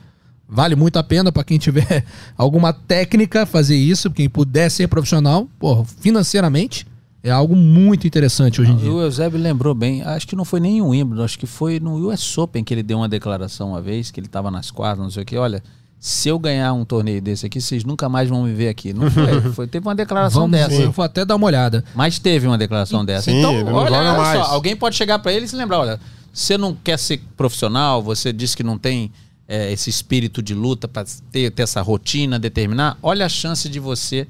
Vale 0.53 0.75
muito 0.75 0.97
a 0.97 1.03
pena 1.03 1.31
para 1.31 1.43
quem 1.43 1.57
tiver 1.57 2.05
alguma 2.37 2.71
técnica 2.71 3.45
fazer 3.45 3.75
isso, 3.75 4.11
quem 4.11 4.29
puder 4.29 4.69
ser 4.69 4.87
profissional, 4.87 5.47
pô, 5.59 5.83
financeiramente 5.83 6.85
é 7.23 7.31
algo 7.31 7.55
muito 7.55 8.05
interessante 8.05 8.61
hoje 8.61 8.71
em 8.71 8.75
dia. 8.75 8.91
O 8.91 9.01
Eusébio 9.01 9.39
lembrou 9.39 9.73
bem, 9.73 10.03
acho 10.03 10.27
que 10.27 10.35
não 10.35 10.43
foi 10.43 10.59
nem 10.59 10.77
em 10.77 10.81
Wimbledon, 10.81 11.23
acho 11.23 11.39
que 11.39 11.47
foi 11.47 11.79
no 11.79 12.09
US 12.09 12.37
Open 12.37 12.63
que 12.63 12.73
ele 12.73 12.83
deu 12.83 12.97
uma 12.97 13.07
declaração 13.09 13.69
uma 13.69 13.81
vez, 13.81 14.11
que 14.11 14.19
ele 14.19 14.27
estava 14.27 14.51
nas 14.51 14.69
quadras, 14.69 15.03
não 15.03 15.09
sei 15.09 15.23
o 15.23 15.25
que, 15.25 15.37
olha, 15.37 15.63
se 15.97 16.27
eu 16.27 16.37
ganhar 16.37 16.73
um 16.73 16.83
torneio 16.83 17.21
desse 17.21 17.45
aqui, 17.45 17.61
vocês 17.61 17.85
nunca 17.85 18.09
mais 18.09 18.27
vão 18.27 18.43
me 18.43 18.53
ver 18.53 18.67
aqui. 18.67 18.93
Não 18.93 19.09
foi. 19.09 19.41
foi 19.55 19.67
teve 19.67 19.87
uma 19.87 19.95
declaração 19.95 20.41
Vamos, 20.41 20.59
dessa. 20.59 20.81
eu 20.81 20.91
vou 20.91 21.05
até 21.05 21.23
dar 21.23 21.37
uma 21.37 21.47
olhada. 21.47 21.81
Mas 21.95 22.19
teve 22.19 22.45
uma 22.45 22.57
declaração 22.57 23.05
dessa. 23.05 23.31
Sim, 23.31 23.39
então, 23.39 23.73
olha, 23.73 23.97
olha 23.97 24.13
mais. 24.17 24.45
só, 24.45 24.51
alguém 24.51 24.75
pode 24.75 24.97
chegar 24.97 25.17
pra 25.19 25.31
ele 25.31 25.45
e 25.45 25.47
se 25.47 25.55
lembrar, 25.55 25.79
olha, 25.79 25.99
você 26.33 26.57
não 26.57 26.75
quer 26.75 26.99
ser 26.99 27.21
profissional, 27.37 28.03
você 28.03 28.33
diz 28.33 28.53
que 28.53 28.63
não 28.63 28.77
tem 28.77 29.13
é, 29.47 29.71
esse 29.71 29.89
espírito 29.89 30.41
de 30.41 30.53
luta 30.53 30.87
pra 30.87 31.03
ter, 31.31 31.51
ter 31.51 31.63
essa 31.63 31.81
rotina, 31.81 32.39
determinar, 32.39 32.97
olha 33.01 33.25
a 33.25 33.29
chance 33.29 33.67
de 33.69 33.79
você 33.79 34.27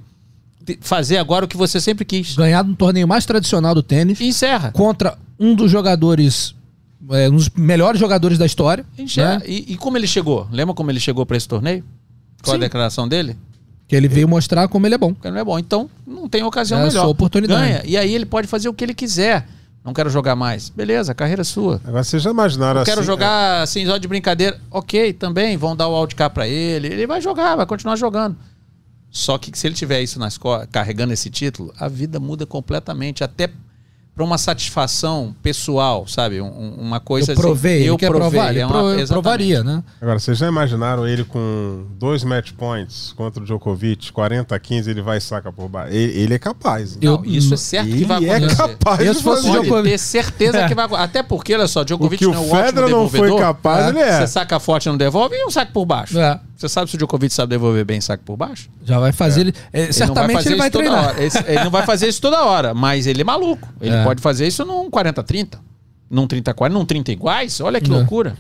fazer 0.82 1.18
agora 1.18 1.46
o 1.46 1.48
que 1.48 1.58
você 1.58 1.80
sempre 1.82 2.06
quis. 2.06 2.36
Ganhado 2.36 2.70
no 2.70 2.76
torneio 2.76 3.08
mais 3.08 3.26
tradicional 3.26 3.76
do 3.76 3.84
tênis 3.84 4.20
E 4.20 4.26
encerra. 4.26 4.72
contra 4.72 5.18
um 5.40 5.54
dos 5.54 5.70
jogadores, 5.70 6.56
é, 7.12 7.30
um 7.30 7.36
dos 7.36 7.50
melhores 7.50 8.00
jogadores 8.00 8.38
da 8.38 8.46
história. 8.46 8.86
Encerra. 8.98 9.40
né? 9.40 9.42
E, 9.46 9.74
e 9.74 9.78
como 9.78 9.98
ele 9.98 10.08
chegou? 10.08 10.48
Lembra 10.52 10.74
como 10.74 10.90
ele 10.90 11.00
chegou 11.00 11.26
pra 11.26 11.36
esse 11.36 11.48
torneio? 11.48 11.84
Qual 12.42 12.56
Sim. 12.56 12.62
a 12.62 12.66
declaração 12.66 13.08
dele? 13.08 13.36
Que 13.88 13.96
ele 13.96 14.08
veio 14.08 14.28
mostrar 14.28 14.68
como 14.70 14.88
ele 14.88 14.96
é 14.96 14.98
bom. 14.98 15.14
Não 15.24 15.38
é 15.38 15.44
bom. 15.44 15.60
Então, 15.60 15.90
não 16.08 16.30
tem 16.30 16.42
ocasião 16.44 16.80
É 16.80 16.84
melhor. 16.88 17.02
sua 17.02 17.10
oportunidade. 17.10 17.62
Ganha. 17.62 17.82
E 17.86 17.98
aí 17.98 18.14
ele 18.16 18.26
pode 18.26 18.48
fazer 18.48 18.70
o 18.70 18.74
que 18.74 18.84
ele 18.84 18.94
quiser. 18.94 19.46
Não 19.84 19.94
quero 19.94 20.10
jogar 20.10 20.36
mais. 20.36 20.70
Beleza, 20.70 21.14
carreira 21.14 21.42
é 21.42 21.44
sua. 21.44 21.82
Agora 21.84 22.04
vocês 22.04 22.24
já 22.24 22.32
imaginaram 22.32 22.80
Eu 22.80 22.86
quero 22.86 23.02
assim, 23.02 23.08
jogar 23.08 23.62
assim, 23.62 23.86
só 23.86 23.98
de 23.98 24.08
brincadeira. 24.08 24.60
Ok, 24.72 25.12
também, 25.14 25.58
vão 25.58 25.76
dar 25.76 25.88
o 25.88 26.00
wildcard 26.00 26.34
pra 26.34 26.48
ele. 26.48 26.88
Ele 26.88 27.06
vai 27.06 27.20
jogar, 27.20 27.56
vai 27.56 27.66
continuar 27.66 27.98
jogando. 27.98 28.38
Só 29.12 29.38
que 29.38 29.56
se 29.58 29.68
ele 29.68 29.76
tiver 29.76 30.02
isso 30.02 30.18
nas 30.18 30.40
carregando 30.72 31.14
esse 31.14 31.30
título, 31.30 31.74
a 31.78 31.88
vida 31.88 32.20
muda 32.20 32.46
completamente. 32.46 33.24
Até 33.24 33.52
pra 34.16 34.24
uma 34.24 34.38
satisfação 34.38 35.36
pessoal, 35.42 36.06
sabe? 36.08 36.40
Um- 36.40 36.46
um- 36.46 36.76
uma 36.80 37.00
coisa 37.00 37.32
eu 37.32 37.36
provei, 37.36 37.80
assim. 37.82 37.88
ele 37.90 37.98
quer 37.98 38.10
provei. 38.10 38.30
provar, 38.30 38.50
ele 38.52 38.60
é 38.60 38.66
uma- 38.66 38.80
exatamente. 38.82 39.08
provaria, 39.10 39.64
né? 39.64 39.84
Agora, 40.00 40.20
vocês 40.20 40.38
já 40.38 40.48
imaginaram 40.48 41.08
ele 41.08 41.24
com 41.24 41.86
dois 41.98 42.24
match 42.24 42.52
points 42.52 43.12
contra 43.18 43.42
o 43.42 43.46
Djokovic, 43.46 44.12
40 44.12 44.56
a 44.56 44.60
15, 44.60 44.90
ele 44.92 45.02
vai 45.02 45.18
e 45.18 45.22
saca 45.22 45.52
por 45.52 45.68
baixo? 45.68 45.94
Ele, 45.94 46.14
ele 46.20 46.34
é 46.36 46.40
capaz. 46.40 46.98
Eu- 47.02 47.18
Não, 47.18 47.26
isso 47.26 47.54
é 47.54 47.58
certo 47.58 47.88
que 47.88 47.94
ele 47.96 48.06
vai 48.06 48.24
é 48.26 48.36
acontecer. 48.36 48.56
capaz 48.68 49.00
Eu, 49.00 49.12
de 49.14 49.18
se 49.18 49.24
fosse 49.24 49.48
fazer. 49.48 49.58
o 49.58 49.62
Djokovic- 49.64 49.92
ter 49.92 49.98
certeza 49.98 50.68
que 50.68 50.76
vai 50.76 50.86
acontecer. 50.86 51.04
Até 51.10 51.24
porque, 51.24 51.56
olha 51.56 51.68
só, 51.68 51.82
O 51.82 51.86
Djokovic 51.86 52.20
que 52.20 52.26
o 52.28 52.32
não 52.34 52.36
é 52.36 52.40
um 52.40 52.52
ótimo 52.52 52.66
Federer 52.66 52.90
não 52.90 53.10
foi 53.10 53.20
devolvedor. 53.22 53.40
capaz, 53.40 53.86
É. 53.86 53.90
ele 53.90 54.00
é. 54.00 54.20
Você 54.20 54.28
saca 54.28 54.60
forte 54.60 54.86
e 54.86 54.90
não 54.90 54.98
devolve 54.98 55.36
e 55.36 55.46
um 55.46 55.50
saque 55.50 55.72
por 55.72 55.86
baixo. 55.86 56.20
É, 56.20 56.40
Você 56.64 56.70
sabe 56.70 56.90
se 56.90 56.96
o 56.96 56.98
Djokovic 56.98 57.34
sabe 57.34 57.50
devolver 57.50 57.84
bem 57.84 58.00
saque 58.00 58.24
por 58.24 58.38
baixo? 58.38 58.70
já 58.86 58.98
vai 59.00 59.12
fazer 59.12 59.42
ele. 59.42 59.54
é, 59.74 59.80
Ele 59.80 59.86
não 59.88 59.94
certamente 59.94 60.34
fazer 60.38 60.50
ele 60.52 60.58
vai 60.58 60.72
treinar. 60.72 61.22
Esse- 61.22 61.44
ele 61.46 61.64
não 61.66 61.70
vai 61.72 61.86
fazer 61.86 62.08
isso 62.08 62.22
toda 62.22 62.44
hora, 62.46 62.74
mas 62.74 63.06
ele 63.06 63.20
é 63.22 63.24
maluco. 63.26 63.68
Ele 63.82 63.94
É. 63.96 64.04
pode 64.04 64.22
fazer 64.22 64.48
isso 64.48 64.64
num 64.64 64.90
40-30, 64.90 65.60
num 66.10 66.26
30-40, 66.26 66.74
num 66.74 66.86
30 66.86 67.12
iguais. 67.12 67.60
Olha 67.60 67.82
que 67.82 67.92
É. 67.92 67.94
loucura. 67.94 68.38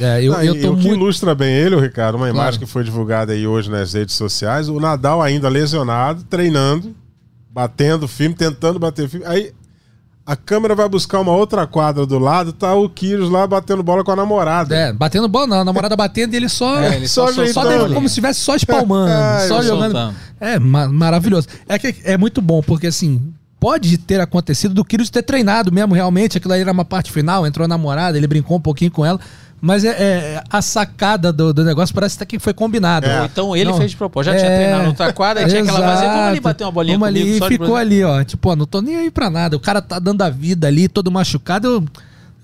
É, 0.00 0.22
eu, 0.22 0.34
Ah, 0.34 0.44
eu 0.44 0.54
e 0.56 0.60
tô 0.60 0.72
o 0.72 0.76
que 0.76 0.82
muito. 0.88 0.96
ilustra 1.00 1.34
bem 1.34 1.54
ele, 1.54 1.74
o 1.74 1.80
Ricardo, 1.80 2.16
uma 2.16 2.26
Claro. 2.26 2.36
imagem 2.36 2.60
que 2.60 2.66
foi 2.66 2.84
divulgada 2.84 3.32
aí 3.32 3.46
hoje 3.46 3.70
nas 3.70 3.94
redes 3.94 4.14
sociais, 4.14 4.68
o 4.68 4.78
Nadal 4.78 5.22
ainda 5.22 5.48
lesionado, 5.48 6.22
treinando, 6.24 6.94
batendo 7.50 8.06
firme, 8.06 8.34
tentando 8.34 8.78
bater 8.78 9.08
firme. 9.08 9.24
Aí 9.26 9.52
a 10.26 10.34
câmera 10.34 10.74
vai 10.74 10.88
buscar 10.88 11.20
uma 11.20 11.30
outra 11.30 11.66
quadra 11.68 12.04
do 12.04 12.18
lado, 12.18 12.52
tá 12.52 12.74
o 12.74 12.88
Kyrgios 12.88 13.30
lá 13.30 13.46
batendo 13.46 13.80
bola 13.82 14.02
com 14.02 14.10
a 14.10 14.16
namorada. 14.16 14.74
É, 14.74 14.92
batendo 14.92 15.28
bola, 15.28 15.46
não. 15.46 15.60
A 15.60 15.64
namorada 15.64 15.94
batendo 15.94 16.34
e 16.34 16.36
ele 16.36 16.48
só. 16.48 16.80
É, 16.80 16.96
ele 16.96 17.06
só 17.06 17.32
só. 17.32 17.46
Só 17.46 17.60
ali. 17.60 17.94
como 17.94 18.08
se 18.08 18.12
estivesse 18.14 18.40
só 18.40 18.56
espalmando, 18.56 19.08
É, 19.12 19.46
só 19.46 19.62
jogando. 19.62 19.92
soltando. 19.92 20.16
É 20.40 20.58
ma- 20.58 20.88
maravilhoso. 20.88 21.46
É 21.68 21.78
que 21.78 21.94
é 22.02 22.18
muito 22.18 22.42
bom, 22.42 22.60
porque 22.60 22.88
assim, 22.88 23.32
pode 23.60 23.96
ter 23.98 24.20
acontecido 24.20 24.74
do 24.74 24.84
Kyrgios 24.84 25.10
ter 25.10 25.22
treinado 25.22 25.70
mesmo, 25.70 25.94
realmente. 25.94 26.38
Aquilo 26.38 26.54
aí 26.54 26.60
era 26.60 26.72
uma 26.72 26.84
parte 26.84 27.12
final, 27.12 27.46
entrou 27.46 27.64
a 27.64 27.68
namorada, 27.68 28.18
ele 28.18 28.26
brincou 28.26 28.56
um 28.56 28.60
pouquinho 28.60 28.90
com 28.90 29.06
ela. 29.06 29.20
Mas 29.60 29.84
é, 29.84 29.88
é- 29.88 30.44
a 30.50 30.60
sacada 30.60 31.32
do, 31.32 31.52
do 31.52 31.64
negócio 31.64 31.94
parece 31.94 32.16
até 32.16 32.26
que 32.26 32.38
foi 32.38 32.52
combinado. 32.52 33.06
É. 33.06 33.20
Ou 33.20 33.26
então 33.26 33.56
ele 33.56 33.70
Não. 33.70 33.78
fez 33.78 33.90
de 33.92 33.96
propósito. 33.96 34.32
Já 34.32 34.38
tinha 34.38 34.50
É, 34.50 34.56
treinado 34.58 34.82
na 34.82 34.88
outra 34.90 35.12
quadra, 35.12 35.42
aí 35.44 35.48
tinha 35.48 35.62
aquela 35.62 35.80
vazia. 35.80 36.08
Vamos 36.08 36.26
ali 36.28 36.40
bater 36.40 36.64
uma 36.64 36.72
bolinha 36.72 36.98
Vamos 36.98 37.14
comigo. 37.14 37.30
ali, 37.30 37.38
só 37.38 37.46
e 37.46 37.48
ficou 37.50 37.76
ali, 37.76 38.04
ó. 38.04 38.22
Tipo, 38.22 38.50
ó, 38.50 38.56
não 38.56 38.66
tô 38.66 38.80
nem 38.82 38.96
aí 38.96 39.10
pra 39.10 39.30
nada. 39.30 39.56
O 39.56 39.60
cara 39.60 39.80
tá 39.80 39.98
dando 39.98 40.22
a 40.22 40.28
vida 40.30 40.66
ali, 40.66 40.88
todo 40.88 41.10
machucado. 41.10 41.66
Eu, 41.68 41.84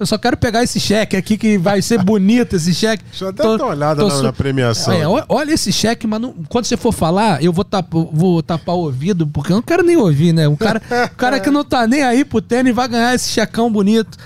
eu 0.01 0.07
só 0.07 0.17
quero 0.17 0.37
pegar 0.39 0.65
esse 0.65 0.81
cheque 0.81 1.15
aqui 1.17 1.37
que 1.37 1.59
vai 1.59 1.83
ser 1.83 1.99
bonito 2.03 2.57
esse 2.57 2.73
cheque. 2.75 3.05
Deixa 3.11 3.27
eu 3.27 3.29
até 3.29 3.43
dar 3.43 3.51
uma 3.57 3.67
olhada 3.67 4.03
na- 4.05 4.11
su- 4.11 4.23
na 4.23 4.33
premiação. 4.33 4.95
É, 4.95 5.25
olha 5.29 5.53
esse 5.53 5.71
cheque, 5.71 6.07
mas 6.07 6.19
não- 6.21 6.33
quando 6.49 6.65
você 6.65 6.79
for 6.79 6.93
falar, 6.93 7.45
eu 7.45 7.53
vou, 7.53 7.63
tap, 7.65 7.87
vou 8.11 8.43
tapar 8.43 8.75
o 8.75 8.81
ouvido, 8.81 9.27
porque 9.27 9.53
eu 9.53 9.57
não 9.57 9.63
quero 9.63 9.83
nem 9.85 9.97
ouvir, 9.99 10.33
né? 10.33 10.49
O 10.49 10.57
cara, 10.57 10.81
o 11.13 11.17
cara 11.17 11.39
que 11.39 11.51
não 11.51 11.63
tá 11.63 11.87
nem 11.87 12.03
aí 12.03 12.25
pro 12.25 12.41
tênis 12.41 12.75
vai 12.75 12.89
ganhar 12.89 13.15
esse 13.15 13.29
checão 13.29 13.71
bonito. 13.71 14.17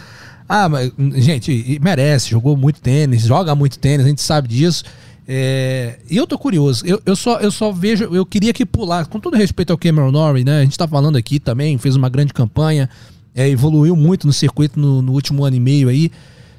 Ah, 0.48 0.68
mas, 0.68 0.92
gente, 1.16 1.78
merece, 1.82 2.30
jogou 2.30 2.56
muito 2.56 2.80
tênis, 2.80 3.22
joga 3.22 3.54
muito 3.54 3.78
tênis, 3.78 4.06
a 4.06 4.08
gente 4.08 4.22
sabe 4.22 4.48
disso. 4.48 4.84
É, 5.28 5.98
e 6.08 6.16
eu 6.16 6.24
tô 6.26 6.38
curioso, 6.38 6.86
eu, 6.86 7.02
eu, 7.04 7.16
só, 7.16 7.40
eu 7.40 7.50
só 7.50 7.72
vejo, 7.72 8.04
eu 8.04 8.24
queria 8.24 8.52
que 8.52 8.64
pular, 8.64 9.06
com 9.06 9.18
todo 9.18 9.36
respeito 9.36 9.72
ao 9.72 9.78
Cameron 9.78 10.12
Norrie, 10.12 10.44
né? 10.44 10.60
A 10.60 10.62
gente 10.64 10.78
tá 10.78 10.86
falando 10.86 11.16
aqui 11.16 11.40
também, 11.40 11.76
fez 11.78 11.96
uma 11.96 12.08
grande 12.08 12.32
campanha, 12.32 12.88
é, 13.34 13.48
evoluiu 13.48 13.96
muito 13.96 14.24
no 14.26 14.32
circuito 14.32 14.78
no, 14.78 15.02
no 15.02 15.12
último 15.12 15.44
ano 15.44 15.56
e 15.56 15.60
meio 15.60 15.88
aí. 15.88 16.12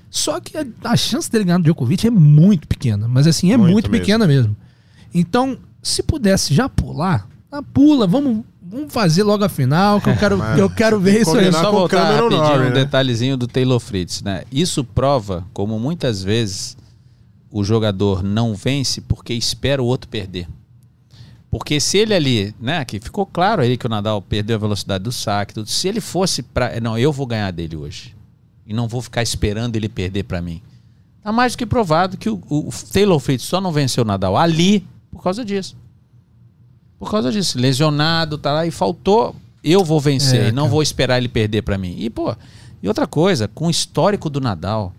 Só 0.10 0.39
que 0.41 0.58
a, 0.58 0.65
a 0.84 0.97
chance 0.97 1.32
dele 1.32 1.45
ganhar 1.45 1.60
do 1.60 1.63
Djokovic 1.63 2.06
é 2.06 2.10
muito 2.10 2.67
pequena, 2.67 3.08
mas 3.08 3.26
assim, 3.26 3.54
é 3.54 3.58
Muito 3.58 3.71
muito, 3.71 3.89
mesmo. 3.89 4.06
pequena 4.06 4.28
mesmo. 4.28 4.56
Então, 5.13 5.58
se 5.82 6.04
pudesse 6.04 6.54
já 6.54 6.67
pular, 6.67 7.28
ah, 7.50 7.63
pula, 7.63 8.06
vamos, 8.06 8.43
vamos 8.69 8.93
fazer 8.93 9.23
logo 9.23 9.43
a 9.43 9.49
final, 9.49 10.01
que 10.01 10.10
eu 10.10 10.17
quero, 10.17 10.38
mas 10.39 10.60
eu 10.60 10.69
quero 10.69 10.99
ver 10.99 11.21
isso 11.21 11.36
aí. 11.36 11.51
Só 11.51 11.71
voltar 11.71 12.03
rapidinho 12.03 12.41
Norrie, 12.41 12.67
um 12.67 12.69
né? 12.69 12.71
detalhezinho 12.71 13.38
do 13.38 13.47
Taylor 13.47 13.80
Fritz, 13.80 14.21
né? 14.21 14.43
Isso 14.51 14.84
prova 14.84 15.45
como 15.53 15.80
muitas 15.80 16.23
vezes 16.23 16.77
o 17.49 17.63
jogador 17.63 18.21
não 18.21 18.53
vence 18.53 19.01
porque 19.01 19.34
espera 19.34 19.82
o 19.82 19.86
outro 19.86 20.10
perder. 20.10 20.47
Porque 21.49 21.80
se 21.80 21.97
ele 21.97 22.13
ali, 22.13 22.53
né, 22.60 22.84
que 22.84 22.99
ficou 22.99 23.25
claro 23.25 23.62
aí 23.62 23.77
que 23.77 23.86
o 23.86 23.89
Nadal 23.89 24.21
perdeu 24.21 24.58
a 24.58 24.60
velocidade 24.60 25.03
do 25.06 25.13
saque, 25.13 25.53
tudo, 25.53 25.69
se 25.69 25.88
ele 25.88 26.01
fosse 26.01 26.43
para, 26.43 26.80
não, 26.82 26.97
eu 26.97 27.12
vou 27.12 27.25
ganhar 27.25 27.51
dele 27.51 27.77
hoje 27.77 28.13
e 28.65 28.73
não 28.73 28.88
vou 28.88 29.01
ficar 29.01 29.23
esperando 29.23 29.75
ele 29.77 29.88
perder 29.88 30.23
para 30.23 30.41
mim. 30.41 30.62
Tá 31.23 31.32
mais 31.32 31.53
do 31.53 31.58
que 31.58 31.65
provado 31.65 32.17
que 32.17 32.30
o, 32.30 32.41
o 32.49 32.69
Taylor 32.91 33.19
Fritz 33.19 33.43
só 33.43 33.62
não 33.62 33.71
venceu 33.71 34.03
o 34.03 34.08
Nadal 34.08 34.36
ali 34.38 34.86
por 35.10 35.23
causa 35.23 35.43
disso. 35.43 35.75
Por 36.99 37.10
causa 37.12 37.31
disso, 37.31 37.60
lesionado, 37.60 38.38
tá 38.38 38.51
lá 38.51 38.65
e 38.65 38.71
faltou, 38.71 39.36
eu 39.63 39.83
vou 39.83 39.99
vencer 39.99 40.45
É, 40.45 40.47
e 40.49 40.51
não 40.51 40.63
cara. 40.63 40.71
vou 40.71 40.81
esperar 40.81 41.17
ele 41.17 41.27
perder 41.27 41.62
para 41.62 41.77
mim. 41.77 41.95
E 41.97 42.10
pô, 42.10 42.36
e 42.81 42.88
outra 42.88 43.05
coisa, 43.05 43.47
com 43.47 43.67
o 43.67 43.69
histórico 43.69 44.29
do 44.29 44.39
Nadal, 44.41 44.93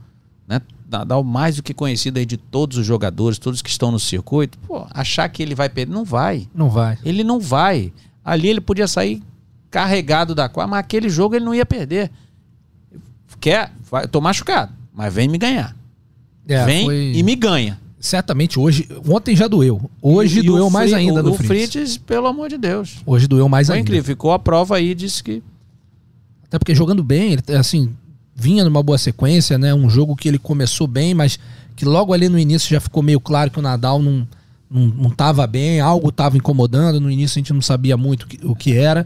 né? 0.46 0.60
Nadal 0.90 1.22
mais 1.22 1.56
do 1.56 1.62
que 1.62 1.74
conhecido 1.74 2.18
aí 2.18 2.24
de 2.24 2.36
todos 2.36 2.78
os 2.78 2.86
jogadores, 2.86 3.38
todos 3.38 3.60
que 3.60 3.68
estão 3.68 3.90
no 3.90 3.98
circuito, 4.00 4.56
pô, 4.66 4.86
achar 4.90 5.28
que 5.28 5.42
ele 5.42 5.54
vai 5.54 5.68
perder, 5.68 5.92
não 5.92 6.04
vai. 6.04 6.48
Não 6.54 6.70
vai. 6.70 6.98
Ele 7.04 7.22
não 7.24 7.38
vai. 7.40 7.92
Ali 8.24 8.48
ele 8.48 8.60
podia 8.60 8.86
sair 8.88 9.22
carregado 9.70 10.34
da 10.34 10.48
quadra, 10.48 10.70
mas 10.70 10.80
aquele 10.80 11.08
jogo 11.10 11.34
ele 11.34 11.44
não 11.44 11.54
ia 11.54 11.66
perder. 11.66 12.10
Quer, 13.40 13.70
vai, 13.90 14.06
tô 14.08 14.20
machucado, 14.20 14.72
mas 14.94 15.12
vem 15.12 15.28
me 15.28 15.38
ganhar. 15.38 15.76
É, 16.46 16.64
vem 16.64 16.84
foi- 16.86 17.12
e 17.14 17.22
me 17.22 17.34
ganha. 17.36 17.78
Certamente 18.00 18.60
hoje, 18.60 18.88
ontem 19.08 19.34
já 19.34 19.48
doeu. 19.48 19.90
Hoje 20.00 20.38
E- 20.40 20.42
doeu 20.42 20.70
mais 20.70 20.90
Fri- 20.90 21.00
ainda 21.00 21.20
o, 21.20 21.22
no 21.24 21.30
o 21.32 21.34
Fritz. 21.34 21.72
Fritz, 21.72 21.98
pelo 21.98 22.26
amor 22.28 22.48
de 22.48 22.56
Deus. 22.56 22.98
Hoje 23.04 23.26
doeu 23.26 23.48
mais 23.48 23.66
Foi 23.66 23.76
ainda. 23.76 23.88
incrível. 23.88 24.04
Ficou 24.04 24.32
a 24.32 24.38
prova 24.38 24.76
aí, 24.76 24.94
disse 24.94 25.22
que 25.22 25.42
Até 26.46 26.58
porque 26.58 26.74
jogando 26.74 27.02
bem, 27.02 27.32
ele 27.32 27.42
assim, 27.58 27.90
vinha 28.34 28.64
numa 28.64 28.82
boa 28.82 28.96
sequência, 28.98 29.58
né? 29.58 29.74
Um 29.74 29.90
jogo 29.90 30.14
que 30.16 30.28
ele 30.28 30.38
começou 30.38 30.86
bem, 30.86 31.12
mas 31.12 31.38
que 31.74 31.84
logo 31.84 32.12
ali 32.12 32.28
no 32.28 32.38
início 32.38 32.70
já 32.70 32.80
ficou 32.80 33.02
meio 33.02 33.18
claro 33.20 33.50
que 33.50 33.58
o 33.58 33.62
Nadal 33.62 34.00
não, 34.00 34.26
não, 34.70 34.86
não 34.86 35.10
tava 35.10 35.46
bem, 35.46 35.80
algo 35.80 36.10
tava 36.12 36.36
incomodando. 36.36 37.00
No 37.00 37.10
início 37.10 37.38
a 37.38 37.40
gente 37.40 37.52
não 37.52 37.60
sabia 37.60 37.96
muito 37.96 38.22
o 38.22 38.26
que, 38.28 38.46
o 38.46 38.54
que 38.54 38.72
era. 38.74 39.04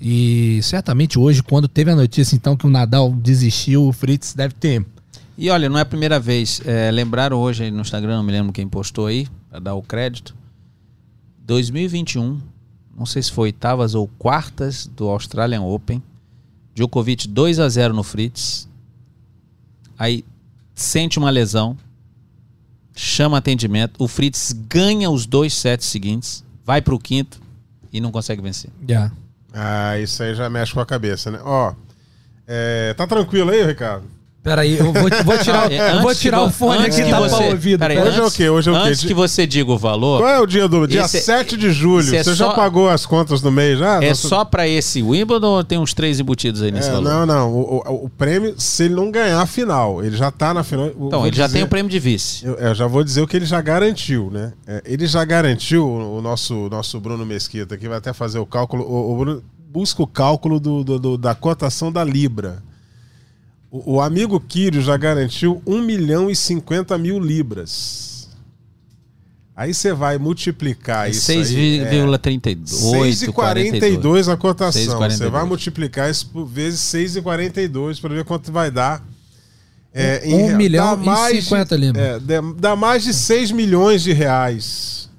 E 0.00 0.60
certamente 0.62 1.18
hoje, 1.18 1.42
quando 1.42 1.66
teve 1.66 1.90
a 1.90 1.96
notícia 1.96 2.36
então 2.36 2.56
que 2.56 2.66
o 2.66 2.70
Nadal 2.70 3.10
desistiu, 3.12 3.88
o 3.88 3.92
Fritz 3.92 4.34
deve 4.34 4.54
ter. 4.54 4.84
E 5.40 5.48
olha, 5.50 5.68
não 5.68 5.78
é 5.78 5.82
a 5.82 5.86
primeira 5.86 6.18
vez. 6.18 6.60
É, 6.66 6.90
lembraram 6.90 7.36
hoje 7.36 7.62
aí 7.62 7.70
no 7.70 7.80
Instagram, 7.80 8.16
não 8.16 8.24
me 8.24 8.32
lembro 8.32 8.52
quem 8.52 8.68
postou 8.68 9.06
aí, 9.06 9.28
para 9.48 9.60
dar 9.60 9.74
o 9.74 9.82
crédito. 9.82 10.34
2021, 11.38 12.42
não 12.96 13.06
sei 13.06 13.22
se 13.22 13.30
foi 13.30 13.50
oitavas 13.50 13.94
ou 13.94 14.08
quartas 14.18 14.88
do 14.88 15.08
Australian 15.08 15.62
Open. 15.62 16.02
Djokovic 16.74 17.28
2 17.28 17.60
a 17.60 17.68
0 17.68 17.94
no 17.94 18.02
Fritz. 18.02 18.68
Aí 19.96 20.24
sente 20.74 21.20
uma 21.20 21.30
lesão, 21.30 21.78
chama 22.92 23.38
atendimento. 23.38 24.02
O 24.02 24.08
Fritz 24.08 24.52
ganha 24.52 25.08
os 25.08 25.24
dois 25.24 25.54
sets 25.54 25.86
seguintes, 25.86 26.44
vai 26.64 26.82
para 26.82 26.96
o 26.96 26.98
quinto 26.98 27.40
e 27.92 28.00
não 28.00 28.10
consegue 28.10 28.42
vencer. 28.42 28.70
Já. 28.88 29.12
Ah, 29.52 29.96
isso 30.00 30.20
aí 30.20 30.34
já 30.34 30.50
mexe 30.50 30.74
com 30.74 30.80
a 30.80 30.86
cabeça, 30.86 31.30
né? 31.30 31.38
Ó, 31.44 31.74
é, 32.44 32.92
tá 32.94 33.06
tranquilo 33.06 33.52
aí, 33.52 33.64
Ricardo? 33.64 34.17
Peraí, 34.48 34.78
eu 34.78 34.84
vou, 34.92 34.94
vou 35.24 35.38
tirar, 35.38 35.70
eu 35.70 36.00
vou 36.00 36.08
Antes 36.10 36.20
tirar 36.20 36.38
que 36.38 36.42
o 36.44 36.46
vo- 36.46 36.52
fone 36.52 36.78
antes 36.84 36.98
aqui 36.98 37.04
que 37.04 37.10
tá 37.10 37.20
você- 37.20 37.36
pra 37.36 37.46
ouvido. 37.46 37.78
peraí. 37.78 37.98
Hoje 37.98 38.18
é 38.20 38.24
o 38.24 38.30
quê? 38.30 38.48
Hoje 38.48 38.68
é 38.70 38.72
o 38.72 38.82
quê? 38.82 38.88
Antes 38.88 39.04
que 39.04 39.14
você 39.14 39.46
diga 39.46 39.70
o 39.70 39.76
valor, 39.78 40.20
Qual 40.22 40.30
é 40.30 40.40
o 40.40 40.46
dia 40.46 40.66
do 40.66 40.86
dia 40.86 41.02
Esse 41.02 41.18
é- 41.18 41.20
7 41.20 41.56
de 41.56 41.70
julho? 41.70 42.14
é 42.14 42.22
Você 42.24 42.34
já 42.34 42.46
só- 42.46 42.54
pagou 42.54 42.88
as 42.88 43.04
contas 43.04 43.40
do 43.40 43.52
mês 43.52 43.78
já? 43.78 44.02
é 44.02 44.08
Nossa- 44.08 44.28
só 44.28 44.44
pra 44.44 44.66
esse 44.66 45.02
Wimbledon 45.02 45.48
ou 45.48 45.64
tem 45.64 45.78
uns 45.78 45.92
três 45.92 46.18
embutidos 46.18 46.62
aí 46.62 46.70
nesse 46.72 46.88
É, 46.88 46.92
valor? 46.92 47.04
não, 47.10 47.26
não. 47.26 47.52
O, 47.52 47.76
o- 47.86 48.04
o 48.06 48.08
prêmio, 48.08 48.54
se 48.58 48.84
ele 48.84 48.94
não 48.94 49.10
ganhar 49.10 49.40
a 49.40 49.46
final, 49.46 50.02
ele 50.02 50.16
já 50.16 50.30
tá 50.30 50.54
na 50.54 50.64
final. 50.64 50.86
Então, 50.98 51.26
ele 51.26 51.36
já 51.36 51.46
dizer- 51.46 51.58
tem 51.58 51.64
o 51.64 51.68
prêmio 51.68 51.90
de 51.90 51.98
vice. 51.98 52.46
Eu, 52.46 52.54
eu 52.54 52.74
já 52.74 52.86
vou 52.86 53.04
dizer 53.04 53.20
o 53.20 53.26
que 53.26 53.36
ele 53.36 53.46
já 53.46 53.60
garantiu, 53.60 54.30
né? 54.32 54.52
É, 54.66 54.82
ele 54.86 55.06
já 55.06 55.24
garantiu, 55.24 55.86
o 55.86 56.22
nosso, 56.22 56.68
nosso 56.70 56.98
Bruno 57.00 57.26
Mesquita 57.26 57.74
aqui 57.74 57.86
vai 57.88 57.98
até 57.98 58.12
fazer 58.12 58.38
o 58.38 58.46
cálculo. 58.46 58.84
O, 58.84 59.12
o 59.14 59.18
Bruno 59.18 59.42
busca 59.70 60.02
o 60.02 60.06
cálculo 60.06 60.58
do, 60.58 60.82
do- 60.82 60.98
do- 60.98 61.18
da 61.18 61.34
cotação 61.34 61.92
da 61.92 62.02
Libra. 62.02 62.62
O, 63.70 63.94
o 63.96 64.00
amigo 64.00 64.40
Quírio 64.40 64.80
já 64.80 64.96
garantiu 64.96 65.62
1 65.66 65.82
milhão 65.82 66.30
e 66.30 66.36
50 66.36 66.96
mil 66.98 67.18
libras. 67.18 68.28
Aí 69.54 69.74
você 69.74 69.92
vai 69.92 70.18
multiplicar 70.18 71.08
É 71.08 71.10
isso. 71.10 71.30
aí, 71.32 71.80
é, 71.80 71.90
6,38. 71.90 72.62
6,42 72.64 74.32
a 74.32 74.36
cotação. 74.36 74.82
6,42. 75.00 75.10
Você 75.16 75.28
vai 75.28 75.44
multiplicar 75.44 76.08
isso 76.10 76.28
por 76.28 76.46
vezes 76.46 76.80
6,42 76.80 78.00
para 78.00 78.14
ver 78.14 78.24
quanto 78.24 78.52
vai 78.52 78.70
dar. 78.70 79.04
É, 79.92 80.22
Um 80.26 80.46
rea- 80.46 80.56
milhão 80.56 80.96
dá 80.96 81.02
e 81.02 81.06
mais 81.06 81.36
de- 81.36 81.42
50 81.42 81.76
libras. 81.76 82.04
é, 82.04 82.20
dá- 82.20 82.40
dá 82.56 82.76
mais 82.76 83.02
de 83.02 83.12
6 83.12 83.50
milhões 83.50 84.02
de 84.02 84.12
reais 84.12 85.10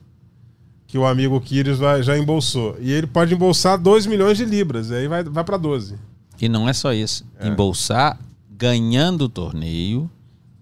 que 0.88 0.98
o 0.98 1.06
amigo 1.06 1.40
Quírios 1.42 1.78
vai- 1.78 2.02
já 2.02 2.18
embolsou. 2.18 2.78
E 2.80 2.92
ele 2.92 3.08
pode 3.08 3.34
embolsar 3.34 3.78
2 3.78 4.06
milhões 4.06 4.38
de 4.38 4.46
libras. 4.46 4.90
Aí 4.92 5.08
vai, 5.08 5.22
vai 5.24 5.44
para 5.44 5.58
12. 5.58 5.96
E 6.40 6.48
não 6.48 6.70
é 6.70 6.72
só 6.72 6.94
isso. 6.94 7.26
É. 7.40 7.48
Embolsar 7.50 8.18
ganhando 8.60 9.22
o 9.22 9.30
torneio 9.30 10.12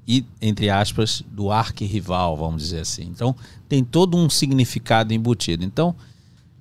e, 0.07 0.23
entre 0.39 0.69
aspas, 0.69 1.23
do 1.31 1.51
arquirrival, 1.51 2.37
vamos 2.37 2.61
dizer 2.61 2.81
assim. 2.81 3.05
Então, 3.05 3.35
tem 3.67 3.83
todo 3.83 4.15
um 4.15 4.29
significado 4.29 5.15
embutido. 5.15 5.65
Então, 5.65 5.95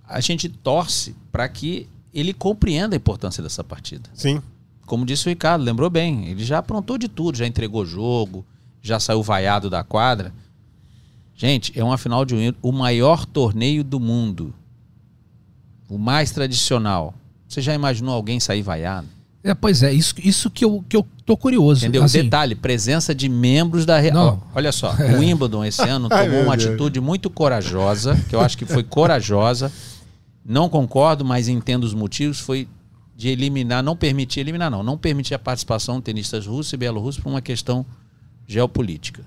a 0.09 0.19
gente 0.19 0.49
torce 0.49 1.15
para 1.31 1.47
que 1.47 1.87
ele 2.13 2.33
compreenda 2.33 2.97
a 2.97 2.99
importância 2.99 3.43
dessa 3.43 3.63
partida. 3.63 4.09
Sim. 4.15 4.41
Como 4.87 5.05
disse 5.05 5.27
o 5.27 5.29
Ricardo, 5.29 5.63
lembrou 5.63 5.91
bem, 5.91 6.27
ele 6.29 6.43
já 6.43 6.59
aprontou 6.59 6.97
de 6.97 7.07
tudo, 7.07 7.37
já 7.37 7.47
entregou 7.47 7.85
jogo, 7.85 8.45
já 8.81 8.99
saiu 8.99 9.23
vaiado 9.23 9.69
da 9.69 9.85
quadra. 9.85 10.33
Gente, 11.35 11.79
é 11.79 11.85
uma 11.85 11.99
final 11.99 12.25
de 12.25 12.35
Wimbledon, 12.35 12.59
o 12.63 12.73
maior 12.73 13.27
torneio 13.27 13.85
do 13.85 14.01
mundo. 14.01 14.55
O 15.87 15.99
mais 15.99 16.31
tradicional. 16.31 17.13
Você 17.47 17.61
já 17.61 17.75
imaginou 17.75 18.15
alguém 18.15 18.41
sair 18.41 18.63
vaiado? 18.63 19.16
É, 19.47 19.55
pois 19.55 19.81
é, 19.85 19.93
isso, 19.93 20.13
isso 20.19 20.51
que, 20.51 20.65
eu, 20.65 20.85
que 20.89 20.97
eu 20.97 21.07
tô 21.25 21.37
curioso. 21.37 21.85
Entendeu? 21.85 22.03
Assim, 22.03 22.25
Detalhe, 22.25 22.57
presença 22.57 23.15
de 23.15 23.29
membros 23.29 23.87
da 23.87 23.97
Real. 23.97 24.15
Não. 24.15 24.43
Olha 24.53 24.73
só, 24.73 24.93
o 24.93 25.19
Wimbledon 25.21 25.65
esse 25.65 25.83
ano 25.89 26.09
Ai, 26.11 26.25
tomou 26.25 26.41
meu 26.41 26.49
uma 26.49 26.57
Deus. 26.57 26.69
atitude 26.69 27.01
muito 27.01 27.31
corajosa, 27.31 28.17
que 28.29 28.35
eu 28.35 28.41
acho 28.41 28.59
que 28.59 28.67
foi 28.67 28.83
corajosa. 28.83 29.71
Não 30.45 30.69
concordo, 30.69 31.25
mas 31.25 31.47
entendo 31.47 31.85
os 31.85 31.95
motivos. 31.95 32.41
Foi 32.41 32.67
de 33.15 33.29
eliminar, 33.29 33.85
não 33.85 33.97
permitir, 33.97 34.41
eliminar 34.41 34.69
não, 34.69 34.83
não 34.83 34.99
permitir 34.99 35.35
a 35.35 35.39
participação 35.39 35.99
de 35.99 36.03
tenistas 36.03 36.45
russos 36.45 36.73
e 36.73 36.77
bielorrussos 36.77 37.23
por 37.23 37.31
uma 37.31 37.41
questão 37.41 37.87
geopolítica. 38.49 39.25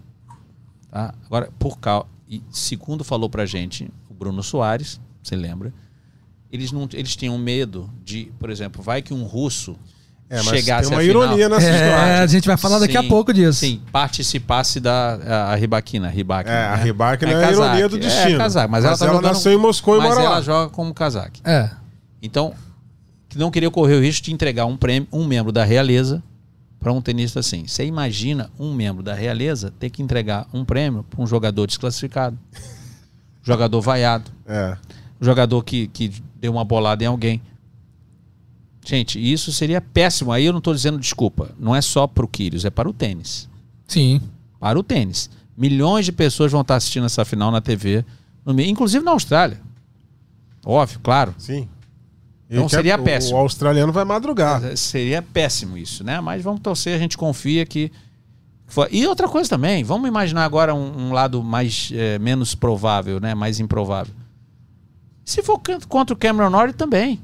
Tá? 0.91 1.13
Agora, 1.25 1.49
por 1.57 1.79
causa. 1.79 2.07
E 2.27 2.43
segundo 2.51 3.05
falou 3.05 3.29
pra 3.29 3.45
gente 3.45 3.89
o 4.09 4.13
Bruno 4.13 4.43
Soares, 4.43 4.99
você 5.23 5.35
lembra? 5.35 5.73
Eles, 6.51 6.73
não, 6.73 6.89
eles 6.93 7.15
tinham 7.15 7.37
medo 7.37 7.89
de, 8.03 8.31
por 8.37 8.49
exemplo, 8.49 8.83
vai 8.83 9.01
que 9.01 9.13
um 9.13 9.23
russo 9.23 9.77
É, 10.29 10.35
mas 10.37 10.45
chegasse 10.45 10.89
tem 10.89 10.97
uma 10.97 11.03
ironia 11.03 11.49
nessa 11.49 11.67
É, 11.67 11.73
história. 11.73 12.21
a 12.21 12.27
gente 12.27 12.47
vai 12.47 12.55
falar 12.55 12.77
daqui 12.77 12.95
a 12.95 13.01
Sim, 13.01 13.07
pouco 13.07 13.33
disso. 13.33 13.59
Sim, 13.61 13.81
participasse 13.91 14.79
da 14.79 15.15
a, 15.25 15.53
a 15.53 15.55
Ribaquina. 15.55 16.07
Ribaquina 16.07 16.55
É, 16.55 16.67
a 16.67 16.77
né? 16.77 16.83
Ribaquina 16.83 17.31
é 17.31 17.35
a 17.35 17.39
casaque, 17.47 17.61
ironia 17.63 17.89
do 17.89 17.97
destino. 17.97 18.35
É, 18.35 18.37
casaque, 18.37 18.71
mas, 18.71 18.83
ela, 18.83 18.91
Mas 18.91 18.99
tá 18.99 19.05
ela 19.05 19.15
jogando, 19.15 19.31
nasceu 19.33 19.51
em 19.53 19.57
Moscou 19.57 19.95
e 19.95 19.99
mas 19.99 20.09
mora 20.09 20.21
ela 20.21 20.29
lá. 20.35 20.41
joga 20.41 20.69
como 20.69 20.93
casaque. 20.93 21.41
É. 21.43 21.71
Então, 22.21 22.53
que 23.27 23.39
não 23.39 23.49
queria 23.49 23.71
correr 23.71 23.95
o 23.95 24.01
risco 24.01 24.23
de 24.25 24.31
entregar 24.31 24.65
um 24.67 24.77
prêmio, 24.77 25.07
um 25.11 25.25
membro 25.25 25.51
da 25.51 25.63
realeza 25.63 26.21
para 26.79 26.93
um 26.93 27.01
tenista 27.01 27.39
assim. 27.39 27.65
Você 27.65 27.83
imagina 27.85 28.51
um 28.59 28.71
membro 28.73 29.01
da 29.01 29.15
realeza 29.15 29.73
ter 29.79 29.89
que 29.89 30.03
entregar 30.03 30.45
um 30.53 30.63
prêmio 30.63 31.03
para 31.09 31.21
um 31.23 31.25
jogador 31.25 31.65
desclassificado, 31.65 32.37
jogador 33.43 33.81
vaiado, 33.81 34.29
É. 34.47 34.77
jogador 35.19 35.63
que, 35.63 35.87
que 35.87 36.11
deu 36.39 36.51
uma 36.51 36.63
bolada 36.63 37.03
em 37.03 37.07
alguém. 37.07 37.41
Gente, 38.85 39.19
isso 39.19 39.51
seria 39.51 39.81
péssimo. 39.81 40.31
Aí 40.31 40.45
eu 40.45 40.51
não 40.53 40.59
estou 40.59 40.73
dizendo 40.73 40.97
desculpa. 40.99 41.51
Não 41.59 41.75
é 41.75 41.81
só 41.81 42.07
para 42.07 42.25
o 42.25 42.27
Kyrgios, 42.27 42.65
é 42.65 42.69
para 42.69 42.89
o 42.89 42.93
tênis 42.93 43.47
Sim. 43.87 44.21
para 44.59 44.79
o 44.79 44.83
tênis. 44.83 45.29
Milhões 45.57 46.05
de 46.05 46.11
pessoas 46.11 46.51
vão 46.51 46.61
estar 46.61 46.75
assistindo 46.77 47.05
essa 47.05 47.25
final 47.25 47.51
na 47.51 47.59
TV, 47.61 48.05
no 48.45 48.59
inclusive 48.61 49.03
na 49.03 49.11
Austrália. 49.11 49.59
Óbvio, 50.65 50.99
claro. 51.03 51.35
Sim. 51.37 51.67
Então 52.49 52.67
seria 52.67 52.95
o- 52.95 53.03
péssimo. 53.03 53.35
O 53.37 53.41
australiano 53.41 53.91
vai 53.93 54.05
madrugar. 54.05 54.75
Seria 54.75 55.21
péssimo 55.21 55.77
isso, 55.77 56.03
né? 56.03 56.19
Mas 56.21 56.41
vamos 56.43 56.61
torcer, 56.61 56.95
a 56.95 56.97
gente 56.99 57.17
confia 57.17 57.65
que. 57.65 57.91
E 58.91 59.05
outra 59.07 59.27
coisa 59.27 59.49
também, 59.49 59.83
vamos 59.83 60.07
imaginar 60.07 60.45
agora 60.45 60.73
um, 60.73 61.07
um 61.09 61.11
lado 61.11 61.43
mais 61.43 61.89
eh, 61.93 62.17
menos 62.19 62.55
provável, 62.55 63.19
né? 63.19 63.33
Mais 63.35 63.59
improvável. 63.59 64.13
Se 65.25 65.41
for 65.43 65.59
contra 65.87 66.13
o 66.15 66.17
Cameron 66.17 66.49
Norrie 66.49 66.73
também. 66.73 67.19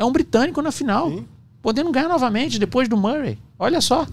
É 0.00 0.04
um 0.04 0.10
britânico 0.10 0.62
na 0.62 0.72
final. 0.72 1.10
Sim. 1.10 1.26
Podendo 1.60 1.92
ganhar 1.92 2.08
novamente 2.08 2.58
depois 2.58 2.88
do 2.88 2.96
Murray. 2.96 3.36
Olha 3.58 3.82
só. 3.82 4.06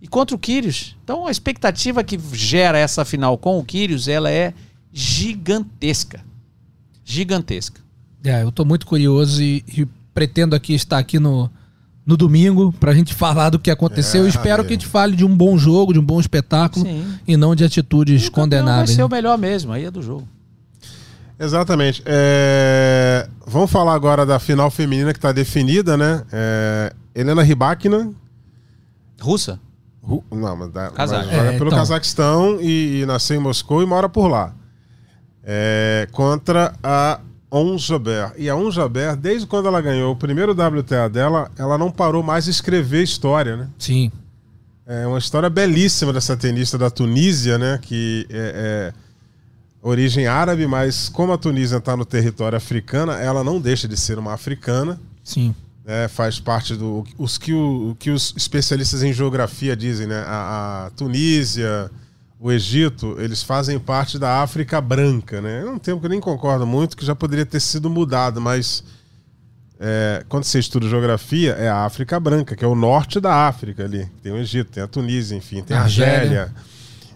E 0.00 0.06
contra 0.06 0.36
o 0.36 0.38
Kyrgios. 0.38 0.96
Então 1.02 1.26
a 1.26 1.32
expectativa 1.32 2.04
que 2.04 2.16
gera 2.32 2.78
essa 2.78 3.04
final 3.04 3.36
com 3.36 3.58
o 3.58 3.64
Kyrgios, 3.64 4.06
ela 4.06 4.30
é 4.30 4.54
gigantesca. 4.92 6.20
Gigantesca. 7.04 7.80
É, 8.22 8.44
eu 8.44 8.52
tô 8.52 8.64
muito 8.64 8.86
curioso 8.86 9.42
e, 9.42 9.64
e 9.76 9.84
pretendo 10.14 10.54
aqui 10.54 10.74
estar 10.74 10.98
aqui 10.98 11.18
no, 11.18 11.50
no 12.06 12.16
domingo 12.16 12.72
pra 12.78 12.94
gente 12.94 13.12
falar 13.12 13.50
do 13.50 13.58
que 13.58 13.68
aconteceu. 13.68 14.20
É, 14.20 14.24
Eu 14.24 14.28
espero 14.28 14.54
amigo. 14.62 14.68
que 14.68 14.74
a 14.74 14.76
gente 14.76 14.86
fale 14.86 15.16
de 15.16 15.24
um 15.24 15.36
bom 15.36 15.58
jogo, 15.58 15.92
de 15.92 15.98
um 15.98 16.04
bom 16.04 16.20
espetáculo 16.20 16.86
Sim. 16.86 17.18
e 17.26 17.36
não 17.36 17.56
de 17.56 17.64
atitudes 17.64 18.26
E 18.26 18.30
condenáveis. 18.30 18.90
Vai 18.90 18.94
ser 18.94 19.02
né? 19.02 19.04
o 19.06 19.10
melhor 19.10 19.36
mesmo, 19.36 19.72
aí 19.72 19.86
é 19.86 19.90
do 19.90 20.00
jogo. 20.02 20.28
Exatamente. 21.36 22.02
É, 22.04 23.28
Vamos 23.50 23.70
falar 23.70 23.94
agora 23.94 24.24
da 24.24 24.38
final 24.38 24.70
feminina 24.70 25.12
que 25.12 25.18
está 25.18 25.32
definida, 25.32 25.96
né? 25.96 26.22
É, 26.32 26.92
Helena 27.14 27.42
Rybakina. 27.42 28.12
Russa? 29.20 29.58
Ru- 30.02 30.24
Não, 30.30 30.56
mas, 30.56 30.70
da, 30.70 30.92
mas 30.96 31.10
joga 31.10 31.24
É, 31.32 31.52
pelo 31.58 31.66
então. 31.66 31.78
Cazaquistão 31.78 32.58
e, 32.60 33.00
e 33.02 33.06
nasceu 33.06 33.36
em 33.36 33.40
Moscou 33.40 33.82
e 33.82 33.86
mora 33.86 34.08
por 34.08 34.28
lá. 34.28 34.54
É, 35.44 36.06
contra 36.12 36.74
a 36.82 37.18
Onjaber. 37.50 38.32
E 38.38 38.48
a 38.48 38.54
Onjaber, 38.54 39.16
desde 39.16 39.46
quando 39.48 39.66
ela 39.66 39.80
ganhou 39.80 40.12
o 40.12 40.16
primeiro 40.16 40.52
WTA 40.52 41.08
dela, 41.08 41.50
ela 41.58 41.76
não 41.76 41.90
parou 41.90 42.22
mais 42.22 42.44
de 42.44 42.52
escrever 42.52 43.02
história, 43.02 43.56
né? 43.56 43.68
Sim. 43.78 44.12
É 44.86 45.06
uma 45.08 45.18
história 45.18 45.50
belíssima 45.50 46.12
dessa 46.12 46.36
tenista 46.36 46.78
da 46.78 46.88
Tunísia, 46.88 47.58
né? 47.58 47.78
Que 47.82 48.26
é, 48.30 48.92
é 48.94 49.09
origem 49.82 50.26
árabe, 50.26 50.66
mas 50.66 51.08
como 51.08 51.32
a 51.32 51.38
Tunísia 51.38 51.76
está 51.76 51.96
no 51.96 52.04
território 52.04 52.56
africano, 52.56 53.12
ela 53.12 53.42
não 53.42 53.60
deixa 53.60 53.88
de 53.88 53.96
ser 53.96 54.18
uma 54.18 54.34
africana. 54.34 55.00
Sim. 55.24 55.54
né, 55.84 56.08
faz 56.08 56.38
parte 56.40 56.74
do 56.74 57.04
os 57.18 57.38
que, 57.38 57.52
o 57.52 57.96
que 57.98 58.10
os 58.10 58.34
especialistas 58.36 59.02
em 59.02 59.12
geografia 59.12 59.76
dizem, 59.76 60.06
né? 60.06 60.22
A, 60.26 60.86
a 60.86 60.90
Tunísia, 60.90 61.90
o 62.38 62.50
Egito, 62.50 63.16
eles 63.18 63.42
fazem 63.42 63.78
parte 63.78 64.18
da 64.18 64.42
África 64.42 64.80
branca, 64.80 65.40
né? 65.40 65.62
É 65.62 65.70
um 65.70 65.78
termo 65.78 66.00
que 66.00 66.06
eu 66.06 66.10
nem 66.10 66.20
concordo 66.20 66.66
muito, 66.66 66.96
que 66.96 67.04
já 67.04 67.14
poderia 67.14 67.44
ter 67.44 67.60
sido 67.60 67.90
mudado, 67.90 68.40
mas 68.40 68.84
é, 69.78 70.24
quando 70.28 70.44
você 70.44 70.58
estuda 70.58 70.88
geografia, 70.88 71.52
é 71.52 71.68
a 71.68 71.84
África 71.84 72.20
branca, 72.20 72.54
que 72.54 72.64
é 72.64 72.68
o 72.68 72.74
norte 72.74 73.18
da 73.18 73.48
África 73.48 73.84
ali. 73.84 74.08
Tem 74.22 74.30
o 74.30 74.36
Egito, 74.36 74.70
tem 74.70 74.82
a 74.82 74.86
Tunísia, 74.86 75.36
enfim, 75.36 75.62
tem 75.62 75.76
a 75.76 75.82
Argélia. 75.82 76.12
Argélia. 76.14 76.54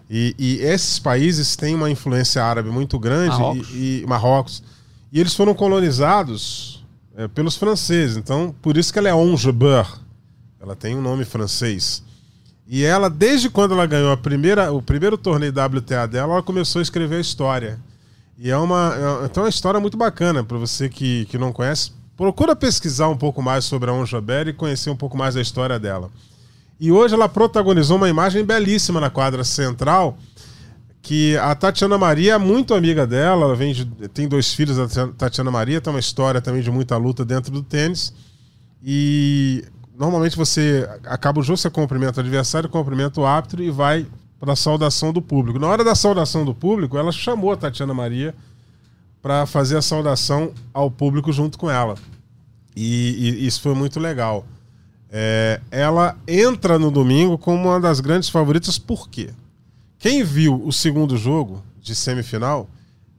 E, 0.08 0.34
e 0.38 0.58
esses 0.60 0.98
países 0.98 1.56
têm 1.56 1.74
uma 1.74 1.90
influência 1.90 2.44
árabe 2.44 2.70
muito 2.70 2.98
grande 2.98 3.38
Marrocos. 3.38 3.68
e, 3.70 4.02
e 4.02 4.06
Marrocos. 4.06 4.62
E 5.12 5.20
eles 5.20 5.34
foram 5.34 5.54
colonizados 5.54 6.84
é, 7.16 7.28
pelos 7.28 7.56
franceses. 7.56 8.16
Então, 8.16 8.54
por 8.60 8.76
isso 8.76 8.92
que 8.92 8.98
ela 8.98 9.08
é 9.08 9.14
Ongebeur. 9.14 10.00
Ela 10.60 10.74
tem 10.74 10.96
um 10.96 11.02
nome 11.02 11.24
francês. 11.24 12.02
E 12.66 12.82
ela, 12.82 13.10
desde 13.10 13.50
quando 13.50 13.72
ela 13.72 13.86
ganhou 13.86 14.10
a 14.10 14.16
primeira, 14.16 14.72
o 14.72 14.80
primeiro 14.80 15.18
torneio 15.18 15.52
WTA 15.52 16.06
dela, 16.06 16.34
ela 16.34 16.42
começou 16.42 16.80
a 16.80 16.82
escrever 16.82 17.16
a 17.16 17.20
história. 17.20 17.78
E 18.38 18.50
é 18.50 18.56
uma, 18.56 18.94
é, 18.94 19.26
então 19.26 19.42
é 19.42 19.46
uma 19.46 19.50
história 19.50 19.78
muito 19.78 19.96
bacana 19.96 20.42
para 20.42 20.58
você 20.58 20.88
que, 20.88 21.26
que 21.26 21.38
não 21.38 21.52
conhece. 21.52 21.92
Procura 22.16 22.56
pesquisar 22.56 23.08
um 23.08 23.16
pouco 23.16 23.42
mais 23.42 23.64
sobre 23.64 23.90
a 23.90 23.92
Ongebeur 23.92 24.48
e 24.48 24.52
conhecer 24.52 24.90
um 24.90 24.96
pouco 24.96 25.16
mais 25.16 25.34
da 25.34 25.40
história 25.40 25.78
dela. 25.78 26.10
E 26.78 26.90
hoje 26.90 27.14
ela 27.14 27.28
protagonizou 27.28 27.96
uma 27.96 28.08
imagem 28.08 28.44
belíssima 28.44 29.00
na 29.00 29.10
quadra 29.10 29.44
central, 29.44 30.18
que 31.00 31.36
a 31.36 31.54
Tatiana 31.54 31.98
Maria 31.98 32.34
é 32.34 32.38
muito 32.38 32.74
amiga 32.74 33.06
dela, 33.06 33.44
ela 33.44 33.56
de- 33.56 33.84
tem 34.08 34.26
dois 34.26 34.52
filhos, 34.54 34.78
a 34.78 35.08
Tatiana 35.08 35.50
Maria, 35.50 35.80
tem 35.80 35.92
uma 35.92 36.00
história 36.00 36.40
também 36.40 36.62
de 36.62 36.70
muita 36.70 36.96
luta 36.96 37.24
dentro 37.24 37.52
do 37.52 37.62
tênis. 37.62 38.12
E 38.82 39.64
normalmente 39.96 40.36
você 40.36 40.88
acaba 41.04 41.40
o 41.40 41.42
jogo, 41.42 41.56
você 41.58 41.70
cumprimenta 41.70 42.20
o 42.20 42.24
adversário, 42.24 42.68
cumprimenta 42.68 43.20
o 43.20 43.26
árbitro 43.26 43.62
e 43.62 43.70
vai 43.70 44.06
para 44.40 44.52
a 44.54 44.56
saudação 44.56 45.12
do 45.12 45.22
público. 45.22 45.58
Na 45.58 45.68
hora 45.68 45.84
da 45.84 45.94
saudação 45.94 46.44
do 46.44 46.54
público, 46.54 46.98
ela 46.98 47.12
chamou 47.12 47.52
a 47.52 47.56
Tatiana 47.56 47.94
Maria 47.94 48.34
para 49.22 49.46
fazer 49.46 49.76
a 49.76 49.82
saudação 49.82 50.52
ao 50.72 50.90
público 50.90 51.32
junto 51.32 51.58
com 51.58 51.70
ela. 51.70 51.94
E, 52.76 53.38
e 53.40 53.46
isso 53.46 53.60
foi 53.62 53.74
muito 53.74 53.98
legal. 54.00 54.44
É, 55.10 55.60
ela 55.70 56.16
entra 56.26 56.78
no 56.78 56.90
domingo 56.90 57.38
como 57.38 57.68
uma 57.68 57.80
das 57.80 58.00
grandes 58.00 58.28
favoritas, 58.28 58.78
por 58.78 59.08
quê? 59.08 59.30
Quem 59.98 60.22
viu 60.24 60.60
o 60.64 60.72
segundo 60.72 61.16
jogo 61.16 61.62
de 61.80 61.94
semifinal 61.94 62.68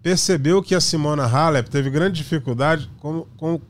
percebeu 0.03 0.61
que 0.61 0.75
a 0.75 0.79
Simona 0.81 1.25
Halep 1.25 1.67
teve 1.67 1.89
grande 1.89 2.17
dificuldade 2.17 2.91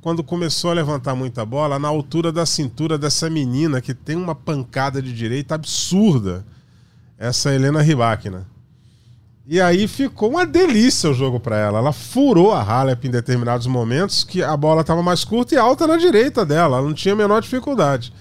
quando 0.01 0.21
começou 0.21 0.69
a 0.69 0.73
levantar 0.73 1.15
muita 1.15 1.45
bola 1.45 1.79
na 1.79 1.87
altura 1.87 2.29
da 2.29 2.45
cintura 2.45 2.97
dessa 2.97 3.29
menina 3.29 3.79
que 3.79 3.93
tem 3.93 4.17
uma 4.17 4.35
pancada 4.35 5.01
de 5.01 5.13
direita 5.13 5.55
absurda, 5.55 6.45
essa 7.17 7.53
Helena 7.53 7.81
Rybakina. 7.81 8.45
E 9.47 9.61
aí 9.61 9.87
ficou 9.87 10.31
uma 10.31 10.45
delícia 10.45 11.09
o 11.09 11.13
jogo 11.13 11.39
para 11.39 11.57
ela. 11.57 11.77
Ela 11.77 11.93
furou 11.93 12.51
a 12.51 12.63
Halep 12.63 13.07
em 13.07 13.11
determinados 13.11 13.67
momentos 13.67 14.23
que 14.23 14.41
a 14.41 14.57
bola 14.57 14.81
estava 14.81 15.03
mais 15.03 15.23
curta 15.23 15.53
e 15.53 15.57
alta 15.57 15.85
na 15.85 15.97
direita 15.97 16.43
dela, 16.45 16.77
ela 16.77 16.87
não 16.87 16.93
tinha 16.93 17.13
a 17.13 17.17
menor 17.17 17.41
dificuldade. 17.41 18.11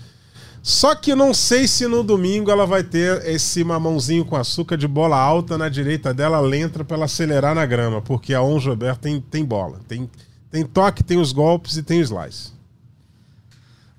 Só 0.62 0.94
que 0.94 1.14
não 1.14 1.34
sei 1.34 1.68
se 1.68 1.86
no 1.86 2.02
domingo 2.02 2.50
ela 2.50 2.66
vai 2.66 2.82
ter 2.82 3.26
esse 3.26 3.62
mamãozinho 3.62 4.24
com 4.24 4.34
açúcar 4.34 4.78
de 4.78 4.88
bola 4.88 5.16
alta 5.16 5.58
na 5.58 5.68
direita 5.68 6.14
dela, 6.14 6.40
lenta 6.40 6.82
para 6.82 6.96
ela 6.96 7.04
acelerar 7.04 7.54
na 7.54 7.66
grama, 7.66 8.00
porque 8.00 8.32
a 8.32 8.42
On 8.42 8.58
Jobert 8.58 8.96
tem, 8.96 9.20
tem 9.20 9.44
bola. 9.44 9.78
Tem, 9.86 10.08
tem 10.50 10.64
toque, 10.64 11.02
tem 11.02 11.18
os 11.18 11.32
golpes 11.32 11.76
e 11.76 11.82
tem 11.82 12.00
o 12.00 12.02
slice. 12.02 12.52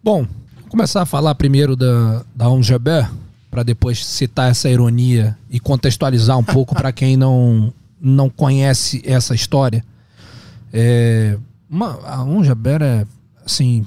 Bom, 0.04 0.28
vou 0.62 0.70
começar 0.70 1.04
a 1.04 1.06
falar 1.06 1.36
primeiro 1.36 1.76
da, 1.76 2.24
da 2.36 2.50
On 2.50 2.64
Jobert, 2.64 3.12
para 3.56 3.64
depois 3.64 4.06
citar 4.06 4.52
essa 4.52 4.70
ironia 4.70 5.38
e 5.50 5.62
contextualizar 5.62 6.38
um 6.38 6.44
pouco 6.44 6.76
para 6.76 6.92
quem 6.92 7.16
não, 7.16 7.74
não 8.02 8.30
conhece 8.30 9.02
essa 9.06 9.34
história. 9.34 9.82
É, 10.74 11.38
uma, 11.70 11.98
a 12.06 12.22
On 12.22 12.44
Jobert 12.44 12.82
é, 12.82 13.08
assim, 13.46 13.86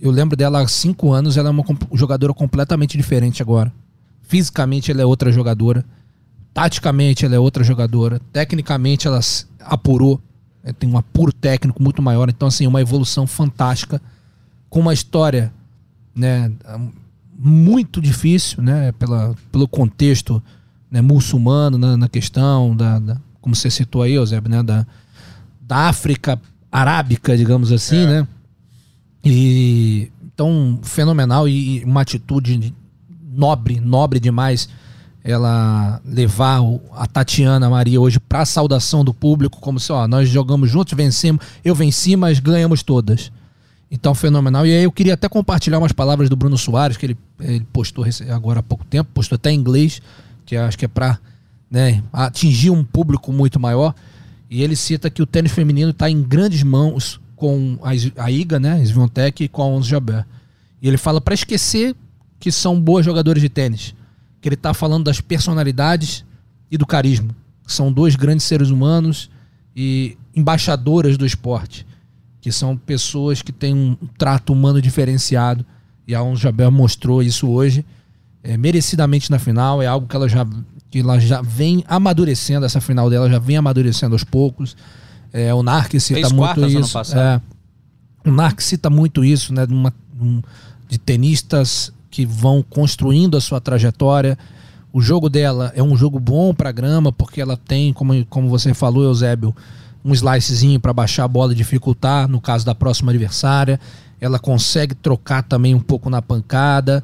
eu 0.00 0.12
lembro 0.12 0.36
dela 0.36 0.62
há 0.62 0.68
cinco 0.68 1.12
anos, 1.12 1.36
ela 1.36 1.48
é 1.48 1.50
uma 1.50 1.64
jogadora 1.92 2.32
completamente 2.32 2.96
diferente 2.96 3.42
agora. 3.42 3.72
Fisicamente 4.22 4.92
ela 4.92 5.02
é 5.02 5.04
outra 5.04 5.32
jogadora. 5.32 5.84
Taticamente 6.54 7.26
ela 7.26 7.34
é 7.34 7.38
outra 7.40 7.64
jogadora. 7.64 8.20
Tecnicamente 8.32 9.08
ela 9.08 9.18
apurou. 9.58 10.20
É, 10.62 10.72
tem 10.72 10.88
um 10.88 10.96
apuro 10.96 11.32
técnico 11.32 11.82
muito 11.82 12.00
maior. 12.00 12.28
Então, 12.28 12.46
assim, 12.46 12.64
uma 12.64 12.80
evolução 12.80 13.26
fantástica. 13.26 14.00
Com 14.68 14.78
uma 14.78 14.94
história 14.94 15.52
né, 16.14 16.52
muito 17.42 18.00
difícil, 18.00 18.62
né? 18.62 18.92
Pela, 18.92 19.34
pelo 19.50 19.66
contexto 19.66 20.42
né, 20.90 21.00
muçulmano 21.00 21.78
na, 21.78 21.96
na 21.96 22.08
questão 22.08 22.76
da, 22.76 22.98
da, 22.98 23.16
Como 23.40 23.54
você 23.54 23.70
citou 23.70 24.02
aí, 24.02 24.12
Eusébio, 24.12 24.50
né? 24.50 24.62
Da, 24.62 24.86
da 25.62 25.88
África 25.88 26.40
arábica, 26.70 27.36
digamos 27.36 27.72
assim, 27.72 28.02
é. 28.02 28.06
né? 28.06 28.28
E 29.24 30.10
então 30.22 30.78
fenomenal 30.82 31.48
e 31.48 31.82
uma 31.84 32.02
atitude 32.02 32.74
nobre, 33.32 33.80
nobre 33.80 34.18
demais 34.18 34.68
ela 35.22 36.00
levar 36.04 36.60
a 36.92 37.06
Tatiana 37.06 37.68
Maria 37.68 38.00
hoje 38.00 38.18
para 38.18 38.40
a 38.40 38.46
saudação 38.46 39.04
do 39.04 39.12
público, 39.12 39.60
como 39.60 39.78
se 39.78 39.92
ó, 39.92 40.08
nós 40.08 40.28
jogamos 40.28 40.70
juntos, 40.70 40.94
vencemos, 40.94 41.44
eu 41.62 41.74
venci, 41.74 42.16
mas 42.16 42.38
ganhamos 42.38 42.82
todas. 42.82 43.30
Então, 43.90 44.14
fenomenal. 44.14 44.66
E 44.66 44.72
aí 44.72 44.84
eu 44.84 44.92
queria 44.92 45.14
até 45.14 45.28
compartilhar 45.28 45.78
umas 45.78 45.92
palavras 45.92 46.28
do 46.28 46.36
Bruno 46.36 46.56
Soares, 46.56 46.96
que 46.96 47.06
ele, 47.06 47.18
ele 47.40 47.66
postou 47.72 48.04
agora 48.32 48.60
há 48.60 48.62
pouco 48.62 48.84
tempo, 48.84 49.10
postou 49.12 49.36
até 49.36 49.50
em 49.50 49.58
inglês, 49.58 50.00
que 50.46 50.56
acho 50.56 50.78
que 50.78 50.84
é 50.84 50.88
para 50.88 51.18
né, 51.70 52.02
atingir 52.12 52.70
um 52.70 52.84
público 52.84 53.32
muito 53.32 53.58
maior. 53.58 53.94
E 54.48 54.62
ele 54.62 54.76
cita 54.76 55.10
que 55.10 55.22
o 55.22 55.26
tênis 55.26 55.52
feminino 55.52 55.90
está 55.90 56.08
em 56.08 56.22
grandes 56.22 56.62
mãos 56.62 57.20
com 57.34 57.78
a, 57.82 57.90
a 58.22 58.30
IGA, 58.30 58.60
né, 58.60 58.82
Sviontech, 58.84 59.44
e 59.44 59.48
com 59.48 59.62
a 59.62 59.66
Onze 59.66 59.88
Jabeur. 59.88 60.24
E 60.80 60.86
ele 60.86 60.96
fala 60.96 61.20
para 61.20 61.34
esquecer 61.34 61.96
que 62.38 62.50
são 62.52 62.80
boas 62.80 63.04
jogadores 63.04 63.42
de 63.42 63.48
tênis, 63.48 63.94
que 64.40 64.48
ele 64.48 64.54
está 64.54 64.72
falando 64.72 65.04
das 65.04 65.20
personalidades 65.20 66.24
e 66.70 66.78
do 66.78 66.86
carisma, 66.86 67.34
são 67.66 67.92
dois 67.92 68.16
grandes 68.16 68.46
seres 68.46 68.70
humanos 68.70 69.30
e 69.74 70.16
embaixadoras 70.34 71.16
do 71.16 71.24
esporte, 71.24 71.86
que 72.40 72.50
são 72.50 72.76
pessoas 72.76 73.42
que 73.42 73.52
têm 73.52 73.74
um 73.74 73.96
trato 74.16 74.52
humano 74.52 74.80
diferenciado. 74.80 75.64
E 76.06 76.14
a 76.14 76.34
Jabeur 76.34 76.70
mostrou 76.70 77.22
isso 77.22 77.48
hoje, 77.48 77.84
é, 78.42 78.56
merecidamente 78.56 79.30
na 79.30 79.38
final. 79.38 79.82
É 79.82 79.86
algo 79.86 80.06
que 80.06 80.16
ela 80.16 80.28
já 80.28 80.46
que 80.90 80.98
ela 80.98 81.20
já 81.20 81.40
vem 81.40 81.84
amadurecendo, 81.86 82.66
essa 82.66 82.80
final 82.80 83.08
dela 83.08 83.30
já 83.30 83.38
vem 83.38 83.56
amadurecendo 83.56 84.14
aos 84.14 84.24
poucos. 84.24 84.76
É, 85.32 85.54
o 85.54 85.62
Narc 85.62 85.92
cita 86.00 86.20
Fez 86.20 86.32
muito 86.32 86.66
isso. 86.66 86.98
É, 87.16 87.40
o 88.26 88.32
Narc 88.32 88.60
cita 88.60 88.90
muito 88.90 89.24
isso, 89.24 89.54
né? 89.54 89.66
De, 89.66 89.72
uma, 89.72 89.94
um, 90.20 90.42
de 90.88 90.98
tenistas 90.98 91.92
que 92.10 92.26
vão 92.26 92.64
construindo 92.68 93.36
a 93.36 93.40
sua 93.40 93.60
trajetória. 93.60 94.36
O 94.92 95.00
jogo 95.00 95.28
dela 95.28 95.70
é 95.76 95.82
um 95.82 95.96
jogo 95.96 96.18
bom 96.18 96.52
para 96.52 96.72
grama, 96.72 97.12
porque 97.12 97.40
ela 97.40 97.56
tem, 97.56 97.92
como, 97.92 98.26
como 98.26 98.48
você 98.48 98.74
falou, 98.74 99.04
Eusébio, 99.04 99.54
um 100.04 100.12
slicezinho 100.12 100.80
para 100.80 100.92
baixar 100.92 101.24
a 101.24 101.28
bola 101.28 101.52
e 101.52 101.56
dificultar, 101.56 102.28
no 102.28 102.40
caso 102.40 102.64
da 102.64 102.74
próxima 102.74 103.12
adversária. 103.12 103.78
Ela 104.20 104.38
consegue 104.38 104.94
trocar 104.94 105.42
também 105.42 105.74
um 105.74 105.80
pouco 105.80 106.10
na 106.10 106.20
pancada 106.20 107.02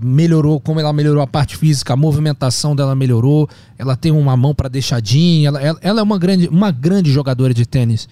melhorou, 0.00 0.60
como 0.60 0.78
ela 0.78 0.92
melhorou 0.92 1.22
a 1.22 1.26
parte 1.26 1.56
física, 1.56 1.92
a 1.92 1.96
movimentação 1.96 2.76
dela 2.76 2.94
melhorou, 2.94 3.48
ela 3.78 3.96
tem 3.96 4.12
uma 4.12 4.36
mão 4.36 4.54
para 4.54 4.68
deixadinha, 4.68 5.48
ela, 5.48 5.60
ela, 5.60 5.78
ela, 5.80 6.00
é 6.00 6.02
uma 6.02 6.18
grande, 6.18 6.48
uma 6.48 6.70
grande 6.70 7.10
jogadora 7.10 7.54
de 7.54 7.66
tênis. 7.66 8.08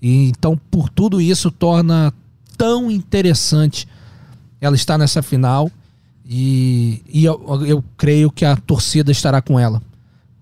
E, 0.00 0.28
então, 0.28 0.58
por 0.70 0.88
tudo 0.88 1.20
isso, 1.20 1.50
torna 1.50 2.12
tão 2.56 2.90
interessante 2.90 3.88
ela 4.60 4.76
estar 4.76 4.98
nessa 4.98 5.22
final. 5.22 5.70
E, 6.26 7.02
e 7.08 7.24
eu, 7.24 7.64
eu 7.66 7.84
creio 7.96 8.30
que 8.30 8.44
a 8.44 8.56
torcida 8.56 9.12
estará 9.12 9.42
com 9.42 9.58
ela. 9.58 9.82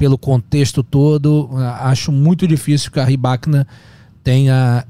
Pelo 0.03 0.19
contexto 0.19 0.83
todo, 0.83 1.49
acho 1.79 2.11
muito 2.11 2.45
difícil 2.45 2.91
que 2.91 2.99
a 2.99 3.05
Ribakina 3.05 3.65
tenha 4.25 4.85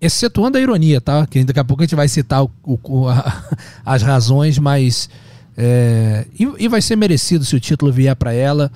excetuando 0.00 0.58
a 0.58 0.60
ironia, 0.60 1.00
tá? 1.00 1.24
Que 1.24 1.44
daqui 1.44 1.60
a 1.60 1.64
pouco 1.64 1.84
a 1.84 1.86
gente 1.86 1.94
vai 1.94 2.08
citar 2.08 2.42
o, 2.42 2.50
o, 2.64 3.08
a, 3.08 3.44
as 3.86 4.02
razões, 4.02 4.58
mas 4.58 5.08
é, 5.56 6.26
e, 6.36 6.64
e, 6.64 6.66
vai 6.66 6.82
ser 6.82 6.96
merecido 6.96 7.44
se 7.44 7.54
o 7.54 7.60
título 7.60 7.92
vier 7.92 8.16
para 8.16 8.32
ela. 8.32 8.72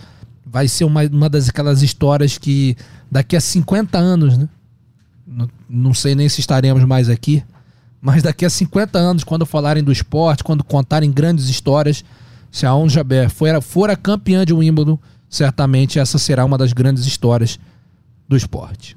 Vai 0.46 0.68
ser 0.68 0.84
uma, 0.84 1.02
uma 1.06 1.28
das 1.28 1.48
aquelas 1.48 1.82
histórias 1.82 2.38
que 2.38 2.76
daqui 3.10 3.34
a 3.34 3.40
50 3.40 3.98
anos, 3.98 4.38
né? 4.38 4.48
Não, 5.26 5.50
não 5.68 5.92
sei 5.92 6.14
nem 6.14 6.28
se 6.28 6.38
estaremos 6.38 6.84
mais 6.84 7.08
aqui, 7.08 7.42
mas 8.00 8.22
daqui 8.22 8.44
a 8.44 8.50
50 8.50 8.96
anos, 8.96 9.24
quando 9.24 9.44
falarem 9.44 9.82
do 9.82 9.90
esporte, 9.90 10.44
quando 10.44 10.62
contarem 10.62 11.10
grandes 11.10 11.48
histórias, 11.48 12.04
se 12.48 12.64
a 12.64 12.72
Ons 12.76 12.92
Jabeur 12.92 13.28
for, 13.28 13.60
for 13.60 13.90
a 13.90 13.96
campeã 13.96 14.44
de 14.44 14.52
Wimbledon, 14.52 14.96
certamente 15.34 15.98
essa 15.98 16.18
será 16.18 16.44
uma 16.44 16.56
das 16.56 16.72
grandes 16.72 17.06
histórias 17.06 17.58
do 18.28 18.36
esporte. 18.36 18.96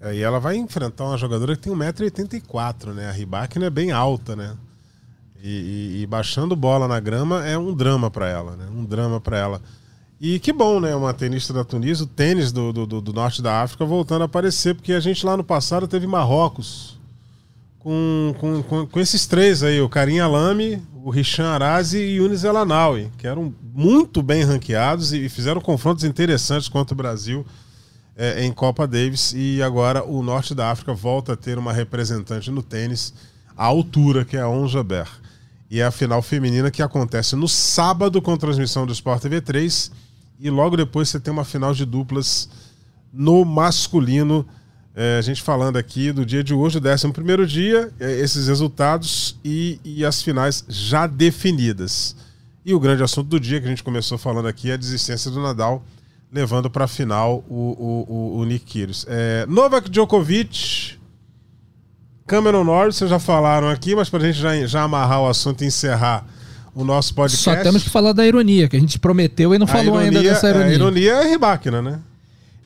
É, 0.00 0.14
e 0.14 0.22
ela 0.22 0.38
vai 0.38 0.56
enfrentar 0.56 1.04
uma 1.04 1.16
jogadora 1.16 1.56
que 1.56 1.62
tem 1.62 1.72
1,84m, 1.72 2.92
né? 2.94 3.08
A 3.08 3.12
Ribakina 3.12 3.66
é 3.66 3.70
bem 3.70 3.90
alta, 3.90 4.34
né? 4.34 4.56
E, 5.40 5.48
e, 5.48 6.02
e, 6.02 6.06
baixando 6.06 6.56
bola 6.56 6.88
na 6.88 6.98
grama 6.98 7.46
é 7.46 7.56
um 7.56 7.72
drama 7.72 8.10
para 8.10 8.28
ela, 8.28 8.56
né? 8.56 8.66
Um 8.74 8.84
drama 8.84 9.20
para 9.20 9.38
ela. 9.38 9.62
E 10.20 10.40
que 10.40 10.52
bom, 10.52 10.80
né? 10.80 10.94
Uma 10.96 11.14
tenista 11.14 11.52
da 11.52 11.64
Tunísia, 11.64 12.04
o 12.04 12.08
tênis 12.08 12.50
do, 12.50 12.72
do, 12.72 13.00
do, 13.00 13.12
norte 13.12 13.40
da 13.40 13.62
África 13.62 13.84
voltando 13.84 14.22
a 14.22 14.24
aparecer, 14.24 14.74
porque 14.74 14.92
a 14.92 15.00
gente 15.00 15.24
lá 15.24 15.36
no 15.36 15.44
passado 15.44 15.86
teve 15.86 16.08
Marrocos 16.08 16.97
com, 17.78 18.34
com, 18.38 18.62
com, 18.62 18.86
com 18.86 19.00
esses 19.00 19.26
três 19.26 19.62
aí, 19.62 19.80
o 19.80 19.88
Karim 19.88 20.18
Alame, 20.18 20.82
o 21.04 21.10
Richan 21.10 21.48
Arazi 21.48 21.98
e 21.98 22.16
Yunis 22.16 22.44
Elanaui, 22.44 23.10
que 23.16 23.26
eram 23.26 23.54
muito 23.72 24.22
bem 24.22 24.42
ranqueados 24.42 25.12
e 25.12 25.28
fizeram 25.28 25.60
confrontos 25.60 26.04
interessantes 26.04 26.68
contra 26.68 26.94
o 26.94 26.96
Brasil 26.96 27.46
é, 28.16 28.44
em 28.44 28.52
Copa 28.52 28.86
Davis. 28.86 29.32
E 29.34 29.62
agora 29.62 30.04
o 30.04 30.22
norte 30.22 30.54
da 30.54 30.70
África 30.70 30.92
volta 30.92 31.34
a 31.34 31.36
ter 31.36 31.56
uma 31.56 31.72
representante 31.72 32.50
no 32.50 32.62
tênis 32.62 33.14
à 33.56 33.64
altura, 33.64 34.24
que 34.24 34.36
é 34.36 34.40
a 34.40 34.48
Onja 34.48 34.82
Ber. 34.82 35.08
E 35.70 35.80
é 35.80 35.84
a 35.84 35.90
final 35.90 36.20
feminina 36.20 36.70
que 36.70 36.82
acontece 36.82 37.36
no 37.36 37.46
sábado 37.46 38.20
com 38.20 38.36
transmissão 38.36 38.86
do 38.86 38.92
Sport 38.92 39.22
TV 39.22 39.40
3. 39.40 39.92
E 40.40 40.50
logo 40.50 40.76
depois 40.76 41.08
você 41.08 41.20
tem 41.20 41.32
uma 41.32 41.44
final 41.44 41.72
de 41.72 41.84
duplas 41.84 42.48
no 43.12 43.44
masculino. 43.44 44.46
É, 45.00 45.16
a 45.16 45.22
gente 45.22 45.42
falando 45.42 45.76
aqui 45.76 46.10
do 46.10 46.26
dia 46.26 46.42
de 46.42 46.52
hoje, 46.52 46.80
o 46.80 46.82
11 46.82 47.46
dia, 47.46 47.88
é, 48.00 48.18
esses 48.18 48.48
resultados 48.48 49.38
e, 49.44 49.78
e 49.84 50.04
as 50.04 50.20
finais 50.20 50.64
já 50.68 51.06
definidas. 51.06 52.16
E 52.66 52.74
o 52.74 52.80
grande 52.80 53.04
assunto 53.04 53.28
do 53.28 53.38
dia 53.38 53.60
que 53.60 53.66
a 53.66 53.70
gente 53.70 53.84
começou 53.84 54.18
falando 54.18 54.48
aqui 54.48 54.72
é 54.72 54.74
a 54.74 54.76
desistência 54.76 55.30
do 55.30 55.40
Nadal, 55.40 55.84
levando 56.32 56.68
para 56.68 56.86
a 56.86 56.88
final 56.88 57.44
o, 57.48 57.54
o, 57.54 58.12
o, 58.12 58.38
o 58.40 58.44
Nick 58.44 58.64
Kyrgios. 58.64 59.06
É, 59.08 59.46
Novak 59.48 59.88
Djokovic 59.88 60.98
Cameron 62.26 62.64
Norris, 62.64 62.96
vocês 62.96 63.08
já 63.08 63.20
falaram 63.20 63.68
aqui, 63.68 63.94
mas 63.94 64.10
pra 64.10 64.18
gente 64.18 64.40
já, 64.40 64.66
já 64.66 64.82
amarrar 64.82 65.22
o 65.22 65.28
assunto 65.28 65.62
e 65.62 65.68
encerrar 65.68 66.26
o 66.74 66.82
nosso 66.82 67.14
podcast. 67.14 67.44
Só 67.44 67.62
temos 67.62 67.84
que 67.84 67.88
falar 67.88 68.12
da 68.12 68.26
ironia, 68.26 68.68
que 68.68 68.76
a 68.76 68.80
gente 68.80 68.98
prometeu 68.98 69.54
e 69.54 69.58
não 69.58 69.64
a 69.64 69.68
falou 69.68 70.02
ironia, 70.02 70.18
ainda 70.18 70.22
dessa 70.22 70.48
ironia. 70.50 70.66
A 70.66 70.74
ironia 70.74 71.12
é 71.12 71.30
Ribáquina, 71.30 71.80
né? 71.80 72.00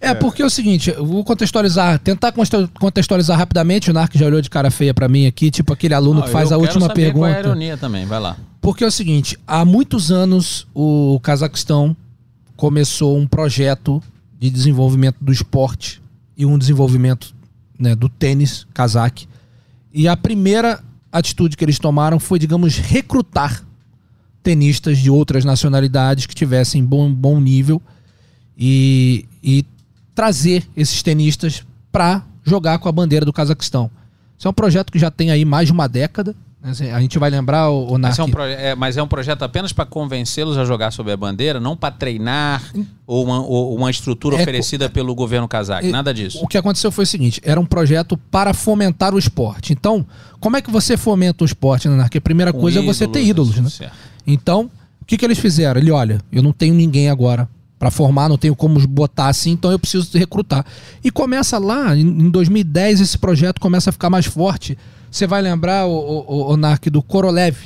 É, 0.02 0.14
porque 0.14 0.42
é 0.42 0.44
o 0.44 0.50
seguinte, 0.50 0.90
vou 0.92 1.22
contextualizar, 1.22 1.98
tentar 2.00 2.32
contextualizar 2.78 3.38
rapidamente, 3.38 3.88
o 3.88 3.94
Narc 3.94 4.12
já 4.16 4.26
olhou 4.26 4.40
de 4.40 4.50
cara 4.50 4.68
feia 4.68 4.92
pra 4.92 5.08
mim 5.08 5.26
aqui, 5.26 5.48
tipo 5.48 5.72
aquele 5.72 5.94
aluno 5.94 6.20
Ah, 6.20 6.24
que 6.24 6.30
faz 6.30 6.50
a 6.50 6.58
última 6.58 6.88
saber 6.88 7.12
Qual 7.12 7.24
é 7.24 7.30
a 7.30 7.34
pergunta. 7.34 7.48
ironia 7.48 7.76
também, 7.76 8.04
vai 8.04 8.18
lá. 8.18 8.36
Porque 8.60 8.82
é 8.82 8.86
o 8.86 8.90
seguinte, 8.90 9.38
há 9.46 9.64
muitos 9.64 10.10
anos 10.10 10.66
o 10.74 11.20
Cazaquistão 11.22 11.96
começou 12.56 13.16
um 13.16 13.26
projeto 13.28 14.02
de 14.40 14.50
desenvolvimento 14.50 15.16
do 15.20 15.32
esporte 15.32 16.02
e 16.36 16.44
um 16.44 16.58
desenvolvimento 16.58 17.32
né, 17.78 17.94
do 17.94 18.08
tênis 18.08 18.66
cazaque. 18.74 19.28
E 19.94 20.08
a 20.08 20.16
primeira 20.16 20.80
atitude 21.12 21.56
que 21.56 21.64
eles 21.64 21.78
tomaram 21.78 22.18
foi, 22.18 22.38
digamos, 22.40 22.76
recrutar 22.76 23.64
tenistas 24.42 24.98
de 24.98 25.10
outras 25.10 25.44
nacionalidades 25.44 26.26
que 26.26 26.34
tivessem 26.34 26.84
bom, 26.84 27.12
bom 27.12 27.40
nível 27.40 27.80
e, 28.58 29.26
e 29.42 29.64
trazer 30.14 30.66
esses 30.76 31.02
tenistas 31.02 31.64
para 31.90 32.22
jogar 32.44 32.78
com 32.78 32.88
a 32.88 32.92
bandeira 32.92 33.24
do 33.24 33.32
Cazaquistão. 33.32 33.90
Isso 34.38 34.48
é 34.48 34.50
um 34.50 34.54
projeto 34.54 34.90
que 34.90 34.98
já 34.98 35.10
tem 35.10 35.30
aí 35.30 35.44
mais 35.44 35.66
de 35.66 35.72
uma 35.72 35.88
década. 35.88 36.34
né? 36.60 36.72
A 36.92 37.00
gente 37.00 37.18
vai 37.18 37.30
lembrar 37.30 37.70
o, 37.70 37.94
o 37.94 37.98
Mas 37.98 38.18
é, 38.18 38.22
um 38.24 38.28
é- 38.40 38.74
mas 38.74 38.96
é 38.96 39.02
um 39.02 39.06
projeto 39.06 39.42
apenas 39.42 39.72
para 39.72 39.84
convencê-los 39.86 40.56
a 40.58 40.64
jogar 40.64 40.90
sob 40.90 41.10
a 41.12 41.16
bandeira, 41.16 41.60
não 41.60 41.76
para 41.76 41.94
treinar 41.94 42.62
ou 43.06 43.24
uma, 43.24 43.40
ou 43.40 43.76
uma 43.76 43.90
estrutura 43.90 44.36
É, 44.36 44.42
oferecida 44.42 44.88
pelo 44.90 45.14
governo 45.14 45.46
cazaque. 45.46 45.86
E- 45.88 45.92
Nada 45.92 46.12
disso. 46.12 46.38
O 46.42 46.48
que 46.48 46.58
aconteceu 46.58 46.90
foi 46.90 47.04
o 47.04 47.06
seguinte: 47.06 47.40
era 47.44 47.60
um 47.60 47.64
projeto 47.66 48.16
para 48.16 48.52
fomentar 48.52 49.14
o 49.14 49.18
esporte. 49.18 49.72
Então, 49.72 50.04
como 50.40 50.56
é 50.56 50.62
que 50.62 50.70
você 50.70 50.96
fomenta 50.96 51.44
o 51.44 51.46
esporte, 51.46 51.88
né? 51.88 52.02
Porque 52.02 52.18
a 52.18 52.20
primeira 52.22 52.52
Com 52.52 52.60
coisa 52.60 52.80
é 52.80 52.82
você 52.82 53.06
ter 53.06 53.22
ídolos, 53.24 53.56
né? 53.58 53.90
Então, 54.26 54.68
o 55.00 55.04
que, 55.04 55.16
que 55.16 55.24
eles 55.24 55.38
fizeram? 55.38 55.80
Ele, 55.80 55.90
olha, 55.92 56.20
eu 56.32 56.42
não 56.42 56.52
tenho 56.52 56.74
ninguém 56.74 57.08
agora 57.08 57.48
para 57.82 57.90
formar, 57.90 58.28
não 58.28 58.38
tenho 58.38 58.54
como 58.54 58.78
botar 58.86 59.26
assim, 59.26 59.50
então 59.50 59.72
eu 59.72 59.76
preciso 59.76 60.16
recrutar. 60.16 60.64
E 61.02 61.10
começa 61.10 61.58
lá, 61.58 61.96
em 61.96 62.02
em 62.06 62.30
2010, 62.30 63.00
esse 63.00 63.18
projeto 63.18 63.60
começa 63.60 63.90
a 63.90 63.92
ficar 63.92 64.08
mais 64.08 64.24
forte. 64.24 64.78
Você 65.10 65.26
vai 65.26 65.42
lembrar, 65.42 65.86
o, 65.88 65.90
o, 65.92 66.52
o 66.52 66.56
Narc, 66.56 66.86
do 66.88 67.02
Korolev. 67.02 67.56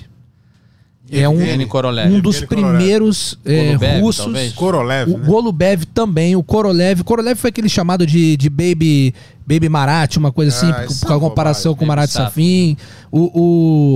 É 1.12 1.28
um, 1.28 1.36
Korolev. 1.68 2.10
um 2.14 2.18
dos 2.18 2.36
Evgeny 2.36 2.48
Korolev. 2.48 2.76
primeiros 2.78 3.38
é, 3.44 3.66
Golubev, 3.66 4.00
russos. 4.00 4.24
talvez? 4.24 4.52
Korolev, 4.54 5.12
O 5.12 5.18
né? 5.18 5.26
Golubev 5.26 5.84
também, 5.92 6.34
o 6.34 6.42
Korolev. 6.42 7.02
O 7.02 7.04
Korolev 7.04 7.38
foi 7.38 7.50
aquele 7.50 7.68
chamado 7.68 8.06
de, 8.06 8.38
de 8.38 8.48
Baby 8.48 9.14
Baby 9.46 9.68
Marat, 9.68 10.16
uma 10.16 10.32
coisa 10.32 10.56
assim, 10.56 10.70
Ah, 10.70 10.86
por- 11.06 11.12
é 11.14 11.20
comparação 11.20 11.74
com 11.74 11.84
o 11.84 11.88
Marat. 11.88 12.08
Safin. 12.10 12.74
O, 13.12 13.20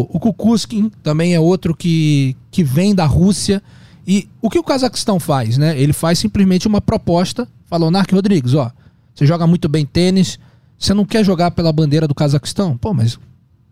o, 0.04 0.16
o 0.16 0.20
Kukuskin 0.20 0.92
também 1.02 1.34
é 1.34 1.40
outro 1.40 1.74
que, 1.74 2.36
que 2.50 2.62
vem 2.62 2.94
da 2.94 3.06
Rússia. 3.06 3.62
E 4.10 4.28
o 4.42 4.50
que 4.50 4.58
o 4.58 4.64
Cazaquistão 4.64 5.20
faz, 5.20 5.56
né? 5.56 5.80
Ele 5.80 5.92
faz 5.92 6.18
simplesmente 6.18 6.66
uma 6.66 6.80
proposta. 6.80 7.46
Falou, 7.66 7.92
Narc 7.92 8.10
Rodrigues, 8.12 8.54
ó, 8.54 8.68
você 9.14 9.24
joga 9.24 9.46
muito 9.46 9.68
bem 9.68 9.86
tênis, 9.86 10.36
você 10.76 10.92
não 10.92 11.04
quer 11.04 11.24
jogar 11.24 11.52
pela 11.52 11.72
bandeira 11.72 12.08
do 12.08 12.14
Cazaquistão? 12.14 12.76
Pô, 12.76 12.92
mas 12.92 13.14
não 13.14 13.22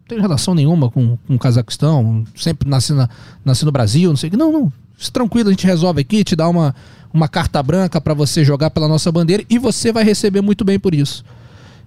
tem 0.07 0.21
relação 0.21 0.55
nenhuma 0.55 0.93
com, 0.93 1.19
com 1.27 1.35
o 1.35 1.39
Cazaquistão, 1.41 2.23
sempre 2.37 2.71
nasci, 2.71 2.93
na, 2.93 3.09
nasci 3.45 3.65
no 3.65 3.73
Brasil, 3.73 4.11
não 4.11 4.17
sei 4.17 4.29
o 4.29 4.31
que. 4.31 4.37
Não, 4.37 4.53
não, 4.53 4.73
tranquilo, 5.13 5.49
a 5.49 5.53
gente 5.53 5.67
resolve 5.67 6.03
aqui, 6.03 6.23
te 6.23 6.37
dá 6.37 6.49
uma, 6.49 6.73
uma 7.13 7.27
carta 7.27 7.61
branca 7.61 8.01
pra 8.01 8.15
você 8.15 8.45
jogar 8.45 8.71
pela 8.71 8.87
nossa 8.87 9.11
bandeira 9.11 9.43
e 9.51 9.59
você 9.59 9.91
vai 9.91 10.05
receber 10.05 10.41
muito 10.41 10.65
bem 10.65 10.79
por 10.79 10.95
isso. 10.95 11.25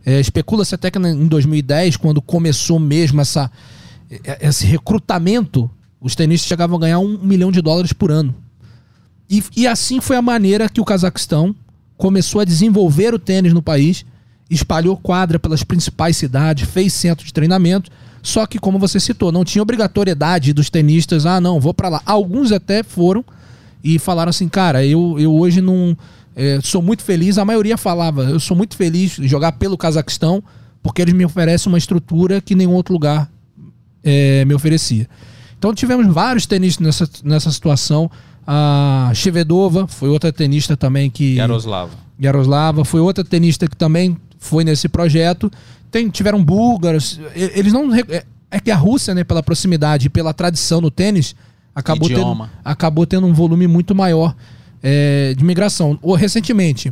É, 0.06 0.20
Especula-se 0.20 0.76
até 0.76 0.92
que 0.92 1.00
em 1.00 1.28
2010, 1.28 1.96
quando 1.96 2.22
começou 2.22 2.80
mesmo 2.80 3.22
essa, 3.22 3.50
é- 4.26 4.46
esse 4.46 4.66
recrutamento, 4.66 5.72
os 6.02 6.16
tenistas 6.16 6.48
chegavam 6.48 6.78
a 6.78 6.80
ganhar 6.80 7.00
um 7.00 7.20
milhão 7.20 7.52
de 7.52 7.62
dólares 7.62 7.94
por 7.94 8.12
ano. 8.12 8.34
E, 9.30 9.44
e 9.56 9.68
assim 9.68 10.02
foi 10.02 10.18
a 10.18 10.22
maneira 10.22 10.68
que 10.68 10.82
o 10.82 10.86
Cazaquistão 10.86 11.56
começou 11.96 12.42
a 12.42 12.46
desenvolver 12.46 13.14
o 13.14 13.20
tênis 13.20 13.54
no 13.54 13.62
país, 13.62 14.04
espalhou 14.50 14.98
quadra 14.98 15.38
pelas 15.38 15.64
principais 15.64 16.18
cidades, 16.18 16.68
fez 16.68 16.92
centro 16.92 17.26
de 17.26 17.32
treinamento. 17.32 17.92
Só 18.24 18.46
que, 18.46 18.60
como 18.60 18.78
você 18.78 19.00
citou, 19.00 19.32
não 19.32 19.46
tinha 19.46 19.62
obrigatoriedade 19.62 20.52
dos 20.52 20.70
tenistas, 20.70 21.26
ah, 21.26 21.40
não, 21.40 21.60
vou 21.60 21.74
pra 21.74 21.90
lá. 21.90 22.02
Alguns 22.06 22.52
até 22.52 22.84
foram 22.84 23.24
e 23.84 23.98
falaram 23.98 24.32
assim, 24.32 24.50
cara, 24.50 24.86
eu, 24.86 25.16
eu 25.20 25.34
hoje 25.34 25.62
não 25.62 25.98
é, 26.36 26.60
sou 26.62 26.82
muito 26.82 27.04
feliz. 27.04 27.38
A 27.38 27.46
maioria 27.46 27.78
falava, 27.78 28.24
eu 28.24 28.40
sou 28.40 28.58
muito 28.58 28.76
feliz 28.76 29.12
de 29.12 29.28
jogar 29.28 29.54
pelo 29.54 29.78
Cazaquistão, 29.78 30.44
porque 30.84 31.02
eles 31.02 31.14
me 31.14 31.26
oferecem 31.26 31.72
uma 31.72 31.78
estrutura 31.78 32.42
que 32.42 32.56
nenhum 32.56 32.74
outro 32.74 32.94
lugar 32.94 33.32
é, 34.04 34.44
me 34.46 34.54
oferecia. 34.54 35.08
Então 35.62 35.76
tivemos 35.76 36.12
vários 36.12 36.48
tenistas 36.48 36.84
nessa, 36.84 37.10
nessa 37.24 37.52
situação. 37.52 38.10
A 38.48 39.12
Chevedova 39.14 39.88
foi 39.88 40.10
outra 40.10 40.34
tenista 40.34 40.76
também 40.76 41.08
que. 41.08 41.36
Yaroslava. 41.36 41.92
Yaroslava 42.20 42.84
foi 42.84 43.00
outra 43.00 43.24
tenista 43.24 43.68
que 43.68 43.76
também 43.76 44.18
foi 44.40 44.64
nesse 44.64 44.90
projeto. 44.90 45.52
Tem, 45.92 46.10
tiveram 46.10 46.44
búlgaros. 46.44 47.20
Eles 47.36 47.72
não. 47.72 47.94
É, 47.94 48.24
é 48.50 48.60
que 48.60 48.72
a 48.72 48.76
Rússia, 48.76 49.14
né, 49.14 49.24
pela 49.24 49.44
proximidade 49.44 50.08
e 50.08 50.10
pela 50.10 50.34
tradição 50.34 50.82
no 50.82 50.90
tênis, 50.90 51.36
acabou 51.76 52.10
tendo, 52.10 52.50
acabou 52.66 53.06
tendo 53.06 53.28
um 53.28 53.34
volume 53.34 53.68
muito 53.68 53.94
maior 53.94 54.36
é, 54.82 55.36
de 55.38 55.44
migração. 55.44 56.00
Ou, 56.02 56.16
recentemente, 56.16 56.92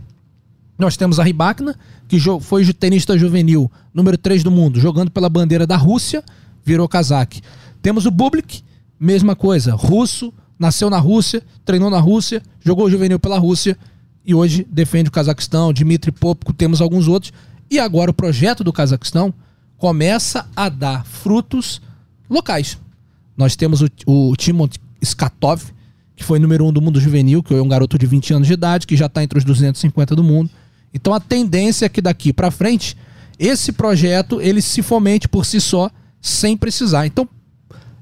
nós 0.78 0.96
temos 0.96 1.20
a 1.20 1.24
Rybakina, 1.24 1.76
que 2.08 2.20
foi 2.40 2.72
tenista 2.72 3.18
juvenil, 3.18 3.72
número 3.92 4.16
3 4.16 4.44
do 4.44 4.52
mundo, 4.52 4.80
jogando 4.80 5.10
pela 5.10 5.28
bandeira 5.28 5.66
da 5.66 5.76
Rússia, 5.76 6.24
virou 6.64 6.88
casaque. 6.88 7.42
Temos 7.82 8.06
o 8.06 8.12
Bublik, 8.12 8.62
mesma 9.00 9.36
coisa, 9.36 9.74
russo, 9.74 10.34
nasceu 10.58 10.90
na 10.90 11.00
Rússia, 11.00 11.42
treinou 11.64 11.90
na 11.90 12.00
Rússia, 12.00 12.44
jogou 12.60 12.90
juvenil 12.90 13.20
pela 13.20 13.40
Rússia 13.40 13.78
e 14.26 14.36
hoje 14.36 14.68
defende 14.70 15.10
o 15.10 15.12
Cazaquistão, 15.12 15.72
Dmitry 15.72 16.12
Popko, 16.12 16.52
temos 16.54 16.82
alguns 16.82 17.08
outros. 17.08 17.32
E 17.72 17.80
agora 17.80 18.12
o 18.12 18.14
projeto 18.14 18.64
do 18.64 18.74
Cazaquistão 18.74 19.34
começa 19.78 20.48
a 20.56 20.68
dar 20.68 21.06
frutos 21.06 21.82
locais. 22.30 22.78
Nós 23.38 23.56
temos 23.56 23.82
o, 23.82 23.88
o 24.06 24.36
Timon 24.36 24.68
Skatov, 25.02 25.64
que 26.16 26.24
foi 26.24 26.38
número 26.38 26.66
um 26.66 26.74
do 26.74 26.82
mundo 26.82 27.00
juvenil, 27.00 27.42
que 27.42 27.54
é 27.54 27.62
um 27.62 27.68
garoto 27.68 27.98
de 27.98 28.06
20 28.06 28.34
anos 28.34 28.48
de 28.48 28.54
idade, 28.54 28.86
que 28.86 28.98
já 28.98 29.06
está 29.06 29.24
entre 29.24 29.40
os 29.40 29.46
250 29.46 30.14
do 30.16 30.24
mundo. 30.24 30.50
Então 30.94 31.14
a 31.14 31.20
tendência 31.20 31.86
é 31.86 31.90
que 31.90 32.02
daqui 32.02 32.34
para 32.34 32.52
frente, 32.52 32.98
esse 33.38 33.72
projeto 33.72 34.42
ele 34.42 34.62
se 34.62 34.82
fomente 34.82 35.30
por 35.30 35.46
si 35.46 35.62
só, 35.62 35.90
sem 36.22 36.58
precisar. 36.58 37.06
Então, 37.06 37.28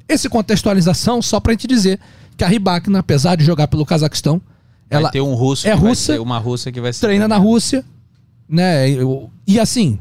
essa 0.07 0.29
contextualização 0.29 1.21
só 1.21 1.39
para 1.39 1.51
a 1.51 1.53
gente 1.53 1.67
dizer 1.67 1.99
que 2.35 2.43
a 2.43 2.47
Rybakina, 2.47 2.99
apesar 2.99 3.35
de 3.35 3.43
jogar 3.43 3.67
pelo 3.67 3.85
Cazaquistão, 3.85 4.41
Vai 4.89 4.99
ela 5.01 5.09
ter 5.11 5.21
um 5.21 5.33
russo 5.33 5.67
é 5.67 5.73
russa, 5.73 6.13
ser- 6.13 6.21
uma 6.21 6.37
russa 6.37 6.71
que 6.71 6.79
vai 6.79 6.93
ser 6.93 7.01
treina 7.07 7.27
na 7.27 7.37
Rússia, 7.37 7.83
né? 8.47 8.89
Eu- 8.89 9.29
E 9.45 9.59
assim, 9.59 9.99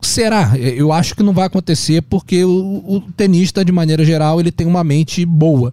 será? 0.00 0.52
Eu 0.58 0.92
acho 0.92 1.14
que 1.14 1.22
não 1.22 1.32
vai 1.32 1.46
acontecer 1.46 2.02
porque 2.02 2.44
o, 2.44 2.82
o 2.86 3.00
tenista, 3.16 3.64
de 3.64 3.72
maneira 3.72 4.04
geral, 4.04 4.40
ele 4.40 4.50
tem 4.52 4.66
uma 4.66 4.82
mente 4.84 5.24
boa. 5.24 5.72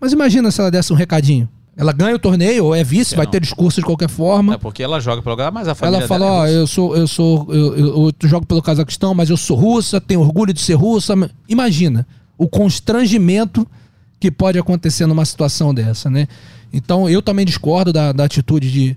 Mas 0.00 0.12
imagina 0.12 0.50
se 0.50 0.60
ela 0.60 0.70
desse 0.70 0.92
um 0.92 0.96
recadinho. 0.96 1.48
Ela 1.76 1.92
ganha 1.92 2.14
o 2.14 2.18
torneio, 2.20 2.66
ou 2.66 2.74
é 2.74 2.84
vice, 2.84 3.14
É, 3.14 3.16
vai 3.16 3.26
não. 3.26 3.32
ter 3.32 3.40
discurso 3.40 3.80
de 3.80 3.86
qualquer 3.86 4.08
forma. 4.08 4.54
É 4.54 4.56
porque 4.58 4.80
ela 4.82 5.00
joga 5.00 5.20
pelo 5.22 5.32
lugar, 5.34 5.50
mas 5.50 5.66
a 5.66 5.74
família 5.74 5.98
Ela 5.98 6.06
fala, 6.08 6.24
é 6.26 6.28
ó, 6.30 6.40
russa. 6.42 6.52
eu 6.52 6.66
sou, 6.68 6.96
eu 6.96 7.06
sou, 7.08 7.46
eu, 7.50 7.76
eu, 7.76 8.12
eu 8.22 8.28
jogo 8.28 8.46
pelo 8.46 8.62
Cazaquistão, 8.62 9.12
mas 9.12 9.28
eu 9.28 9.36
sou 9.36 9.56
russa, 9.56 10.00
tenho 10.00 10.20
orgulho 10.20 10.52
de 10.52 10.60
ser 10.60 10.74
russa. 10.74 11.14
Imagina 11.48 12.06
o 12.36 12.48
constrangimento 12.48 13.66
que 14.18 14.30
pode 14.30 14.58
acontecer 14.58 15.06
numa 15.06 15.24
situação 15.24 15.74
dessa, 15.74 16.08
né? 16.08 16.26
Então 16.72 17.08
eu 17.08 17.22
também 17.22 17.44
discordo 17.44 17.92
da, 17.92 18.12
da 18.12 18.24
atitude 18.24 18.70
de, 18.70 18.96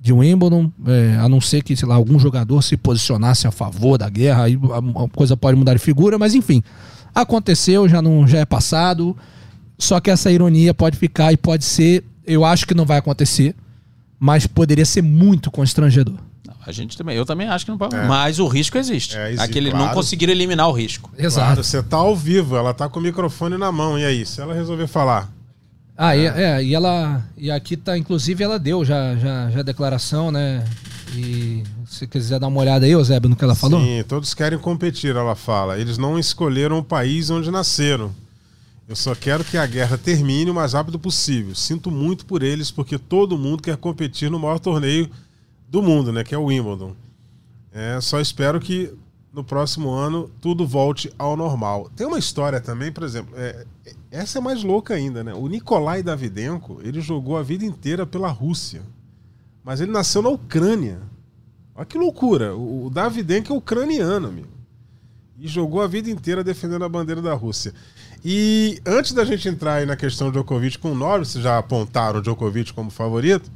de 0.00 0.12
Wimbledon, 0.12 0.70
é, 0.86 1.16
a 1.18 1.28
não 1.28 1.40
ser 1.40 1.62
que, 1.62 1.76
sei 1.76 1.86
lá, 1.86 1.94
algum 1.94 2.18
jogador 2.18 2.62
se 2.62 2.76
posicionasse 2.76 3.46
a 3.46 3.50
favor 3.50 3.98
da 3.98 4.08
guerra, 4.08 4.44
aí 4.44 4.58
a, 4.70 5.04
a 5.04 5.08
coisa 5.08 5.36
pode 5.36 5.56
mudar 5.58 5.74
de 5.74 5.80
figura, 5.80 6.18
mas 6.18 6.34
enfim, 6.34 6.62
aconteceu, 7.14 7.88
já 7.88 8.00
não 8.00 8.26
já 8.26 8.38
é 8.38 8.44
passado. 8.44 9.16
Só 9.76 9.98
que 9.98 10.10
essa 10.10 10.30
ironia 10.30 10.74
pode 10.74 10.98
ficar 10.98 11.32
e 11.32 11.38
pode 11.38 11.64
ser, 11.64 12.04
eu 12.26 12.44
acho 12.44 12.66
que 12.66 12.74
não 12.74 12.84
vai 12.84 12.98
acontecer, 12.98 13.54
mas 14.18 14.46
poderia 14.46 14.84
ser 14.84 15.02
muito 15.02 15.50
constrangedor. 15.50 16.18
A 16.70 16.72
gente 16.72 16.96
também, 16.96 17.16
eu 17.16 17.26
também 17.26 17.48
acho 17.48 17.64
que 17.64 17.70
não 17.70 17.76
pode. 17.76 17.94
É. 17.94 18.06
Mas 18.06 18.38
o 18.38 18.46
risco 18.46 18.78
existe. 18.78 19.16
É, 19.16 19.28
existe, 19.28 19.44
Aquele 19.44 19.70
claro. 19.70 19.86
não 19.86 19.92
conseguiram 19.92 20.32
eliminar 20.32 20.68
o 20.68 20.72
risco. 20.72 21.10
Claro, 21.34 21.62
você 21.62 21.82
tá 21.82 21.98
ao 21.98 22.16
vivo, 22.16 22.56
ela 22.56 22.72
tá 22.72 22.88
com 22.88 22.98
o 22.98 23.02
microfone 23.02 23.58
na 23.58 23.70
mão. 23.70 23.98
E 23.98 24.04
aí, 24.04 24.24
se 24.24 24.40
ela 24.40 24.54
resolver 24.54 24.86
falar? 24.86 25.30
Ah, 25.96 26.16
e, 26.16 26.26
é, 26.26 26.64
e 26.64 26.74
ela. 26.74 27.22
E 27.36 27.50
aqui 27.50 27.76
tá, 27.76 27.98
inclusive, 27.98 28.42
ela 28.42 28.58
deu 28.58 28.84
já, 28.84 29.14
já, 29.16 29.50
já 29.50 29.60
a 29.60 29.62
declaração, 29.62 30.30
né? 30.30 30.64
E 31.14 31.62
se 31.86 32.06
quiser 32.06 32.38
dar 32.38 32.46
uma 32.46 32.60
olhada 32.60 32.86
aí, 32.86 32.92
Eusébio, 32.92 33.28
no 33.28 33.36
que 33.36 33.44
ela 33.44 33.54
falou. 33.54 33.80
Sim, 33.80 34.02
todos 34.08 34.32
querem 34.32 34.58
competir, 34.58 35.14
ela 35.14 35.34
fala. 35.34 35.78
Eles 35.78 35.98
não 35.98 36.18
escolheram 36.18 36.78
o 36.78 36.84
país 36.84 37.28
onde 37.30 37.50
nasceram. 37.50 38.14
Eu 38.88 38.96
só 38.96 39.14
quero 39.14 39.44
que 39.44 39.56
a 39.56 39.66
guerra 39.66 39.98
termine 39.98 40.50
o 40.50 40.54
mais 40.54 40.72
rápido 40.72 40.98
possível. 40.98 41.54
Sinto 41.54 41.90
muito 41.90 42.26
por 42.26 42.42
eles, 42.42 42.70
porque 42.70 42.98
todo 42.98 43.38
mundo 43.38 43.62
quer 43.62 43.76
competir 43.76 44.30
no 44.30 44.38
maior 44.38 44.58
torneio 44.58 45.08
do 45.70 45.80
mundo, 45.82 46.12
né? 46.12 46.24
Que 46.24 46.34
é 46.34 46.38
o 46.38 46.46
Wimbledon. 46.46 46.94
É, 47.72 48.00
só 48.00 48.20
espero 48.20 48.58
que 48.60 48.92
no 49.32 49.44
próximo 49.44 49.90
ano 49.90 50.28
tudo 50.40 50.66
volte 50.66 51.12
ao 51.16 51.36
normal. 51.36 51.88
Tem 51.94 52.06
uma 52.06 52.18
história 52.18 52.60
também, 52.60 52.90
por 52.90 53.04
exemplo, 53.04 53.32
é, 53.36 53.64
é- 53.86 53.94
essa 54.10 54.38
é 54.38 54.40
mais 54.40 54.64
louca 54.64 54.94
ainda, 54.94 55.22
né? 55.22 55.32
O 55.32 55.46
Nikolai 55.46 56.02
Davidenko, 56.02 56.80
ele 56.82 57.00
jogou 57.00 57.36
a 57.36 57.42
vida 57.42 57.64
inteira 57.64 58.04
pela 58.04 58.28
Rússia, 58.28 58.82
mas 59.62 59.80
ele 59.80 59.92
nasceu 59.92 60.20
na 60.20 60.30
Ucrânia. 60.30 60.98
Olha 61.76 61.86
que 61.86 61.96
loucura. 61.96 62.56
O, 62.56 62.90
Davidenko 62.90 63.52
é 63.52 63.56
ucraniano, 63.56 64.26
amigo. 64.26 64.48
E 65.38 65.46
jogou 65.46 65.80
a 65.80 65.86
vida 65.86 66.10
inteira 66.10 66.42
defendendo 66.42 66.84
a 66.84 66.88
bandeira 66.88 67.22
da 67.22 67.32
Rússia. 67.32 67.72
E 68.22 68.80
antes 68.84 69.12
da 69.12 69.24
gente 69.24 69.48
entrar 69.48 69.74
aí 69.74 69.86
na 69.86 69.96
questão 69.96 70.26
do 70.28 70.32
Djokovic 70.32 70.78
com 70.78 70.90
o 70.92 70.94
Norris, 70.94 71.32
já 71.34 71.56
apontaram 71.56 72.18
o 72.18 72.22
Djokovic 72.22 72.74
como 72.74 72.90
favorito. 72.90 73.50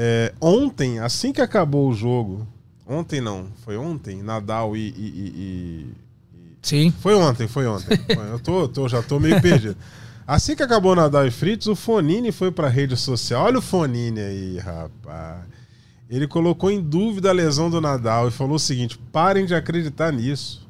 É, 0.00 0.32
ontem, 0.40 1.00
assim 1.00 1.32
que 1.32 1.40
acabou 1.40 1.88
o 1.90 1.92
jogo, 1.94 2.46
ontem 2.86 3.20
não, 3.20 3.48
foi 3.64 3.76
ontem, 3.76 4.22
Nadal 4.22 4.76
e. 4.76 4.80
e- 4.80 4.92
e- 4.96 5.32
e- 5.36 5.92
Sim. 6.62 6.92
foi 7.00 7.14
ontem, 7.16 7.48
foi 7.48 7.66
ontem. 7.66 7.98
Eu 8.30 8.38
tô, 8.38 8.68
tô- 8.68 8.88
já 8.88 9.02
tô 9.02 9.18
meio 9.18 9.40
perdido. 9.42 9.76
Assim 10.24 10.54
que 10.54 10.62
acabou 10.62 10.94
Nadal 10.94 11.26
e 11.26 11.30
Fritz, 11.32 11.66
o 11.66 11.74
Fonini 11.74 12.30
foi 12.30 12.52
pra 12.52 12.68
rede 12.68 12.96
social. 12.96 13.46
Olha 13.46 13.58
o 13.58 13.62
Fonini 13.62 14.20
aí, 14.20 14.58
rapaz. 14.58 15.40
Ele 16.08 16.28
colocou 16.28 16.70
em 16.70 16.80
dúvida 16.80 17.30
a 17.30 17.32
lesão 17.32 17.68
do 17.68 17.80
Nadal 17.80 18.28
e 18.28 18.30
falou 18.30 18.54
o 18.54 18.58
seguinte: 18.60 18.96
parem 19.10 19.46
de 19.46 19.54
acreditar 19.54 20.12
nisso. 20.12 20.64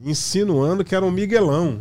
Insinuando 0.00 0.82
que 0.84 0.94
era 0.94 1.04
um 1.04 1.10
Miguelão. 1.10 1.80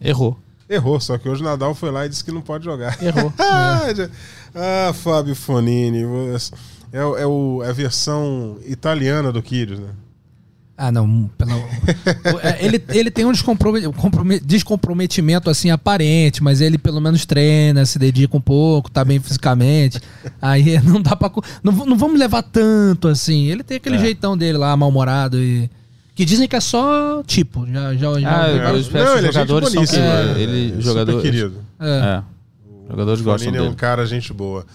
Errou. 0.00 0.36
Errou, 0.68 1.00
só 1.00 1.18
que 1.18 1.28
hoje 1.28 1.42
o 1.42 1.44
Nadal 1.44 1.74
foi 1.74 1.90
lá 1.90 2.06
e 2.06 2.08
disse 2.08 2.24
que 2.24 2.30
não 2.32 2.40
pode 2.42 2.64
jogar. 2.64 3.00
Errou. 3.02 3.32
ah, 3.38 3.82
já- 3.94 4.08
ah, 4.54 4.92
Fábio 4.92 5.34
Fonini. 5.34 6.02
É, 6.92 7.04
o- 7.04 7.16
é, 7.18 7.26
o- 7.26 7.62
é 7.64 7.68
a 7.70 7.72
versão 7.72 8.56
italiana 8.66 9.30
do 9.32 9.42
Kyrgios, 9.42 9.78
né? 9.80 9.88
Ah, 10.82 10.90
não. 10.90 11.30
pela- 11.36 11.54
o- 12.34 12.40
é, 12.42 12.58
ele, 12.64 12.82
ele 12.88 13.10
tem 13.10 13.24
um 13.26 13.32
descomprome- 13.32 13.82
comprome- 13.92 14.40
descomprometimento 14.40 15.50
assim 15.50 15.70
aparente, 15.70 16.42
mas 16.42 16.60
ele 16.62 16.78
pelo 16.78 17.00
menos 17.02 17.26
treina, 17.26 17.84
se 17.84 17.98
dedica 17.98 18.34
um 18.36 18.40
pouco, 18.40 18.90
tá 18.90 19.04
bem 19.04 19.20
fisicamente. 19.20 20.00
Aí 20.40 20.80
não 20.82 21.02
dá 21.02 21.14
pra. 21.14 21.30
Não, 21.62 21.72
não 21.84 21.96
vamos 21.98 22.18
levar 22.18 22.42
tanto 22.42 23.08
assim. 23.08 23.44
Ele 23.46 23.62
tem 23.62 23.76
aquele 23.76 23.96
É. 23.96 24.00
jeitão 24.00 24.36
dele 24.36 24.56
lá, 24.58 24.74
mal-humorado 24.76 25.38
e. 25.38 25.70
Que 26.14 26.24
dizem 26.24 26.48
que 26.48 26.56
é 26.56 26.60
só 26.60 27.22
tipo. 27.26 27.66
Já, 27.66 27.94
já, 27.94 28.18
já 28.20 28.30
Ah, 28.30 28.58
vários- 28.64 28.86
espero 28.86 29.04
Não, 29.04 29.12
que 29.12 29.18
ele 29.20 29.28
os 29.28 29.36
é 29.36 29.38
jogadores 29.38 29.72
são 29.72 29.84
que- 29.86 29.96
né? 29.96 30.34
ele- 30.42 30.66
É 30.66 30.68
super 30.70 30.82
jogador- 30.82 31.22
querido. 31.22 31.54
É. 31.78 31.86
É. 32.18 32.22
Jogadores 32.90 33.20
gostam 33.22 33.46
Fonini 33.46 33.58
é 33.58 33.60
um 33.62 33.64
dele. 33.70 33.76
cara, 33.76 34.04
gente 34.06 34.32
boa. 34.32 34.66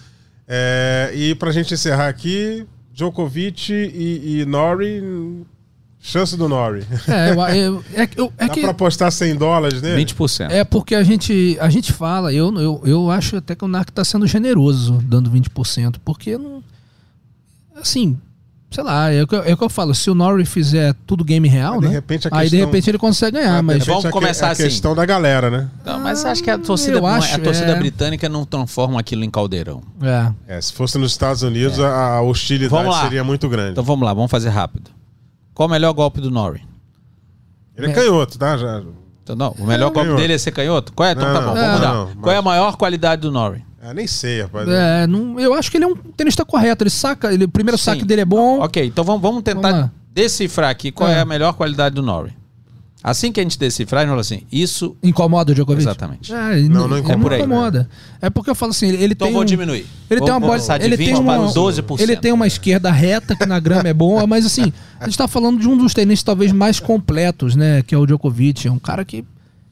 É, 0.48 1.12
e 1.14 1.34
pra 1.34 1.50
gente 1.52 1.74
encerrar 1.74 2.08
aqui, 2.08 2.66
Djokovic 2.92 3.72
e, 3.72 4.40
e 4.40 4.44
Nori, 4.46 5.02
chance 6.00 6.36
do 6.36 6.48
Nori. 6.48 6.84
É, 7.08 7.30
eu- 7.30 7.74
eu- 7.74 7.84
é, 7.94 8.06
que- 8.06 8.20
eu- 8.20 8.32
é 8.38 8.46
Dá 8.46 8.54
que. 8.54 8.60
pra 8.60 8.70
apostar 8.70 9.10
100 9.10 9.34
dólares 9.36 9.82
nele? 9.82 9.96
20%. 10.04 10.50
É 10.52 10.62
porque 10.64 10.94
a 10.94 11.02
gente, 11.02 11.56
a 11.60 11.68
gente 11.68 11.92
fala, 11.92 12.32
eu, 12.32 12.54
eu, 12.60 12.82
eu 12.84 13.10
acho 13.10 13.36
até 13.36 13.54
que 13.54 13.64
o 13.64 13.68
NARC 13.68 13.90
tá 13.90 14.04
sendo 14.04 14.26
generoso, 14.26 15.02
dando 15.04 15.30
20%, 15.30 15.96
porque 16.04 16.38
não. 16.38 16.62
Assim, 17.74 18.18
sei 18.76 18.84
lá, 18.84 19.10
é 19.12 19.22
o 19.22 19.26
que, 19.26 19.34
eu- 19.34 19.42
é 19.42 19.52
o 19.54 19.56
que 19.56 19.64
eu 19.64 19.68
falo, 19.68 19.94
se 19.94 20.08
o 20.10 20.14
Norrie 20.14 20.44
fizer 20.44 20.94
tudo 21.06 21.24
game 21.24 21.48
real, 21.48 21.72
Mas 21.74 21.80
de 21.80 21.86
né? 21.88 21.92
repente 21.94 22.28
a 22.28 22.30
aí 22.36 22.44
de 22.44 22.50
questão- 22.50 22.66
repente 22.68 22.90
ele 22.90 22.98
consegue 22.98 23.38
ganhar, 23.38 23.56
Ah, 23.58 23.62
mas. 23.62 23.74
repente 23.78 23.88
Vamos 23.88 24.04
é 24.04 24.08
que- 24.08 24.12
começar 24.12 24.46
é 24.46 24.48
a 24.48 24.52
assim. 24.52 24.62
questão 24.64 24.94
da 24.94 25.04
galera, 25.04 25.50
né? 25.50 25.68
Não, 25.84 25.98
mas 25.98 26.24
acho 26.24 26.42
que 26.42 26.50
a 26.50 26.58
torcida, 26.58 27.00
não 27.00 27.08
é- 27.08 27.12
acho, 27.14 27.34
a 27.34 27.38
torcida 27.38 27.72
é. 27.72 27.74
britânica 27.78 28.28
não 28.28 28.44
transforma 28.44 29.00
aquilo 29.00 29.24
em 29.24 29.30
caldeirão. 29.30 29.82
É. 30.46 30.56
É, 30.56 30.60
se 30.60 30.72
fosse 30.72 30.98
nos 30.98 31.10
Estados 31.12 31.42
Unidos, 31.42 31.80
a, 31.80 32.16
a 32.16 32.22
hostilidade 32.22 32.94
seria 33.00 33.24
muito 33.24 33.48
grande. 33.48 33.72
Então 33.72 33.82
vamos 33.84 34.04
lá, 34.06 34.12
vamos 34.14 34.30
fazer 34.30 34.50
rápido. 34.50 34.90
Qual 35.54 35.68
o 35.68 35.72
melhor 35.72 35.92
golpe 35.94 36.20
do 36.20 36.30
Norrie? 36.30 36.62
Ele 37.76 37.88
é 37.88 37.92
canhoto, 37.92 38.38
tá? 38.38 38.56
Já, 38.56 38.82
Então, 39.22 39.34
não, 39.36 39.50
o 39.58 39.66
melhor 39.66 39.86
golpe 39.90 40.00
canhoto. 40.00 40.20
dele 40.20 40.34
é 40.34 40.38
ser 40.38 40.50
canhoto? 40.52 40.92
Qual 40.92 41.08
é? 41.08 41.12
Então 41.12 41.24
Não, 41.26 41.34
tá 41.34 41.40
bom, 41.40 41.46
não, 41.46 41.54
vamos 41.54 41.68
não, 41.68 41.74
mudar. 41.78 41.94
não, 42.14 42.22
Qual 42.22 42.34
é 42.34 42.38
a 42.38 42.42
mas- 42.42 42.52
maior 42.58 42.76
qualidade 42.76 43.22
do 43.22 43.30
Norrie? 43.32 43.64
Ah, 43.82 43.94
nem 43.94 44.06
sei, 44.06 44.42
rapaz. 44.42 44.68
É, 44.68 45.06
não, 45.06 45.38
eu 45.38 45.54
acho 45.54 45.70
que 45.70 45.76
ele 45.76 45.84
é 45.84 45.88
um 45.88 45.94
tenista 45.96 46.44
correto. 46.44 46.82
Ele 46.82 46.90
saca, 46.90 47.32
ele, 47.32 47.44
o 47.44 47.48
primeiro 47.48 47.78
Sim. 47.78 47.84
saque 47.84 48.04
dele 48.04 48.22
é 48.22 48.24
bom. 48.24 48.60
Ok, 48.60 48.84
então 48.84 49.04
vamos, 49.04 49.22
vamos 49.22 49.42
tentar 49.42 49.70
Vamos 49.72 49.90
decifrar 50.12 50.70
aqui 50.70 50.90
qual 50.90 51.08
é. 51.10 51.14
É. 51.14 51.20
a 51.20 51.24
melhor 51.24 51.52
qualidade 51.54 51.94
do 51.94 52.02
Norrie. 52.02 52.32
Assim 53.04 53.30
que 53.30 53.38
a 53.38 53.42
gente 53.44 53.56
decifrar, 53.56 54.00
a 54.00 54.02
gente 54.04 54.10
fala 54.10 54.20
assim, 54.20 54.42
isso... 54.50 54.96
Incomoda 55.00 55.52
o 55.52 55.54
Djokovic? 55.54 55.80
Exatamente. 55.84 56.32
É, 56.34 56.56
Não, 56.62 56.88
não, 56.88 56.98
incomoda. 56.98 57.02
não 57.02 57.12
É 57.12 57.16
por 57.22 57.32
aí, 57.34 57.38
incomoda. 57.40 57.88
É 58.20 58.28
porque 58.30 58.50
eu 58.50 58.54
falo 58.54 58.70
assim, 58.70 58.88
ele, 58.88 58.96
ele 59.00 59.12
Então 59.12 59.26
tem 59.28 59.32
vou 59.34 59.42
um- 59.42 59.46
diminuir. 59.46 59.86
Ele 60.10 60.18
Vou- 60.18 60.26
tem 60.26 60.34
uma 60.34 60.40
bola, 60.40 60.54
passar 60.54 60.78
de 60.78 60.86
ele 60.86 60.96
20 60.96 61.06
tem 61.06 61.14
para 61.24 61.38
uma, 61.40 61.52
12%. 61.52 62.00
ele 62.02 62.16
tem 62.16 62.32
uma 62.32 62.48
esquerda 62.48 62.90
reta 62.90 63.36
que 63.36 63.46
na 63.46 63.60
grama 63.60 63.88
é 63.88 63.94
boa, 63.94 64.26
mas 64.26 64.44
assim, 64.44 64.72
a 64.98 65.04
gente 65.04 65.16
tá 65.18 65.28
falando 65.28 65.60
de 65.60 65.68
um 65.68 65.76
dos 65.76 65.94
tenistas 65.94 66.24
talvez 66.24 66.50
mais 66.50 66.80
completos, 66.80 67.54
né, 67.54 67.80
que 67.82 67.94
é 67.94 67.98
o 67.98 68.04
Djokovic, 68.06 68.66
é 68.66 68.72
um 68.72 68.78
cara 68.78 69.04
que 69.04 69.24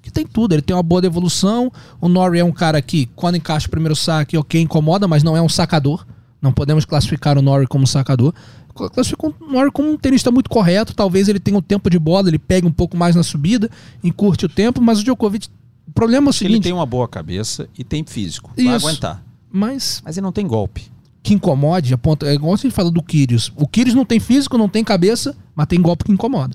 que 0.04 0.12
tem 0.12 0.26
tudo, 0.26 0.54
ele 0.54 0.62
tem 0.62 0.76
uma 0.76 0.82
boa 0.82 1.00
devolução. 1.00 1.72
O 2.00 2.08
Norrie 2.08 2.40
é 2.40 2.44
um 2.44 2.52
cara 2.52 2.80
que 2.82 3.06
quando 3.16 3.36
encaixa 3.36 3.66
o 3.66 3.70
primeiro 3.70 3.96
saque, 3.96 4.36
OK, 4.36 4.60
incomoda, 4.60 5.08
mas 5.08 5.22
não 5.22 5.36
é 5.36 5.40
um 5.42 5.48
sacador. 5.48 6.06
Não 6.42 6.52
podemos 6.52 6.84
classificar 6.84 7.38
o 7.38 7.42
Norrie 7.42 7.66
como 7.66 7.86
sacador. 7.86 8.34
Classifico 8.74 9.34
o 9.40 9.52
Norrie 9.52 9.70
como 9.70 9.90
um 9.90 9.96
tenista 9.96 10.30
muito 10.30 10.50
correto, 10.50 10.94
talvez 10.94 11.28
ele 11.28 11.38
tenha 11.40 11.56
o 11.56 11.62
tempo 11.62 11.88
de 11.88 11.98
bola, 11.98 12.28
ele 12.28 12.38
pegue 12.38 12.66
um 12.66 12.72
pouco 12.72 12.96
mais 12.96 13.14
na 13.16 13.22
subida, 13.22 13.70
encurte 14.02 14.44
o 14.44 14.48
tempo, 14.48 14.82
mas 14.82 14.98
o 15.00 15.04
Djokovic, 15.04 15.48
o 15.88 15.92
problema 15.92 16.26
é 16.26 16.28
o 16.28 16.30
Ele 16.30 16.36
seguinte, 16.38 16.62
tem 16.64 16.72
uma 16.72 16.84
boa 16.84 17.06
cabeça 17.08 17.68
e 17.78 17.84
tem 17.84 18.04
físico. 18.04 18.50
Vai 18.56 18.76
Isso. 18.76 18.86
aguentar. 18.86 19.24
mas 19.50 20.02
Mas 20.04 20.16
ele 20.16 20.24
não 20.24 20.32
tem 20.32 20.46
golpe. 20.46 20.90
que 21.22 21.32
incomode, 21.32 21.94
a 21.94 21.98
ponta, 21.98 22.26
é 22.26 22.34
igual 22.34 22.52
a 22.52 22.56
gente 22.56 22.72
fala 22.72 22.90
do 22.90 23.02
Kyrgios. 23.02 23.50
O 23.56 23.66
Kyrgios 23.66 23.94
não 23.94 24.04
tem 24.04 24.18
físico, 24.20 24.58
não 24.58 24.68
tem 24.68 24.82
cabeça, 24.84 25.34
mas 25.54 25.66
tem 25.68 25.80
golpe 25.80 26.04
que 26.04 26.12
incomoda. 26.12 26.54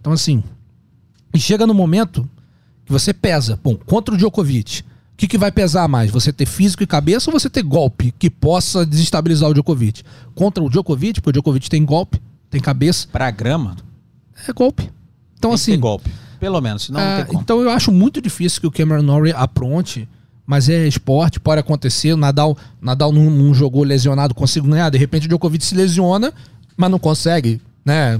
Então 0.00 0.12
assim, 0.12 0.44
e 1.34 1.38
chega 1.40 1.66
no 1.66 1.74
momento 1.74 2.28
você 2.92 3.12
pesa, 3.12 3.58
bom, 3.62 3.76
contra 3.76 4.14
o 4.14 4.18
Djokovic, 4.18 4.80
o 4.80 4.84
que, 5.16 5.28
que 5.28 5.38
vai 5.38 5.52
pesar 5.52 5.86
mais? 5.86 6.10
Você 6.10 6.32
ter 6.32 6.46
físico 6.46 6.82
e 6.82 6.86
cabeça 6.86 7.30
ou 7.30 7.38
você 7.38 7.50
ter 7.50 7.62
golpe 7.62 8.12
que 8.18 8.30
possa 8.30 8.86
desestabilizar 8.86 9.50
o 9.50 9.52
Djokovic? 9.54 10.02
Contra 10.34 10.62
o 10.64 10.70
Djokovic, 10.70 11.20
porque 11.20 11.30
o 11.30 11.32
Djokovic 11.32 11.68
tem 11.68 11.84
golpe, 11.84 12.20
tem 12.48 12.60
cabeça, 12.60 13.06
Pra 13.12 13.30
grama, 13.30 13.76
é 14.48 14.52
golpe. 14.52 14.90
Então 15.38 15.50
tem 15.50 15.54
assim, 15.54 15.78
golpe. 15.78 16.10
Pelo 16.38 16.60
menos, 16.60 16.84
senão 16.84 17.00
não 17.00 17.06
ah, 17.06 17.16
tem 17.16 17.26
como. 17.26 17.40
então 17.42 17.60
eu 17.60 17.70
acho 17.70 17.92
muito 17.92 18.20
difícil 18.20 18.62
que 18.62 18.66
o 18.66 18.70
Cameron 18.70 19.02
Norrie 19.02 19.32
apronte, 19.32 20.08
mas 20.46 20.68
é 20.70 20.88
esporte, 20.88 21.38
pode 21.38 21.60
acontecer. 21.60 22.14
O 22.14 22.16
Nadal, 22.16 22.56
Nadal 22.80 23.12
não, 23.12 23.30
não 23.30 23.54
jogou 23.54 23.84
lesionado, 23.84 24.34
consigo 24.34 24.66
ganhar. 24.66 24.88
De 24.88 24.98
repente 24.98 25.26
o 25.26 25.28
Djokovic 25.28 25.64
se 25.64 25.74
lesiona, 25.74 26.32
mas 26.76 26.90
não 26.90 26.98
consegue, 26.98 27.60
né? 27.84 28.18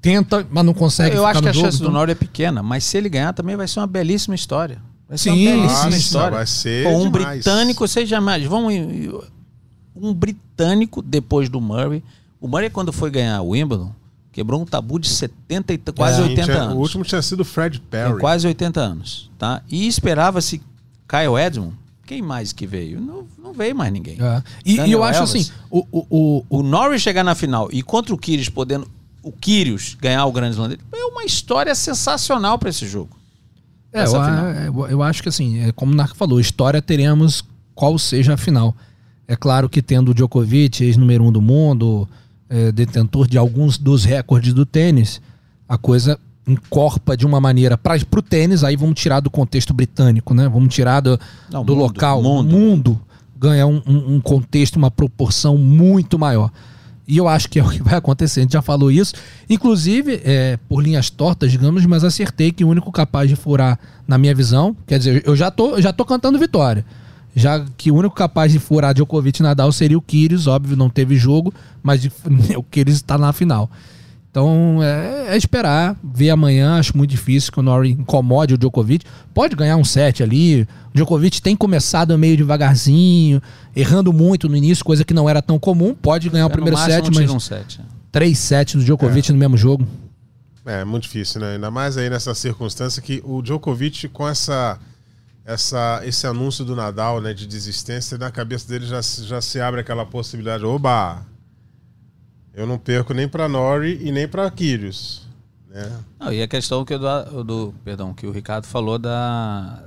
Tenta, 0.00 0.46
mas 0.50 0.64
não 0.64 0.74
consegue. 0.74 1.16
Eu 1.16 1.26
acho 1.26 1.40
que 1.42 1.48
a 1.48 1.52
jogo, 1.52 1.66
chance 1.66 1.78
do 1.78 1.84
então- 1.84 1.94
Norrie 1.94 2.12
é 2.12 2.14
pequena, 2.14 2.62
mas 2.62 2.84
se 2.84 2.96
ele 2.96 3.08
ganhar 3.08 3.32
também 3.32 3.56
vai 3.56 3.66
ser 3.68 3.80
uma 3.80 3.86
belíssima 3.86 4.34
história. 4.34 4.78
Vai 5.08 5.18
ser 5.18 5.30
Sim, 5.30 5.46
uma 5.48 5.56
belíssima 5.56 5.84
Nossa, 5.84 5.96
história. 5.96 6.36
vai 6.38 6.46
ser 6.46 6.84
Pô, 6.84 6.96
um 6.98 7.10
demais. 7.10 7.44
britânico, 7.44 7.86
vocês 7.86 8.08
jamais. 8.08 8.44
Vamos. 8.44 8.72
Um 9.94 10.12
britânico 10.14 11.02
depois 11.02 11.48
do 11.48 11.60
Murray. 11.60 12.02
O 12.40 12.48
Murray, 12.48 12.70
quando 12.70 12.92
foi 12.92 13.10
ganhar 13.10 13.40
o 13.42 13.50
Wimbledon, 13.50 13.92
quebrou 14.32 14.60
um 14.62 14.64
tabu 14.64 14.98
de 14.98 15.08
70 15.08 15.74
e 15.74 15.78
t- 15.78 15.92
quase 15.92 16.16
Sim, 16.16 16.22
80 16.30 16.44
tinha- 16.44 16.62
anos. 16.62 16.74
O 16.76 16.78
último 16.78 17.04
tinha 17.04 17.20
sido 17.22 17.44
Fred 17.44 17.78
Perry. 17.80 18.10
Tem 18.12 18.18
quase 18.20 18.46
80 18.46 18.80
anos, 18.80 19.30
tá? 19.38 19.62
E 19.68 19.86
esperava-se 19.86 20.62
Kyle 21.06 21.36
Edmund. 21.38 21.74
Quem 22.06 22.20
mais 22.22 22.52
que 22.52 22.66
veio? 22.66 23.00
Não, 23.00 23.24
não 23.38 23.52
veio 23.52 23.76
mais 23.76 23.92
ninguém. 23.92 24.16
É. 24.20 24.42
E, 24.64 24.76
e 24.80 24.92
eu 24.92 25.04
acho 25.04 25.20
Elvis. 25.20 25.34
assim, 25.50 25.52
o, 25.70 25.86
o, 25.92 26.06
o, 26.10 26.44
O 26.58 26.62
Norris 26.62 27.00
chegar 27.00 27.22
na 27.22 27.34
final 27.34 27.68
e 27.70 27.82
contra 27.82 28.12
o 28.14 28.18
Kyrgios 28.18 28.48
podendo 28.48 28.88
o 29.22 29.30
Kyrgios 29.32 29.96
ganhar 30.00 30.24
o 30.26 30.32
Grande 30.32 30.52
Slam 30.54 30.68
dele, 30.68 30.80
é 30.92 31.04
uma 31.04 31.24
história 31.24 31.74
sensacional 31.74 32.58
para 32.58 32.68
esse 32.70 32.86
jogo. 32.86 33.16
É, 33.92 34.04
eu, 34.04 34.06
final. 34.08 34.88
eu- 34.90 35.02
acho 35.02 35.22
que 35.22 35.28
assim, 35.28 35.60
é 35.60 35.72
como 35.72 35.92
o 35.92 35.94
Narco 35.94 36.16
falou, 36.16 36.40
história 36.40 36.80
teremos 36.80 37.44
qual 37.74 37.98
seja 37.98 38.34
a 38.34 38.36
final. 38.36 38.74
É 39.28 39.36
claro 39.36 39.68
que 39.68 39.80
tendo 39.82 40.10
o 40.10 40.14
Djokovic, 40.14 40.82
ex-número 40.82 41.22
um 41.24 41.30
do 41.32 41.40
mundo, 41.42 42.08
é, 42.48 42.72
detentor 42.72 43.26
de 43.28 43.36
alguns 43.38 43.78
dos 43.78 44.04
recordes 44.04 44.52
do 44.54 44.64
tênis, 44.66 45.20
a 45.68 45.76
coisa 45.78 46.18
encorpa 46.46 47.16
de 47.16 47.24
uma 47.24 47.40
maneira 47.40 47.78
para 47.78 47.96
o 48.18 48.22
tênis, 48.22 48.64
aí 48.64 48.76
vamos 48.76 48.98
tirar 49.00 49.20
do 49.20 49.30
contexto 49.30 49.72
britânico, 49.72 50.34
né? 50.34 50.48
Vamos 50.48 50.74
tirar 50.74 51.00
do, 51.00 51.18
Não, 51.50 51.64
do 51.64 51.72
mundo, 51.74 51.82
local, 51.84 52.22
mundo. 52.22 52.48
do 52.48 52.56
mundo, 52.58 53.00
ganha 53.38 53.66
um- 53.66 53.82
um 53.86 54.20
contexto, 54.20 54.76
uma 54.76 54.90
proporção 54.90 55.56
muito 55.56 56.18
maior. 56.18 56.50
E 57.12 57.18
eu 57.18 57.28
acho 57.28 57.46
que 57.50 57.60
é 57.60 57.64
o 57.64 57.68
que 57.68 57.82
vai 57.82 57.94
acontecer. 57.94 58.40
A 58.40 58.42
gente 58.44 58.52
já 58.54 58.62
falou 58.62 58.90
isso. 58.90 59.12
Inclusive, 59.50 60.22
é, 60.24 60.58
por 60.68 60.82
linhas 60.82 61.10
tortas, 61.10 61.50
digamos, 61.52 61.84
mas 61.84 62.04
acertei 62.04 62.50
que 62.50 62.64
o 62.64 62.68
único 62.68 62.90
capaz 62.90 63.28
de 63.28 63.36
furar, 63.36 63.78
na 64.08 64.16
minha 64.16 64.34
visão, 64.34 64.74
quer 64.86 64.96
dizer, 64.98 65.22
eu 65.26 65.36
já 65.36 65.50
tô, 65.50 65.78
já 65.80 65.92
tô 65.92 66.04
cantando 66.06 66.38
vitória. 66.38 66.84
Já 67.36 67.64
que 67.76 67.90
o 67.90 67.94
único 67.96 68.14
capaz 68.14 68.50
de 68.52 68.58
furar 68.58 68.94
Djokovic 68.94 69.40
e 69.40 69.42
Nadal 69.42 69.70
seria 69.72 69.98
o 69.98 70.00
Kyrgios, 70.02 70.46
óbvio, 70.46 70.74
não 70.76 70.88
teve 70.88 71.16
jogo, 71.16 71.52
mas 71.82 72.00
de- 72.00 72.12
o 72.56 72.62
Kyrgios 72.62 72.96
está 72.98 73.18
na 73.18 73.30
final. 73.32 73.70
Então 74.32 74.82
é, 74.82 75.34
é 75.34 75.36
esperar, 75.36 75.94
ver 76.02 76.30
amanhã. 76.30 76.78
Acho 76.78 76.96
muito 76.96 77.10
difícil 77.10 77.52
que 77.52 77.60
o 77.60 77.62
Norrie 77.62 77.92
incomode 77.92 78.54
o 78.54 78.58
Djokovic. 78.58 79.04
Pode 79.34 79.54
ganhar 79.54 79.76
um 79.76 79.84
set 79.84 80.22
ali. 80.22 80.62
O 80.62 80.94
Djokovic 80.94 81.42
tem 81.42 81.54
começado 81.54 82.16
meio 82.16 82.34
devagarzinho, 82.34 83.42
errando 83.76 84.10
muito 84.10 84.48
no 84.48 84.56
início, 84.56 84.82
coisa 84.82 85.04
que 85.04 85.12
não 85.12 85.28
era 85.28 85.42
tão 85.42 85.58
comum. 85.58 85.94
Pode 85.94 86.30
ganhar 86.30 86.46
o 86.46 86.48
É, 86.48 86.48
no 86.48 86.52
primeiro 86.54 86.78
set, 86.78 87.10
mas 87.14 87.30
um 87.30 87.38
set. 87.38 87.78
3 88.10 88.38
sets 88.38 88.74
do 88.76 88.84
Djokovic 88.84 89.30
no 89.30 89.38
mesmo 89.38 89.56
jogo. 89.58 89.86
É, 90.64 90.82
muito 90.82 91.02
difícil, 91.02 91.38
né? 91.40 91.54
Ainda 91.54 91.70
mais 91.70 91.98
aí 91.98 92.08
nessa 92.08 92.34
circunstância 92.34 93.02
que 93.02 93.20
o 93.26 93.42
Djokovic, 93.42 94.08
com 94.08 94.26
essa, 94.26 94.78
essa, 95.44 96.00
esse 96.04 96.26
anúncio 96.26 96.64
do 96.64 96.74
Nadal, 96.74 97.20
né, 97.20 97.34
de 97.34 97.46
desistência, 97.46 98.16
na 98.16 98.30
cabeça 98.30 98.66
dele 98.66 98.86
já, 98.86 99.02
se- 99.02 99.24
já 99.24 99.42
se 99.42 99.60
abre 99.60 99.80
aquela 99.82 100.06
possibilidade. 100.06 100.64
Oba! 100.64 101.26
Eu 102.54 102.66
não 102.66 102.78
perco 102.78 103.14
nem 103.14 103.26
pra 103.28 103.48
Nori 103.48 103.98
e 104.02 104.12
nem 104.12 104.28
pra 104.28 104.50
Kyrgios. 104.50 105.22
Né? 105.70 105.90
Não, 106.20 106.32
e 106.32 106.42
a 106.42 106.48
questão 106.48 106.84
que, 106.84 106.94
o 106.94 106.98
do, 106.98 107.44
do- 107.44 107.74
perdão, 107.84 108.12
que 108.12 108.26
o 108.26 108.30
Ricardo 108.30 108.66
falou 108.66 108.98
da, 108.98 109.82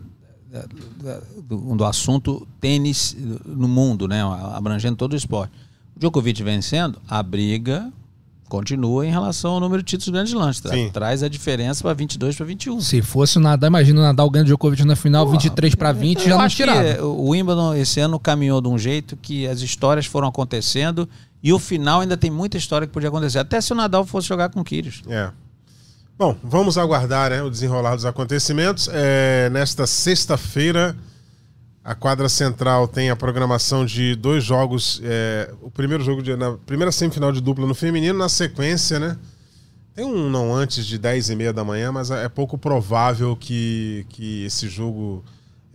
da- 0.52 0.66
da- 1.04 1.22
do, 1.48 1.76
do 1.76 1.86
assunto 1.86 2.48
tênis 2.60 3.16
no 3.46 3.68
mundo, 3.68 4.08
né? 4.08 4.22
Abrangendo 4.54 4.96
todo 4.96 5.14
o 5.14 5.16
esporte. 5.16 5.52
O 5.96 6.00
Djokovic 6.00 6.42
vencendo, 6.42 7.00
a 7.08 7.22
briga 7.22 7.92
continua 8.50 9.06
em 9.06 9.10
relação 9.12 9.54
ao 9.54 9.60
número 9.60 9.82
de 9.84 9.90
títulos 9.90 10.10
grandes 10.10 10.34
lances. 10.34 10.62
Tra- 10.62 10.74
Sim. 10.74 10.90
Traz 10.92 11.22
a 11.24 11.28
diferença 11.30 11.84
para 11.84 11.94
22 11.94 12.36
para 12.36 12.46
21. 12.48 12.82
Se 12.82 13.02
fosse 13.02 13.38
o 13.38 13.42
Nadal, 13.42 13.68
imagina 13.68 14.00
o 14.00 14.04
Nadal 14.04 14.30
ganhando 14.30 14.48
o 14.48 14.50
Djokovic 14.50 14.84
na 14.86 14.96
final, 14.96 15.28
23 15.30 15.76
para 15.76 15.92
20, 15.92 16.24
já 16.26 16.38
não 16.38 16.48
tirava. 16.48 17.04
o 17.06 17.30
Wimbledon 17.30 17.76
esse 17.76 18.00
ano 18.00 18.20
caminhou 18.20 18.60
de 18.60 18.68
um 18.68 18.78
jeito 18.78 19.16
que 19.18 19.48
as 19.48 19.62
histórias 19.62 20.06
foram 20.08 20.28
acontecendo 20.28 21.08
e 21.46 21.54
o 21.54 21.60
final 21.60 22.02
ainda 22.02 22.18
tem 22.18 22.32
muita 22.32 22.58
história 22.58 22.88
que 22.88 22.92
podia 22.92 23.08
acontecer. 23.08 23.38
Até 23.38 23.62
se 23.62 23.72
o 23.72 23.76
Nadal 23.76 24.04
fosse 24.04 24.28
jogar 24.28 24.50
com 24.50 24.62
o 24.62 24.64
Kyrgios. 24.64 25.04
É. 25.08 25.30
Bom, 26.18 26.36
vamos 26.44 26.76
aguardar 26.76 27.30
né, 27.30 27.44
o 27.44 27.52
desenrolar 27.52 27.94
dos 27.94 28.04
acontecimentos. 28.04 28.90
É, 28.92 29.48
nesta 29.52 29.86
sexta-feira, 29.86 30.98
a 31.84 31.94
quadra 31.94 32.28
central 32.30 32.88
tem 32.88 33.12
a 33.12 33.16
programação 33.16 33.86
de 33.86 34.16
dois 34.16 34.44
jogos. 34.44 35.00
é, 35.04 35.54
o 35.62 35.70
primeiro 35.70 36.04
jogo 36.04 36.24
de, 36.24 36.36
na 36.36 36.54
primeira 36.54 36.92
semifinal 36.92 37.32
de 37.32 37.40
dupla 37.42 37.68
no 37.68 37.76
feminino, 37.76 38.18
na 38.18 38.28
sequência, 38.28 38.98
né? 39.00 39.16
Tem 39.94 40.04
um 40.04 40.28
não 40.28 40.52
antes 40.52 40.84
de 40.84 40.98
10 40.98 41.30
e 41.30 41.36
meia 41.36 41.54
da 41.54 41.64
manhã, 41.64 41.92
mas 41.92 42.10
é 42.10 42.28
pouco 42.28 42.58
provável 42.58 43.36
que, 43.36 44.04
que 44.10 44.46
esse 44.46 44.68
jogo 44.68 45.24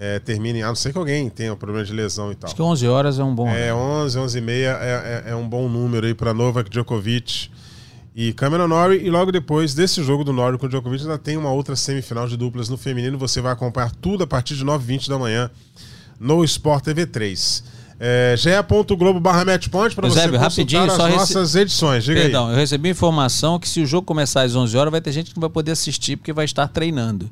é, 0.03 0.19
termine. 0.19 0.63
A 0.63 0.69
não 0.69 0.75
ser 0.75 0.93
que 0.93 0.99
alguém 0.99 1.29
tenha 1.29 1.53
um 1.53 1.57
problema 1.57 1.85
de 1.85 1.93
lesão 1.93 2.33
e 2.33 2.35
tal. 2.35 2.49
Acho 2.49 2.57
que 2.57 2.63
11 2.63 2.89
horas 2.89 3.19
é 3.19 3.23
um 3.23 3.35
bom. 3.35 3.47
É, 3.51 3.73
11, 3.73 4.19
11 4.19 4.39
e 4.39 4.41
meia 4.41 4.79
é, 4.81 5.25
é, 5.29 5.31
é 5.33 5.37
um 5.37 5.47
bom 5.47 5.69
número 5.69 6.07
aí 6.07 6.15
para 6.15 6.33
Novak 6.33 6.71
Djokovic 6.71 7.51
e 8.17 8.33
Cameron 8.33 8.67
Norrie. 8.67 9.05
E 9.05 9.11
logo 9.11 9.31
depois 9.31 9.75
desse 9.75 10.03
jogo 10.03 10.25
do 10.25 10.33
Norrie 10.33 10.57
com 10.59 10.65
o 10.65 10.69
Djokovic, 10.71 11.03
ainda 11.03 11.19
tem 11.19 11.37
uma 11.37 11.53
outra 11.53 11.77
semifinal 11.77 12.27
de 12.27 12.37
duplas 12.39 12.71
no 12.71 12.79
feminino. 12.79 13.19
Você 13.19 13.43
vai 13.43 13.53
acompanhar 13.53 13.91
tudo 13.93 14.25
a 14.25 14.27
partir 14.27 14.57
de 14.57 14.65
9h20 14.65 15.07
da 15.07 15.19
manhã 15.19 15.51
no 16.19 16.43
Sport 16.45 16.83
TV 16.83 17.07
3. 17.07 17.79
É, 18.03 18.35
ge.globo 18.39 19.21
barra 19.21 19.45
matchpoint 19.45 19.95
para 19.95 20.09
você 20.09 20.21
consultar 20.21 20.41
rapidinho, 20.41 20.85
as 20.85 20.97
rece- 20.97 21.17
nossas 21.17 21.55
edições. 21.55 22.03
Diga 22.03 22.19
Perdão, 22.23 22.47
aí. 22.47 22.55
eu 22.55 22.57
recebi 22.57 22.89
informação 22.89 23.59
que 23.59 23.69
se 23.69 23.83
o 23.83 23.87
jogo 23.87 24.07
começar 24.07 24.41
às 24.41 24.55
11 24.57 24.75
horas, 24.75 24.91
vai 24.91 25.03
ter 25.03 25.13
gente 25.13 25.29
que 25.29 25.37
não 25.37 25.43
vai 25.43 25.51
poder 25.51 25.73
assistir 25.73 26.17
porque 26.17 26.33
vai 26.33 26.47
estar 26.47 26.67
treinando. 26.69 27.31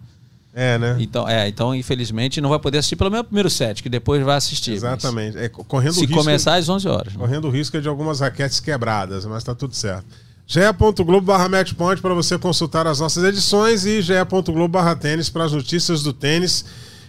É, 0.54 0.78
né? 0.78 0.96
Então, 0.98 1.28
é, 1.28 1.48
então 1.48 1.74
infelizmente 1.74 2.40
não 2.40 2.50
vai 2.50 2.58
poder 2.58 2.78
assistir 2.78 2.96
pelo 2.96 3.10
menos 3.10 3.24
o 3.24 3.28
primeiro 3.28 3.50
set, 3.50 3.82
que 3.82 3.88
depois 3.88 4.22
vai 4.24 4.36
assistir. 4.36 4.72
Exatamente. 4.72 5.36
É, 5.38 5.48
correndo 5.48 5.92
o 5.92 5.94
Se 5.94 6.00
risco, 6.00 6.16
começar 6.16 6.54
às 6.54 6.68
11 6.68 6.88
horas. 6.88 7.12
né? 7.12 7.18
correndo 7.18 7.46
o 7.46 7.50
risco 7.50 7.80
de 7.80 7.88
algumas 7.88 8.20
raquetes 8.20 8.58
quebradas, 8.58 9.24
mas 9.26 9.44
tá 9.44 9.54
tudo 9.54 9.74
certo. 9.74 10.06
ge.globo 10.46 11.20
barra 11.20 11.48
matchpoint 11.48 12.00
para 12.00 12.14
você 12.14 12.38
consultar 12.38 12.86
as 12.86 12.98
nossas 12.98 13.22
edições 13.24 13.84
e 13.84 14.00
ge.globo 14.02 14.68
barra 14.68 14.96
tênis 14.96 15.28
para 15.28 15.44
as 15.44 15.52
notícias 15.52 16.02
do 16.02 16.12
tênis 16.12 16.64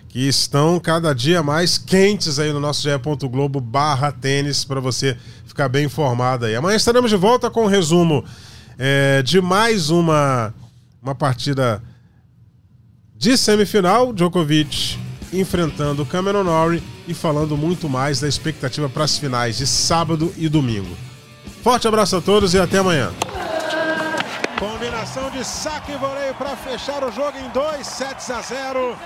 que 0.09 0.27
estão 0.27 0.79
cada 0.79 1.13
dia 1.13 1.41
mais 1.43 1.77
quentes 1.77 2.39
aí 2.39 2.51
no 2.51 2.59
nosso 2.59 2.87
barra 3.61 4.11
tênis 4.11 4.65
para 4.65 4.79
você 4.79 5.15
ficar 5.45 5.69
bem 5.69 5.85
informado 5.85 6.45
aí. 6.45 6.55
Amanhã 6.55 6.75
estaremos 6.75 7.09
de 7.09 7.17
volta 7.17 7.49
com 7.49 7.63
um 7.63 7.67
resumo 7.67 8.25
é, 8.77 9.21
de 9.21 9.39
mais 9.39 9.89
uma, 9.89 10.53
uma 11.01 11.13
partida 11.13 11.81
de 13.19 13.37
semifinal, 13.37 14.13
Djokovic 14.13 14.97
enfrentando 15.33 16.05
Cameron 16.05 16.45
Norrie 16.45 16.81
e 17.05 17.13
falando 17.13 17.57
muito 17.57 17.89
mais 17.89 18.21
da 18.21 18.29
expectativa 18.29 18.87
para 18.87 19.03
as 19.03 19.17
finais 19.17 19.57
de 19.57 19.67
sábado 19.67 20.33
e 20.37 20.47
domingo. 20.47 20.97
Forte 21.61 21.85
abraço 21.85 22.15
a 22.15 22.21
todos 22.21 22.53
e 22.53 22.59
até 22.59 22.77
amanhã. 22.77 23.11
Combinação 24.57 25.29
de 25.31 25.43
saque 25.43 25.91
e 25.91 25.97
voleio 25.97 26.33
para 26.35 26.55
fechar 26.55 27.03
o 27.03 27.11
jogo 27.11 27.37
em 27.37 27.49
2 27.49 27.85
sets 27.85 28.31
a 28.31 28.41
0. 28.41 28.97